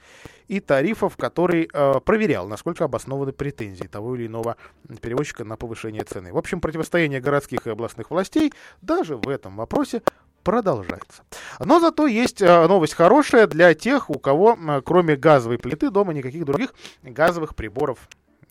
и 0.48 0.60
тарифов, 0.60 1.16
который 1.16 1.68
э, 1.72 2.00
проверял, 2.00 2.46
насколько 2.48 2.84
обоснованы 2.84 3.32
претензии 3.32 3.86
того 3.86 4.14
или 4.16 4.26
иного 4.26 4.56
перевозчика 5.00 5.44
на 5.44 5.56
повышение 5.56 5.83
повышения 5.84 6.04
цены. 6.04 6.32
В 6.32 6.38
общем, 6.38 6.60
противостояние 6.60 7.20
городских 7.20 7.66
и 7.66 7.70
областных 7.70 8.10
властей 8.10 8.52
даже 8.82 9.16
в 9.16 9.28
этом 9.28 9.56
вопросе 9.56 10.02
продолжается. 10.42 11.22
Но 11.58 11.80
зато 11.80 12.06
есть 12.06 12.42
э, 12.42 12.66
новость 12.66 12.94
хорошая 12.94 13.46
для 13.46 13.74
тех, 13.74 14.10
у 14.10 14.18
кого 14.18 14.58
кроме 14.84 15.16
газовой 15.16 15.58
плиты 15.58 15.90
дома 15.90 16.12
никаких 16.12 16.44
других 16.44 16.74
газовых 17.02 17.54
приборов 17.54 17.98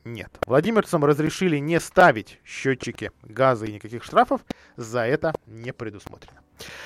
нет. 0.03 0.31
Владимирцам 0.45 1.05
разрешили 1.05 1.57
не 1.57 1.79
ставить 1.79 2.39
счетчики 2.45 3.11
газа 3.23 3.65
и 3.65 3.73
никаких 3.73 4.03
штрафов 4.03 4.41
за 4.75 5.01
это 5.01 5.33
не 5.45 5.71
предусмотрено. 5.71 6.42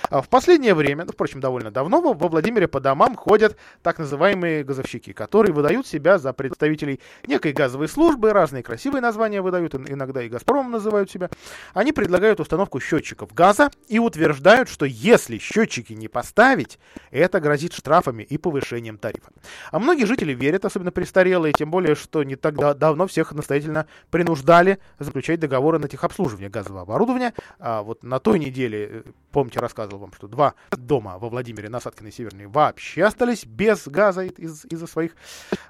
А 0.09 0.22
в 0.22 0.30
последнее 0.30 0.74
время, 0.74 1.05
ну, 1.05 1.11
впрочем, 1.11 1.39
довольно 1.39 1.72
давно, 1.72 2.01
во 2.01 2.28
Владимире 2.28 2.68
по 2.68 2.80
домам 2.80 3.15
ходят 3.15 3.57
так 3.82 3.99
называемые 3.99 4.63
газовщики, 4.63 5.13
которые 5.13 5.53
выдают 5.53 5.88
себя 5.88 6.18
за 6.18 6.34
представителей 6.34 6.99
некой 7.26 7.51
газовой 7.51 7.88
службы, 7.88 8.32
разные 8.32 8.63
красивые 8.63 9.01
названия 9.01 9.41
выдают, 9.41 9.76
иногда 9.76 10.24
и 10.24 10.30
«Газпромом» 10.30 10.72
называют 10.72 11.11
себя. 11.11 11.30
Они 11.74 11.91
предлагают 11.91 12.39
установку 12.39 12.80
счетчиков 12.80 13.34
газа 13.34 13.70
и 13.88 13.99
утверждают, 13.99 14.70
что 14.70 14.86
если 14.86 15.38
счетчики 15.38 15.93
не 15.93 16.07
поставить, 16.07 16.80
это 17.11 17.39
грозит 17.39 17.74
штрафами 17.74 18.24
и 18.24 18.38
повышением 18.38 18.97
тарифа. 18.97 19.32
А 19.72 19.80
многие 19.80 20.05
жители 20.05 20.34
верят, 20.34 20.65
особенно 20.65 20.91
престарелые, 20.91 21.53
тем 21.53 21.72
более, 21.72 21.95
что 21.95 22.24
не 22.24 22.36
так 22.36 22.55
давно 22.78 23.07
всех 23.07 23.34
настоятельно 23.34 23.88
принуждали 24.09 24.80
заключать 24.99 25.39
договоры 25.39 25.80
на 25.80 25.88
техобслуживание 25.88 26.49
газового 26.49 26.84
оборудования. 26.84 27.34
А 27.59 27.82
вот 27.82 28.03
на 28.03 28.20
той 28.20 28.39
неделе, 28.39 28.88
э, 28.89 29.03
помните, 29.32 29.57
помните, 29.58 29.62
рассказывал 29.62 29.99
вам, 29.99 30.14
что 30.14 30.28
два 30.28 30.53
дома 30.72 31.18
во 31.18 31.30
Владимире, 31.30 31.70
на 31.70 31.80
Саткиной 31.80 32.12
Северной, 32.12 32.47
вообще 32.47 33.03
остались 33.03 33.45
без 33.45 33.88
газа 33.88 34.24
из- 34.24 34.66
из-за 34.66 34.88
своих... 34.88 35.16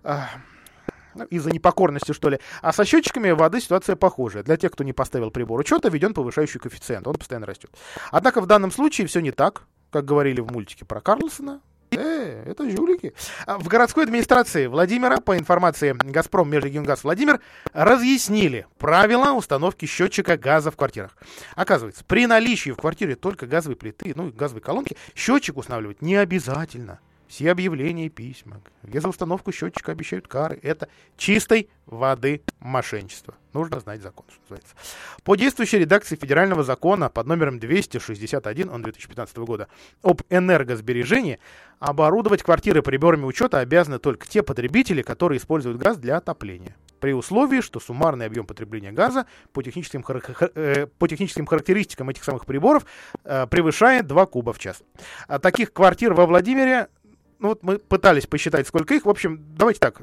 э, 0.04 0.20
из-за 1.32 1.50
непокорности, 1.50 2.14
что 2.14 2.30
ли. 2.30 2.40
А 2.62 2.72
со 2.72 2.86
счетчиками 2.86 3.32
воды 3.32 3.60
ситуация 3.60 3.96
похожая. 3.96 4.44
Для 4.44 4.56
тех, 4.56 4.72
кто 4.72 4.84
не 4.84 4.94
поставил 4.94 5.32
прибор 5.32 5.60
учета, 5.60 5.90
введен 5.90 6.14
повышающий 6.14 6.60
коэффициент. 6.60 7.08
Он 7.08 7.16
постоянно 7.16 7.48
растет. 7.48 7.72
Однако 8.12 8.40
в 8.40 8.46
данном 8.46 8.72
случае 8.72 9.08
все 9.08 9.20
не 9.20 9.32
так, 9.32 9.64
как 9.90 10.06
говорили 10.06 10.42
в 10.42 10.52
мультике 10.52 10.86
про 10.86 11.02
Карлсона. 11.02 11.62
Э, 11.92 12.44
это 12.46 12.70
жулики. 12.70 13.14
А 13.46 13.58
В 13.58 13.68
городской 13.68 14.04
администрации 14.04 14.68
Владимира, 14.68 15.18
по 15.18 15.38
информации 15.38 15.96
«Газпром» 15.98 16.50
Межрегионгаз 16.50 17.04
Владимир, 17.04 17.40
разъяснили 17.74 18.68
правила 18.78 19.32
установки 19.34 19.86
счетчика 19.86 20.38
газа 20.38 20.72
в 20.72 20.76
квартирах. 20.76 21.18
Оказывается, 21.56 22.04
при 22.06 22.28
наличии 22.28 22.72
в 22.72 22.76
квартире 22.76 23.16
только 23.16 23.48
газовой 23.48 23.78
плиты, 23.78 24.14
ну 24.16 24.30
и 24.30 24.32
газовой 24.32 24.62
колонки, 24.62 24.98
счетчик 25.16 25.58
устанавливать 25.58 26.02
не 26.02 26.16
обязательно. 26.16 27.00
Все 27.28 27.52
объявления 27.52 28.06
и 28.06 28.10
письма, 28.10 28.62
где 28.84 29.02
за 29.02 29.10
установку 29.10 29.52
счетчика 29.52 29.92
обещают 29.92 30.28
кары, 30.28 30.60
это 30.64 30.88
чистой 31.18 31.70
воды 31.86 32.42
мошенничество. 32.60 33.36
Нужно 33.54 33.80
знать 33.80 34.02
закон, 34.02 34.26
что 34.30 34.40
называется. 34.44 34.76
По 35.24 35.36
действующей 35.36 35.80
редакции 35.80 36.16
федерального 36.16 36.64
закона 36.64 37.10
под 37.10 37.28
номером 37.28 37.60
261, 37.60 38.70
он 38.70 38.82
2015 38.82 39.38
года, 39.38 39.68
об 40.04 40.22
энергосбережении, 40.30 41.40
оборудовать 41.80 42.44
квартиры 42.44 42.82
приборами 42.82 43.26
учета 43.26 43.60
обязаны 43.60 44.00
только 44.00 44.28
те 44.28 44.42
потребители, 44.42 45.02
которые 45.02 45.40
используют 45.40 45.78
газ 45.78 45.98
для 45.98 46.18
отопления. 46.18 46.76
При 47.00 47.14
условии, 47.14 47.62
что 47.62 47.80
суммарный 47.80 48.26
объем 48.26 48.46
потребления 48.46 48.92
газа 48.92 49.28
по 49.54 49.62
техническим, 49.62 50.02
хар- 50.02 50.52
э, 50.56 50.88
по 50.88 51.08
техническим 51.08 51.46
характеристикам 51.46 52.10
этих 52.10 52.24
самых 52.24 52.46
приборов 52.46 52.86
э, 53.24 53.46
превышает 53.48 54.08
2 54.08 54.26
куба 54.26 54.54
в 54.54 54.60
час. 54.60 54.82
А 55.28 55.38
таких 55.38 55.74
квартир 55.74 56.14
во 56.14 56.26
Владимире 56.26 56.88
ну 57.40 57.50
вот 57.50 57.64
мы 57.64 57.80
пытались 57.80 58.28
посчитать, 58.28 58.68
сколько 58.68 58.94
их. 58.94 59.06
В 59.06 59.10
общем, 59.10 59.44
давайте 59.56 59.80
так, 59.80 60.02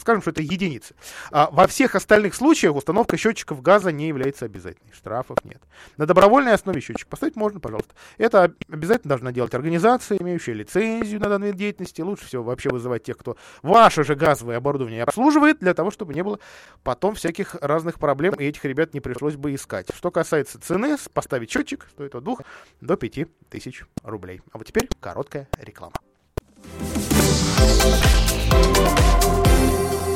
скажем, 0.00 0.22
что 0.22 0.30
это 0.30 0.42
единицы. 0.42 0.94
А 1.30 1.48
во 1.50 1.66
всех 1.66 1.94
остальных 1.94 2.34
случаях 2.34 2.74
установка 2.74 3.16
счетчиков 3.16 3.62
газа 3.62 3.92
не 3.92 4.08
является 4.08 4.44
обязательной. 4.44 4.92
Штрафов 4.92 5.38
нет. 5.44 5.62
На 5.96 6.06
добровольной 6.06 6.54
основе 6.54 6.80
счетчик 6.80 7.08
поставить 7.08 7.36
можно, 7.36 7.60
пожалуйста. 7.60 7.94
Это 8.16 8.44
об- 8.44 8.54
обязательно 8.70 9.10
должна 9.10 9.32
делать 9.32 9.54
организация, 9.54 10.18
имеющая 10.18 10.54
лицензию 10.54 11.20
на 11.20 11.28
данный 11.28 11.48
вид 11.48 11.56
деятельности. 11.56 12.00
Лучше 12.00 12.26
всего 12.26 12.42
вообще 12.42 12.70
вызывать 12.70 13.02
тех, 13.02 13.16
кто 13.16 13.36
ваше 13.62 14.04
же 14.04 14.14
газовое 14.14 14.56
оборудование 14.56 15.02
обслуживает, 15.02 15.58
для 15.60 15.74
того, 15.74 15.90
чтобы 15.90 16.14
не 16.14 16.22
было 16.22 16.38
потом 16.82 17.14
всяких 17.14 17.54
разных 17.56 17.98
проблем, 17.98 18.34
и 18.34 18.44
этих 18.44 18.64
ребят 18.64 18.94
не 18.94 19.00
пришлось 19.00 19.36
бы 19.36 19.54
искать. 19.54 19.88
Что 19.94 20.10
касается 20.10 20.60
цены, 20.60 20.96
поставить 21.12 21.50
счетчик 21.50 21.86
стоит 21.90 22.14
от 22.14 22.24
2 22.24 22.36
до 22.80 22.96
5 22.96 23.28
тысяч 23.48 23.84
рублей. 24.02 24.40
А 24.52 24.58
вот 24.58 24.66
теперь 24.66 24.88
короткая 25.00 25.48
реклама. 25.58 25.94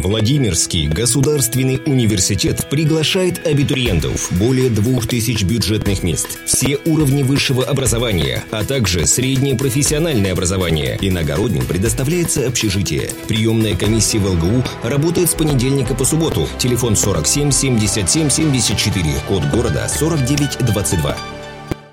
Владимирский 0.00 0.88
государственный 0.88 1.80
университет 1.84 2.66
приглашает 2.70 3.46
абитуриентов. 3.46 4.32
Более 4.32 4.70
двух 4.70 5.06
тысяч 5.06 5.42
бюджетных 5.44 6.02
мест. 6.02 6.38
Все 6.46 6.78
уровни 6.86 7.22
высшего 7.22 7.64
образования, 7.64 8.44
а 8.50 8.64
также 8.64 9.06
среднее 9.06 9.54
профессиональное 9.54 10.32
образование. 10.32 10.96
Иногородним 11.00 11.66
предоставляется 11.66 12.46
общежитие. 12.46 13.10
Приемная 13.28 13.76
комиссия 13.76 14.18
в 14.18 14.26
ЛГУ 14.30 14.64
работает 14.82 15.30
с 15.30 15.34
понедельника 15.34 15.94
по 15.94 16.04
субботу. 16.04 16.48
Телефон 16.58 16.96
47 16.96 17.50
77 17.50 18.30
74. 18.30 19.04
Код 19.28 19.44
города 19.52 19.86
4922. 19.88 21.41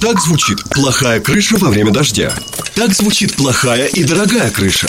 Так 0.00 0.18
звучит 0.18 0.64
плохая 0.70 1.20
крыша 1.20 1.56
во 1.58 1.68
время 1.68 1.90
дождя. 1.90 2.32
Так 2.74 2.94
звучит 2.94 3.36
плохая 3.36 3.86
и 3.86 4.02
дорогая 4.02 4.50
крыша. 4.50 4.88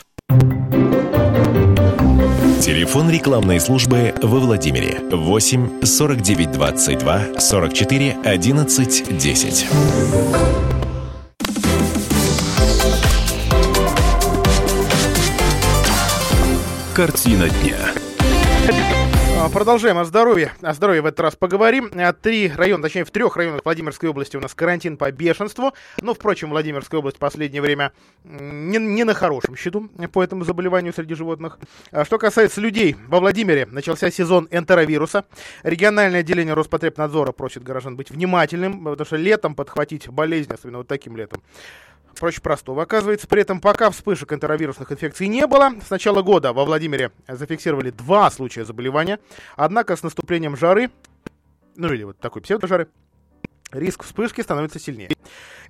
Телефон 2.61 3.09
рекламной 3.09 3.59
службы 3.59 4.13
во 4.21 4.39
Владимире 4.39 4.99
8 5.11 5.81
49 5.83 6.51
22 6.51 7.39
44 7.39 8.17
11 8.23 9.17
10. 9.17 9.67
Картина 16.93 17.49
дня. 17.49 19.00
А, 19.41 19.49
Продолжаем 19.49 19.97
о 19.97 20.05
здоровье. 20.05 20.51
О 20.61 20.71
здоровье 20.71 21.01
в 21.01 21.07
этот 21.07 21.19
раз 21.19 21.35
поговорим. 21.35 21.89
А, 21.95 22.13
Три 22.13 22.51
района, 22.55 22.83
точнее, 22.83 23.05
в 23.05 23.09
трех 23.09 23.35
районах 23.35 23.61
Владимирской 23.65 24.07
области 24.07 24.37
у 24.37 24.39
нас 24.39 24.53
карантин 24.53 24.97
по 24.97 25.11
бешенству. 25.11 25.73
Но, 25.99 26.13
впрочем, 26.13 26.51
Владимирская 26.51 26.99
область 26.99 27.17
в 27.17 27.19
последнее 27.19 27.63
время 27.63 27.91
не, 28.23 28.77
не 28.77 29.03
на 29.03 29.15
хорошем 29.15 29.55
счету 29.55 29.89
по 30.13 30.23
этому 30.23 30.43
заболеванию 30.43 30.93
среди 30.93 31.15
животных. 31.15 31.57
А 31.91 32.05
Что 32.05 32.19
касается 32.19 32.61
людей, 32.61 32.95
во 33.07 33.19
Владимире 33.19 33.65
начался 33.65 34.11
сезон 34.11 34.47
энтеровируса. 34.51 35.25
Региональное 35.63 36.19
отделение 36.19 36.53
Роспотребнадзора 36.53 37.31
просит 37.31 37.63
горожан 37.63 37.95
быть 37.95 38.11
внимательным, 38.11 38.83
потому 38.83 39.05
что 39.07 39.15
летом 39.15 39.55
подхватить 39.55 40.07
болезнь, 40.07 40.53
особенно 40.53 40.77
вот 40.79 40.87
таким 40.87 41.17
летом, 41.17 41.41
проще 42.19 42.41
простого. 42.41 42.83
Оказывается, 42.83 43.27
при 43.27 43.41
этом 43.41 43.59
пока 43.59 43.89
вспышек 43.89 44.33
энтеровирусных 44.33 44.91
инфекций 44.91 45.27
не 45.27 45.47
было. 45.47 45.71
С 45.85 45.89
начала 45.89 46.21
года 46.21 46.53
во 46.53 46.65
Владимире 46.65 47.11
зафиксировали 47.27 47.89
два 47.91 48.29
случая 48.31 48.65
заболевания. 48.65 49.19
Однако 49.55 49.95
с 49.95 50.03
наступлением 50.03 50.55
жары, 50.57 50.91
ну 51.75 51.91
или 51.93 52.03
вот 52.03 52.19
такой 52.19 52.41
псевдожары, 52.41 52.87
риск 53.71 54.03
вспышки 54.03 54.41
становится 54.41 54.79
сильнее. 54.79 55.09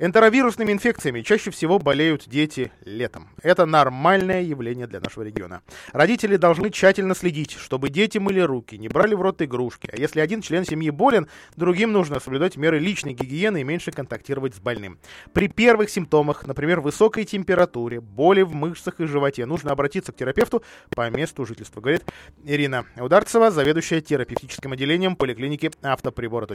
Энтеровирусными 0.01 0.71
инфекциями 0.71 1.21
чаще 1.21 1.51
всего 1.51 1.77
болеют 1.77 2.27
дети 2.27 2.71
летом. 2.83 3.29
Это 3.43 3.67
нормальное 3.67 4.41
явление 4.41 4.87
для 4.87 4.99
нашего 4.99 5.21
региона. 5.21 5.61
Родители 5.93 6.37
должны 6.37 6.71
тщательно 6.71 7.13
следить, 7.13 7.51
чтобы 7.51 7.91
дети 7.91 8.17
мыли 8.17 8.39
руки, 8.39 8.79
не 8.79 8.87
брали 8.87 9.13
в 9.13 9.21
рот 9.21 9.43
игрушки. 9.43 9.91
А 9.93 9.95
если 9.95 10.19
один 10.19 10.41
член 10.41 10.65
семьи 10.65 10.89
болен, 10.89 11.27
другим 11.55 11.91
нужно 11.91 12.19
соблюдать 12.19 12.57
меры 12.57 12.79
личной 12.79 13.13
гигиены 13.13 13.61
и 13.61 13.63
меньше 13.63 13.91
контактировать 13.91 14.55
с 14.55 14.59
больным. 14.59 14.97
При 15.33 15.47
первых 15.47 15.91
симптомах, 15.91 16.47
например, 16.47 16.81
высокой 16.81 17.23
температуре, 17.23 18.01
боли 18.01 18.41
в 18.41 18.55
мышцах 18.55 19.01
и 19.01 19.05
животе, 19.05 19.45
нужно 19.45 19.71
обратиться 19.71 20.11
к 20.11 20.15
терапевту 20.15 20.63
по 20.95 21.07
месту 21.11 21.45
жительства, 21.45 21.79
говорит 21.79 22.05
Ирина 22.43 22.87
Ударцева, 22.97 23.51
заведующая 23.51 24.01
терапевтическим 24.01 24.71
отделением 24.71 25.15
поликлиники 25.15 25.69
автоприбора. 25.83 26.47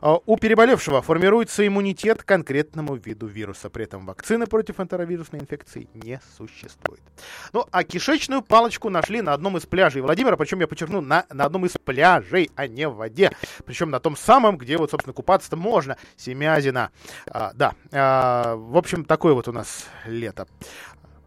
А 0.00 0.20
У 0.26 0.36
переболевшего 0.36 1.02
формируется 1.02 1.66
иммунитет 1.66 2.22
к 2.22 2.30
конкретному 2.68 2.96
виду 2.96 3.26
вируса. 3.26 3.70
При 3.70 3.84
этом 3.84 4.06
вакцины 4.06 4.46
против 4.46 4.80
энтеровирусной 4.80 5.40
инфекции 5.40 5.88
не 5.94 6.20
существует. 6.36 7.00
Ну, 7.52 7.64
а 7.70 7.84
кишечную 7.84 8.42
палочку 8.42 8.90
нашли 8.90 9.22
на 9.22 9.32
одном 9.32 9.56
из 9.56 9.66
пляжей 9.66 10.02
Владимира, 10.02 10.36
причем 10.36 10.60
я 10.60 10.66
подчеркну, 10.66 11.00
на, 11.00 11.24
на 11.30 11.44
одном 11.44 11.66
из 11.66 11.72
пляжей, 11.72 12.50
а 12.56 12.66
не 12.66 12.88
в 12.88 12.94
воде. 12.94 13.32
Причем 13.64 13.90
на 13.90 14.00
том 14.00 14.16
самом, 14.16 14.58
где 14.58 14.76
вот, 14.76 14.90
собственно, 14.90 15.14
купаться-то 15.14 15.56
можно. 15.56 15.96
Семязина. 16.16 16.90
А, 17.26 17.52
да, 17.54 17.74
а, 17.92 18.54
в 18.56 18.76
общем, 18.76 19.04
такое 19.04 19.34
вот 19.34 19.48
у 19.48 19.52
нас 19.52 19.86
лето. 20.06 20.46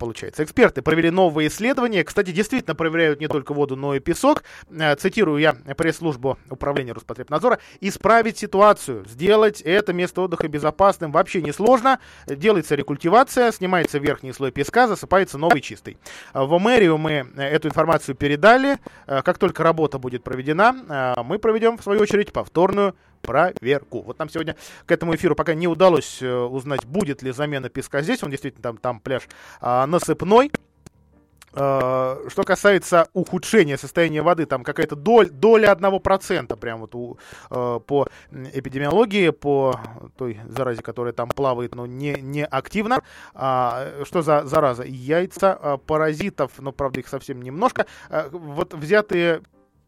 Получается. 0.01 0.43
Эксперты 0.43 0.81
провели 0.81 1.11
новые 1.11 1.47
исследования. 1.47 2.03
Кстати, 2.03 2.31
действительно 2.31 2.73
проверяют 2.73 3.19
не 3.19 3.27
только 3.27 3.53
воду, 3.53 3.75
но 3.75 3.93
и 3.93 3.99
песок. 3.99 4.43
Э, 4.71 4.95
цитирую 4.95 5.37
я 5.37 5.53
пресс-службу 5.53 6.39
управления 6.49 6.93
Роспотребнадзора. 6.93 7.59
Исправить 7.81 8.39
ситуацию, 8.39 9.05
сделать 9.07 9.61
это 9.61 9.93
место 9.93 10.21
отдыха 10.21 10.47
безопасным 10.47 11.11
вообще 11.11 11.43
несложно. 11.43 11.99
Делается 12.25 12.73
рекультивация, 12.73 13.51
снимается 13.51 13.99
верхний 13.99 14.33
слой 14.33 14.51
песка, 14.51 14.87
засыпается 14.87 15.37
новый 15.37 15.61
чистый. 15.61 15.99
В 16.33 16.57
мэрию 16.57 16.97
мы 16.97 17.27
эту 17.37 17.67
информацию 17.67 18.15
передали. 18.15 18.79
Как 19.05 19.37
только 19.37 19.61
работа 19.61 19.99
будет 19.99 20.23
проведена, 20.23 21.15
мы 21.23 21.37
проведем, 21.37 21.77
в 21.77 21.83
свою 21.83 22.01
очередь, 22.01 22.33
повторную 22.33 22.95
проверку. 23.21 24.01
Вот 24.01 24.19
нам 24.19 24.29
сегодня 24.29 24.55
к 24.85 24.91
этому 24.91 25.15
эфиру 25.15 25.35
пока 25.35 25.53
не 25.53 25.67
удалось 25.67 26.21
э, 26.21 26.33
узнать, 26.33 26.85
будет 26.85 27.21
ли 27.21 27.31
замена 27.31 27.69
песка 27.69 28.01
здесь. 28.01 28.23
Он 28.23 28.29
действительно 28.29 28.63
там, 28.63 28.77
там 28.77 28.99
пляж 28.99 29.27
а, 29.59 29.85
насыпной. 29.87 30.51
Uh, 31.53 32.29
что 32.29 32.43
касается 32.43 33.09
ухудшения 33.11 33.77
состояния 33.77 34.21
воды, 34.21 34.45
там 34.45 34.63
какая-то 34.63 34.95
доль, 34.95 35.29
доля 35.29 35.73
одного 35.73 35.99
процента 35.99 36.55
прям 36.55 36.79
вот 36.79 36.95
у, 36.95 37.17
uh, 37.49 37.81
по 37.81 38.07
эпидемиологии, 38.31 39.31
по 39.31 39.77
той 40.17 40.39
заразе, 40.47 40.81
которая 40.81 41.11
там 41.11 41.27
плавает, 41.27 41.75
но 41.75 41.85
не, 41.85 42.13
не 42.21 42.45
активно. 42.45 43.01
Uh, 43.33 44.05
что 44.05 44.21
за 44.21 44.45
зараза? 44.45 44.83
Яйца 44.83 45.77
паразитов, 45.87 46.53
но 46.59 46.71
правда 46.71 47.01
их 47.01 47.09
совсем 47.09 47.41
немножко. 47.41 47.85
Вот 48.31 48.73
взятые 48.73 49.41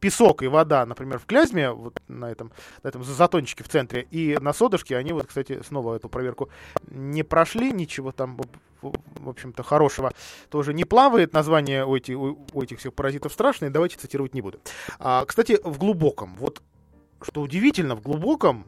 песок 0.03 0.43
и 0.43 0.47
вода, 0.47 0.85
например, 0.85 1.17
в 1.17 1.25
Клязьме, 1.25 1.71
вот 1.71 1.97
на 2.09 2.29
этом, 2.29 2.51
на 2.83 2.89
этом 2.89 3.05
затончике 3.05 3.63
в 3.63 3.69
центре, 3.69 4.05
и 4.11 4.37
на 4.41 4.51
Содышке, 4.51 4.97
они 4.97 5.13
вот, 5.13 5.27
кстати, 5.27 5.61
снова 5.65 5.95
эту 5.95 6.09
проверку 6.09 6.49
не 6.87 7.23
прошли, 7.23 7.71
ничего 7.71 8.11
там, 8.11 8.37
в 8.81 9.29
общем-то, 9.29 9.63
хорошего 9.63 10.11
тоже 10.49 10.73
не 10.73 10.83
плавает. 10.83 11.31
Название 11.31 11.85
у, 11.85 11.95
эти, 11.95 12.11
у, 12.11 12.61
этих 12.61 12.79
всех 12.79 12.93
паразитов 12.93 13.31
страшные, 13.31 13.71
давайте 13.71 13.97
цитировать 13.97 14.33
не 14.33 14.41
буду. 14.41 14.59
А, 14.99 15.23
кстати, 15.23 15.57
в 15.63 15.77
глубоком, 15.77 16.35
вот 16.37 16.61
что 17.21 17.39
удивительно, 17.39 17.95
в 17.95 18.01
глубоком 18.01 18.65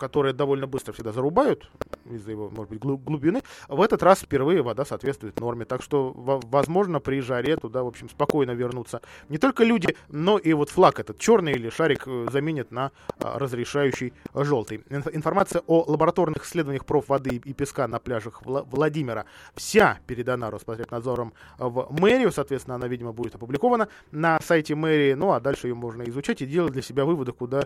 которые 0.00 0.32
довольно 0.32 0.66
быстро 0.66 0.92
всегда 0.92 1.12
зарубают 1.12 1.70
из-за 2.10 2.30
его, 2.30 2.50
может 2.50 2.70
быть, 2.70 2.80
глубины, 2.80 3.42
в 3.68 3.80
этот 3.82 4.02
раз 4.02 4.20
впервые 4.20 4.62
вода 4.62 4.84
соответствует 4.84 5.38
норме. 5.38 5.66
Так 5.66 5.82
что, 5.82 6.12
возможно, 6.14 7.00
при 7.00 7.20
жаре 7.20 7.56
туда, 7.56 7.82
в 7.82 7.86
общем, 7.86 8.08
спокойно 8.08 8.52
вернуться 8.52 9.02
не 9.28 9.38
только 9.38 9.62
люди, 9.62 9.94
но 10.08 10.38
и 10.38 10.52
вот 10.54 10.70
флаг 10.70 10.98
этот 10.98 11.18
черный 11.18 11.52
или 11.52 11.68
шарик 11.68 12.04
э, 12.06 12.28
заменят 12.32 12.72
на 12.72 12.92
а, 13.18 13.38
разрешающий 13.38 14.14
желтый. 14.34 14.82
Информация 14.88 15.62
о 15.66 15.84
лабораторных 15.86 16.46
исследованиях 16.46 16.86
проф 16.86 17.08
воды 17.08 17.40
и 17.44 17.52
песка 17.52 17.86
на 17.86 17.98
пляжах 17.98 18.42
Владимира 18.44 19.26
вся 19.54 19.98
передана 20.06 20.50
Роспотребнадзором 20.50 21.34
в 21.58 21.88
мэрию. 22.00 22.32
Соответственно, 22.32 22.76
она, 22.76 22.88
видимо, 22.88 23.12
будет 23.12 23.34
опубликована 23.34 23.88
на 24.10 24.40
сайте 24.40 24.74
мэрии. 24.74 25.12
Ну, 25.12 25.32
а 25.32 25.40
дальше 25.40 25.68
ее 25.68 25.74
можно 25.74 26.02
изучать 26.04 26.40
и 26.40 26.46
делать 26.46 26.72
для 26.72 26.82
себя 26.82 27.04
выводы, 27.04 27.32
куда 27.32 27.64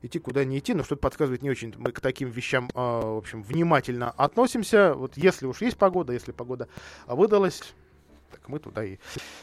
идти, 0.00 0.18
куда 0.18 0.44
не 0.44 0.58
идти. 0.58 0.72
Но 0.72 0.82
что-то 0.82 1.02
подсказывает 1.02 1.42
не 1.42 1.50
очень 1.50 1.73
мы 1.76 1.92
к 1.92 2.00
таким 2.00 2.30
вещам, 2.30 2.70
а, 2.74 3.14
в 3.14 3.18
общем, 3.18 3.42
внимательно 3.42 4.10
относимся. 4.10 4.94
Вот 4.94 5.16
если 5.16 5.46
уж 5.46 5.60
есть 5.60 5.76
погода, 5.76 6.12
если 6.12 6.32
погода 6.32 6.68
выдалась, 7.06 7.62
так 8.34 8.48
мы 8.48 8.58
туда 8.58 8.84
и 8.84 8.98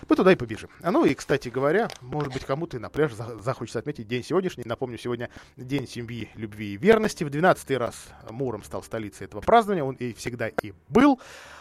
мы 0.09 0.15
туда 0.15 0.31
и 0.31 0.35
побежим. 0.35 0.69
А 0.81 0.91
ну 0.91 1.05
и, 1.05 1.13
кстати 1.13 1.49
говоря, 1.49 1.89
может 2.01 2.33
быть, 2.33 2.43
кому-то 2.43 2.77
и 2.77 2.79
на 2.79 2.89
пляж 2.89 3.13
захочется 3.13 3.79
отметить 3.79 4.07
день 4.07 4.23
сегодняшний. 4.23 4.63
Напомню, 4.65 4.97
сегодня 4.97 5.29
день 5.55 5.87
семьи, 5.87 6.29
любви 6.35 6.73
и 6.73 6.77
верности. 6.77 7.23
В 7.23 7.29
12 7.29 7.71
раз 7.77 8.09
Муром 8.29 8.63
стал 8.63 8.83
столицей 8.83 9.25
этого 9.25 9.41
празднования. 9.41 9.83
Он 9.83 9.95
и 9.95 10.13
всегда 10.13 10.49
и 10.49 10.73
был. 10.89 11.19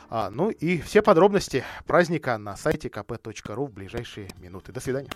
А, 0.08 0.30
ну 0.30 0.50
и 0.50 0.80
все 0.80 1.02
подробности 1.02 1.64
праздника 1.86 2.36
на 2.36 2.56
сайте 2.56 2.88
kp.ru 2.88 3.66
в 3.66 3.72
ближайшие 3.72 4.28
минуты. 4.40 4.72
До 4.72 4.80
свидания. 4.80 5.10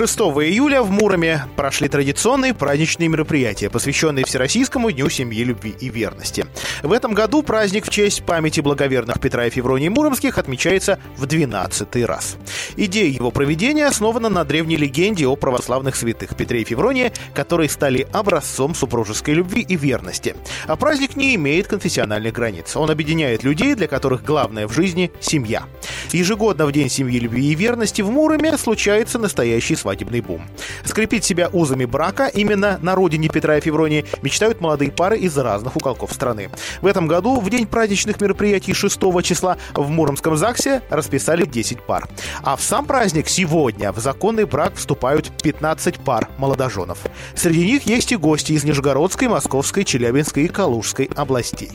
6 0.00 0.18
июля 0.18 0.80
в 0.80 0.90
Муроме 0.90 1.44
прошли 1.56 1.86
традиционные 1.86 2.54
праздничные 2.54 3.10
мероприятия, 3.10 3.68
посвященные 3.68 4.24
Всероссийскому 4.24 4.90
Дню 4.90 5.10
семьи, 5.10 5.44
любви 5.44 5.74
и 5.78 5.90
верности. 5.90 6.46
В 6.82 6.92
этом 6.92 7.12
году 7.12 7.42
праздник 7.42 7.84
в 7.84 7.90
честь 7.90 8.24
памяти 8.24 8.60
благоверных 8.60 9.20
Петра 9.20 9.44
и 9.44 9.50
Февронии 9.50 9.90
Муромских 9.90 10.38
отмечается 10.38 10.98
в 11.18 11.26
12 11.26 11.96
раз. 12.06 12.38
Идея 12.78 13.10
его 13.10 13.30
проведения 13.30 13.86
основана 13.86 14.30
на 14.30 14.42
древней 14.44 14.78
легенде 14.78 15.26
о 15.26 15.36
православных 15.36 15.94
святых 15.96 16.34
Петре 16.34 16.62
и 16.62 16.64
Февронии, 16.64 17.12
которые 17.34 17.68
стали 17.68 18.08
образцом 18.10 18.74
супружеской 18.74 19.34
любви 19.34 19.60
и 19.60 19.76
верности. 19.76 20.34
А 20.66 20.76
праздник 20.76 21.14
не 21.14 21.34
имеет 21.34 21.66
конфессиональных 21.66 22.32
границ. 22.32 22.74
Он 22.74 22.90
объединяет 22.90 23.44
людей, 23.44 23.74
для 23.74 23.86
которых 23.86 24.24
главное 24.24 24.66
в 24.66 24.72
жизни– 24.72 25.12
семья. 25.20 25.64
Ежегодно 26.14 26.66
в 26.66 26.72
День 26.72 26.88
семьи, 26.88 27.18
любви 27.18 27.52
и 27.52 27.54
верности 27.54 28.02
в 28.02 28.10
Муроме 28.10 28.56
случается 28.58 29.18
настоящий 29.18 29.76
свадебный 29.76 30.20
бум. 30.20 30.42
Скрепить 30.84 31.24
себя 31.24 31.48
узами 31.52 31.84
брака 31.84 32.26
именно 32.26 32.78
на 32.82 32.94
родине 32.94 33.28
Петра 33.28 33.58
и 33.58 33.60
Февронии 33.60 34.04
мечтают 34.22 34.60
молодые 34.60 34.90
пары 34.90 35.18
из 35.18 35.36
разных 35.38 35.76
уголков 35.76 36.12
страны. 36.12 36.50
В 36.80 36.86
этом 36.86 37.06
году, 37.06 37.40
в 37.40 37.48
день 37.48 37.66
праздничных 37.66 38.20
мероприятий 38.20 38.74
6 38.74 38.98
числа, 39.22 39.56
в 39.74 39.88
Муромском 39.88 40.36
ЗАГСе 40.36 40.82
расписали 40.90 41.46
10 41.46 41.82
пар. 41.82 42.08
А 42.42 42.56
в 42.56 42.62
сам 42.62 42.86
праздник 42.86 43.28
сегодня 43.28 43.92
в 43.92 43.98
законный 43.98 44.44
брак 44.44 44.74
вступают 44.74 45.30
15 45.42 46.00
пар 46.00 46.28
молодоженов. 46.38 46.98
Среди 47.34 47.64
них 47.64 47.84
есть 47.84 48.12
и 48.12 48.16
гости 48.16 48.52
из 48.52 48.64
Нижегородской, 48.64 49.28
Московской, 49.28 49.84
Челябинской 49.84 50.44
и 50.44 50.48
Калужской 50.48 51.08
областей. 51.14 51.70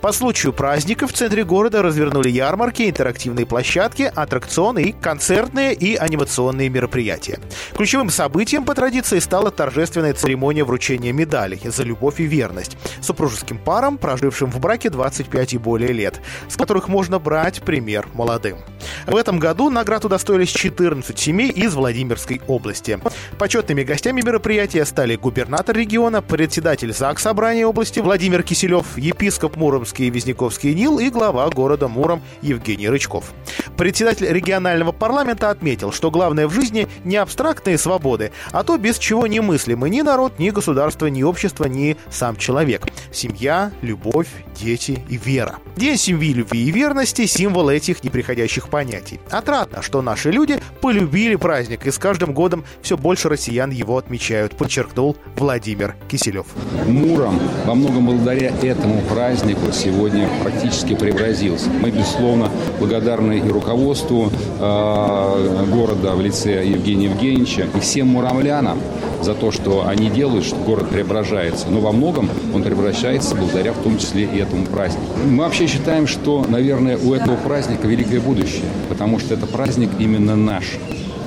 По 0.00 0.12
случаю 0.12 0.52
праздника 0.52 1.06
в 1.06 1.12
центре 1.12 1.44
города 1.44 1.82
развернули 1.82 2.28
ярмарки, 2.28 2.88
интерактивные 2.88 3.46
площадки, 3.46 3.77
аттракционы 3.78 4.82
и 4.82 4.92
концертные 4.92 5.74
и 5.74 5.96
анимационные 5.96 6.68
мероприятия. 6.68 7.38
Ключевым 7.76 8.10
событием 8.10 8.64
по 8.64 8.74
традиции 8.74 9.18
стала 9.18 9.50
торжественная 9.50 10.14
церемония 10.14 10.64
вручения 10.64 11.12
медалей 11.12 11.60
за 11.64 11.84
любовь 11.84 12.20
и 12.20 12.24
верность 12.24 12.76
супружеским 13.00 13.58
парам, 13.58 13.98
прожившим 13.98 14.50
в 14.50 14.58
браке 14.60 14.90
25 14.90 15.54
и 15.54 15.58
более 15.58 15.92
лет, 15.92 16.20
с 16.48 16.56
которых 16.56 16.88
можно 16.88 17.18
брать 17.18 17.62
пример 17.62 18.08
молодым. 18.14 18.58
В 19.06 19.16
этом 19.16 19.38
году 19.38 19.70
наград 19.70 20.04
удостоились 20.04 20.50
14 20.50 21.18
семей 21.18 21.50
из 21.50 21.74
Владимирской 21.74 22.40
области. 22.46 22.98
Почетными 23.38 23.82
гостями 23.82 24.22
мероприятия 24.22 24.84
стали 24.84 25.16
губернатор 25.16 25.76
региона, 25.76 26.22
председатель 26.22 26.92
ЗАГС 26.92 27.22
Собрания 27.22 27.66
области 27.66 28.00
Владимир 28.00 28.42
Киселев, 28.42 28.96
епископ 28.96 29.56
Муромский 29.56 30.06
и 30.06 30.10
Визняковский 30.10 30.74
Нил 30.74 30.98
и 30.98 31.10
глава 31.10 31.48
города 31.50 31.88
Муром 31.88 32.22
Евгений 32.42 32.88
Рычков. 32.88 33.32
Председатель 33.76 34.26
регионального 34.28 34.92
парламента 34.92 35.50
отметил, 35.50 35.92
что 35.92 36.10
главное 36.10 36.46
в 36.48 36.52
жизни 36.52 36.88
не 37.04 37.16
абстрактные 37.16 37.78
свободы, 37.78 38.32
а 38.52 38.64
то, 38.64 38.76
без 38.78 38.98
чего 38.98 39.26
не 39.26 39.40
мыслимы 39.40 39.90
ни 39.90 40.02
народ, 40.02 40.38
ни 40.38 40.50
государство, 40.50 41.06
ни 41.06 41.22
общество, 41.22 41.64
ни 41.64 41.96
сам 42.10 42.36
человек. 42.36 42.86
Семья, 43.12 43.72
любовь, 43.82 44.28
дети 44.58 44.98
и 45.08 45.16
вера. 45.16 45.56
День 45.76 45.96
семьи, 45.96 46.32
любви 46.32 46.64
и 46.64 46.70
верности– 46.70 47.26
символ 47.26 47.68
этих 47.68 48.02
неприходящих 48.02 48.68
понятий. 48.68 49.20
Отрадно, 49.30 49.82
что 49.82 50.02
наши 50.02 50.30
люди 50.30 50.60
полюбили 50.80 51.36
праздник, 51.36 51.86
и 51.86 51.90
с 51.90 51.98
каждым 51.98 52.32
годом 52.32 52.64
все 52.82 52.96
больше 52.96 53.28
россиян 53.28 53.70
его 53.70 53.96
отмечают, 53.96 54.56
подчеркнул 54.56 55.16
Владимир 55.36 55.94
Киселев. 56.08 56.46
Муром 56.86 57.38
во 57.64 57.74
многом 57.74 58.06
благодаря 58.06 58.52
этому 58.62 59.00
празднику 59.02 59.70
сегодня 59.72 60.28
практически 60.42 60.94
преобразился. 60.94 61.68
Мы, 61.68 61.90
безусловно, 61.90 62.50
благодарны 62.78 63.38
и 63.38 63.48
руководству 63.58 64.30
э, 64.58 65.64
города 65.70 66.14
в 66.14 66.20
лице 66.20 66.66
Евгения 66.66 67.06
Евгеньевича, 67.06 67.66
и 67.74 67.80
всем 67.80 68.08
муромлянам 68.08 68.78
за 69.22 69.34
то, 69.34 69.50
что 69.50 69.86
они 69.86 70.10
делают, 70.10 70.44
что 70.44 70.56
город 70.56 70.88
преображается. 70.88 71.66
Но 71.68 71.80
во 71.80 71.92
многом 71.92 72.28
он 72.54 72.62
преображается 72.62 73.34
благодаря 73.34 73.72
в 73.72 73.78
том 73.82 73.98
числе 73.98 74.24
и 74.24 74.38
этому 74.38 74.66
празднику. 74.66 75.06
Мы 75.26 75.42
вообще 75.42 75.66
считаем, 75.66 76.06
что, 76.06 76.44
наверное, 76.48 76.96
у 76.96 77.14
этого 77.14 77.36
праздника 77.36 77.86
великое 77.86 78.20
будущее, 78.20 78.64
потому 78.88 79.18
что 79.18 79.34
это 79.34 79.46
праздник 79.46 79.90
именно 79.98 80.36
наш, 80.36 80.78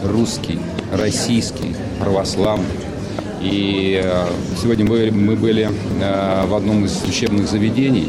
русский, 0.03 0.59
российский, 0.91 1.75
православный. 1.99 2.65
И 3.41 3.99
э, 4.03 4.25
сегодня 4.61 4.85
мы, 4.85 5.09
мы 5.11 5.35
были 5.35 5.67
э, 5.99 6.45
в 6.45 6.53
одном 6.53 6.85
из 6.85 7.01
учебных 7.03 7.49
заведений. 7.49 8.07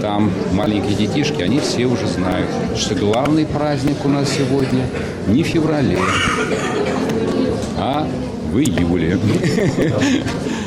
Там 0.00 0.30
маленькие 0.52 0.94
детишки, 0.94 1.42
они 1.42 1.60
все 1.60 1.84
уже 1.86 2.06
знают, 2.06 2.48
что 2.76 2.94
главный 2.94 3.44
праздник 3.44 4.04
у 4.04 4.08
нас 4.08 4.30
сегодня 4.30 4.86
не 5.26 5.42
в 5.42 5.46
феврале, 5.46 5.98
а 7.76 8.08
в 8.50 8.58
июле. 8.58 9.18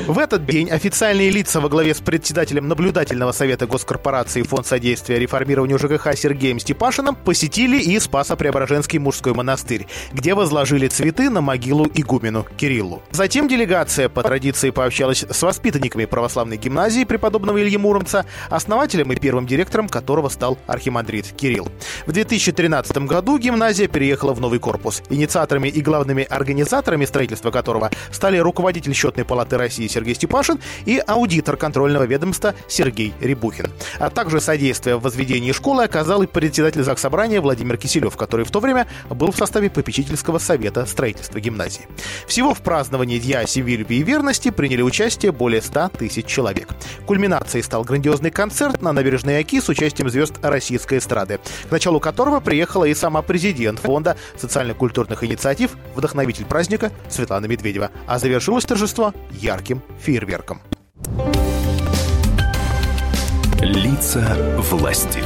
В 0.05 0.19
этот 0.19 0.45
день 0.45 0.69
официальные 0.69 1.29
лица 1.29 1.61
во 1.61 1.69
главе 1.69 1.95
с 1.95 2.01
председателем 2.01 2.67
наблюдательного 2.67 3.31
совета 3.31 3.67
госкорпорации 3.67 4.41
Фонд 4.41 4.67
содействия 4.67 5.17
реформированию 5.17 5.79
ЖКХ 5.79 6.17
Сергеем 6.17 6.59
Степашиным 6.59 7.15
посетили 7.15 7.81
и 7.81 7.97
Спасо-Преображенский 7.97 8.99
мужской 8.99 9.33
монастырь, 9.33 9.87
где 10.11 10.33
возложили 10.33 10.89
цветы 10.89 11.29
на 11.29 11.39
могилу 11.39 11.87
игумену 11.93 12.45
Кириллу. 12.57 13.01
Затем 13.11 13.47
делегация 13.47 14.09
по 14.09 14.23
традиции 14.23 14.71
пообщалась 14.71 15.23
с 15.23 15.41
воспитанниками 15.41 16.03
православной 16.03 16.57
гимназии 16.57 17.05
преподобного 17.05 17.61
Ильи 17.63 17.77
Муромца, 17.77 18.25
основателем 18.49 19.13
и 19.13 19.15
первым 19.15 19.47
директором 19.47 19.87
которого 19.87 20.27
стал 20.27 20.57
архимандрит 20.67 21.31
Кирилл. 21.31 21.69
В 22.05 22.11
2013 22.11 22.97
году 23.05 23.37
гимназия 23.37 23.87
переехала 23.87 24.33
в 24.33 24.41
новый 24.41 24.59
корпус. 24.59 25.01
Инициаторами 25.09 25.69
и 25.69 25.79
главными 25.79 26.23
организаторами 26.23 27.05
строительства 27.05 27.51
которого 27.51 27.89
стали 28.11 28.37
руководитель 28.37 28.93
счетной 28.93 29.23
палаты 29.23 29.57
России 29.57 29.92
Сергей 29.93 30.15
Степашин 30.15 30.59
и 30.85 31.01
аудитор 31.05 31.57
контрольного 31.57 32.03
ведомства 32.03 32.55
Сергей 32.67 33.13
Рябухин. 33.21 33.67
А 33.99 34.09
также 34.09 34.41
содействие 34.41 34.97
в 34.97 35.01
возведении 35.01 35.51
школы 35.51 35.83
оказал 35.83 36.23
и 36.23 36.27
председатель 36.27 36.83
Заксобрания 36.83 37.39
Владимир 37.41 37.77
Киселев, 37.77 38.17
который 38.17 38.45
в 38.45 38.51
то 38.51 38.59
время 38.59 38.87
был 39.09 39.31
в 39.31 39.37
составе 39.37 39.69
попечительского 39.69 40.39
совета 40.39 40.85
строительства 40.85 41.39
гимназии. 41.39 41.87
Всего 42.27 42.53
в 42.53 42.61
праздновании 42.61 43.19
Дня 43.19 43.45
семьи, 43.45 43.75
любви 43.75 43.99
и 43.99 44.03
верности 44.03 44.49
приняли 44.49 44.81
участие 44.81 45.31
более 45.31 45.61
100 45.61 45.89
тысяч 45.89 46.25
человек. 46.25 46.69
Кульминацией 47.05 47.63
стал 47.63 47.83
грандиозный 47.83 48.31
концерт 48.31 48.81
на 48.81 48.91
набережной 48.91 49.39
Оки 49.39 49.61
с 49.61 49.69
участием 49.69 50.09
звезд 50.09 50.33
российской 50.41 50.97
эстрады, 50.97 51.39
к 51.67 51.71
началу 51.71 51.99
которого 51.99 52.39
приехала 52.39 52.85
и 52.85 52.93
сама 52.95 53.21
президент 53.21 53.79
Фонда 53.79 54.17
социально-культурных 54.37 55.23
инициатив, 55.23 55.71
вдохновитель 55.95 56.45
праздника 56.45 56.91
Светлана 57.09 57.45
Медведева. 57.45 57.91
А 58.07 58.17
завершилось 58.17 58.65
торжество 58.65 59.13
ярким 59.31 59.82
фейерверком. 59.99 60.61
Лица 63.59 64.35
власти. 64.73 65.19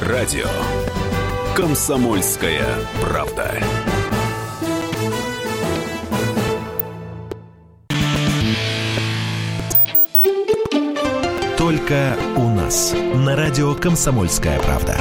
Радио 0.00 0.48
Комсомольская 1.54 2.64
правда. 3.00 3.54
Только 11.56 12.16
у 12.36 12.48
нас 12.48 12.94
на 13.14 13.36
радио 13.36 13.74
Комсомольская 13.74 14.58
правда. 14.60 14.98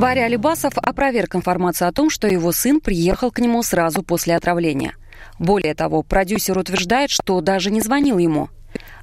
Варя 0.00 0.24
Алибасов 0.24 0.78
опроверг 0.78 1.36
информацию 1.36 1.86
о 1.86 1.92
том, 1.92 2.08
что 2.08 2.26
его 2.26 2.52
сын 2.52 2.80
приехал 2.80 3.30
к 3.30 3.38
нему 3.38 3.62
сразу 3.62 4.02
после 4.02 4.34
отравления. 4.34 4.94
Более 5.38 5.74
того, 5.74 6.02
продюсер 6.02 6.56
утверждает, 6.56 7.10
что 7.10 7.38
даже 7.42 7.70
не 7.70 7.82
звонил 7.82 8.16
ему. 8.16 8.48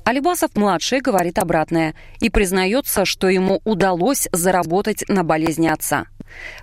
Алибасов-младший 0.06 1.02
говорит 1.02 1.38
обратное 1.38 1.94
и 2.20 2.32
признается, 2.32 3.06
что 3.06 3.30
ему 3.30 3.62
удалось 3.64 4.28
заработать 4.32 5.04
на 5.08 5.24
болезни 5.24 5.68
отца. 5.68 6.08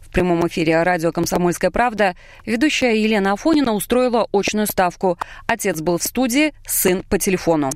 В 0.00 0.10
прямом 0.10 0.44
эфире 0.48 0.82
радио 0.82 1.12
«Комсомольская 1.12 1.70
правда» 1.70 2.16
ведущая 2.44 3.00
Елена 3.00 3.34
Афонина 3.34 3.72
устроила 3.72 4.26
очную 4.32 4.66
ставку. 4.66 5.16
Отец 5.46 5.80
был 5.80 5.98
в 5.98 6.02
студии, 6.02 6.54
сын 6.66 7.04
по 7.04 7.20
телефону. 7.20 7.70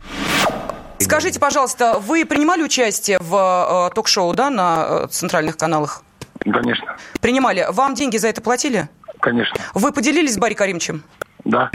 Скажите, 0.98 1.38
пожалуйста, 1.38 2.00
вы 2.00 2.24
принимали 2.24 2.64
участие 2.64 3.20
в 3.20 3.90
э, 3.90 3.94
ток-шоу, 3.94 4.34
да, 4.34 4.50
на 4.50 4.86
э, 5.04 5.06
центральных 5.08 5.56
каналах? 5.56 6.02
Конечно. 6.40 6.96
Принимали. 7.20 7.66
Вам 7.70 7.94
деньги 7.94 8.16
за 8.16 8.28
это 8.28 8.40
платили? 8.40 8.88
Конечно. 9.20 9.60
Вы 9.74 9.92
поделились 9.92 10.34
с 10.34 10.38
Барри 10.38 10.54
Каримовичем? 10.54 11.02
Да. 11.44 11.70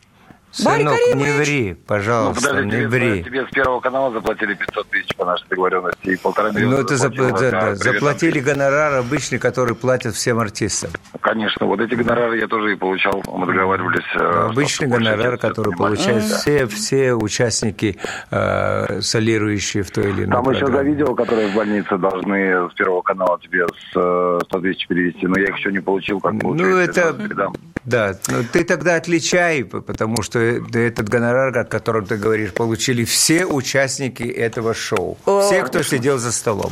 Барри 0.64 0.80
Сынок, 0.82 0.93
не 0.93 1.24
Каримович. 1.24 1.47
ври, 1.47 1.70
Ну, 1.72 1.78
пожалуйста, 1.88 2.47
подожди, 2.49 2.66
не 2.66 2.72
тебе, 2.72 2.88
ври. 2.88 3.24
тебе 3.24 3.45
с 3.47 3.49
первого 3.49 3.80
канала 3.80 4.12
заплатили 4.12 4.54
500 4.54 4.88
тысяч 4.89 5.16
по 5.16 5.26
нашей 5.26 5.47
договоренности 5.49 6.10
и 6.10 6.16
полтора 6.18 6.51
миллиона 6.51 6.76
Ну, 6.78 6.82
это 6.84 6.93
зап- 6.95 7.39
да, 7.39 7.51
да, 7.51 7.76
заплатили 7.76 8.39
гонорар 8.39 8.93
обычный, 8.95 9.39
который 9.39 9.76
платят 9.76 10.14
всем 10.16 10.39
артистам. 10.39 10.91
Конечно, 11.22 11.66
вот 11.66 11.80
эти 11.80 11.95
гонорары 11.95 12.39
я 12.39 12.47
тоже 12.47 12.74
и 12.74 12.76
получал. 12.76 13.24
Мы 13.28 13.45
договаривались. 13.47 14.04
э, 14.16 14.47
Обычный 14.51 14.88
гонорар, 14.88 15.38
который 15.38 15.76
получают 15.76 16.24
все, 16.24 16.68
все 16.68 17.14
участники, 17.14 17.97
э, 18.32 19.01
солирующие 19.01 19.84
в 19.84 19.91
той 19.91 20.10
или 20.12 20.26
иной 20.26 20.43
Там 20.43 20.51
еще 20.54 20.68
за 20.68 20.82
видео, 20.84 21.16
которые 21.16 21.47
в 21.49 21.56
больнице 21.56 21.97
должны 21.97 22.70
с 22.70 22.74
первого 22.74 23.01
канала 23.01 23.39
тебе 23.41 23.66
с 23.68 23.91
э, 23.95 24.39
100 24.45 24.60
тысяч 24.60 24.88
перевести, 24.88 25.26
но 25.28 25.39
я 25.39 25.45
их 25.47 25.58
еще 25.58 25.72
не 25.72 25.80
получил, 25.80 26.20
как 26.20 26.34
Ну, 26.34 26.78
это... 26.78 27.14
передам. 27.14 27.54
Да, 27.86 28.17
но 28.27 28.43
ты 28.43 28.63
тогда 28.63 28.95
отличай, 28.95 29.63
потому 29.63 30.21
что 30.21 30.39
этот 30.39 31.09
гонорар, 31.09 31.57
о 31.57 31.65
котором 31.65 32.05
ты 32.05 32.17
говоришь, 32.17 32.53
получили 32.53 33.03
все 33.03 33.45
участники 33.45 34.23
этого 34.23 34.73
шоу. 34.73 35.17
Все, 35.25 35.63
кто 35.63 35.84
сидел 35.84 36.17
за 36.17 36.31
столом. 36.31 36.71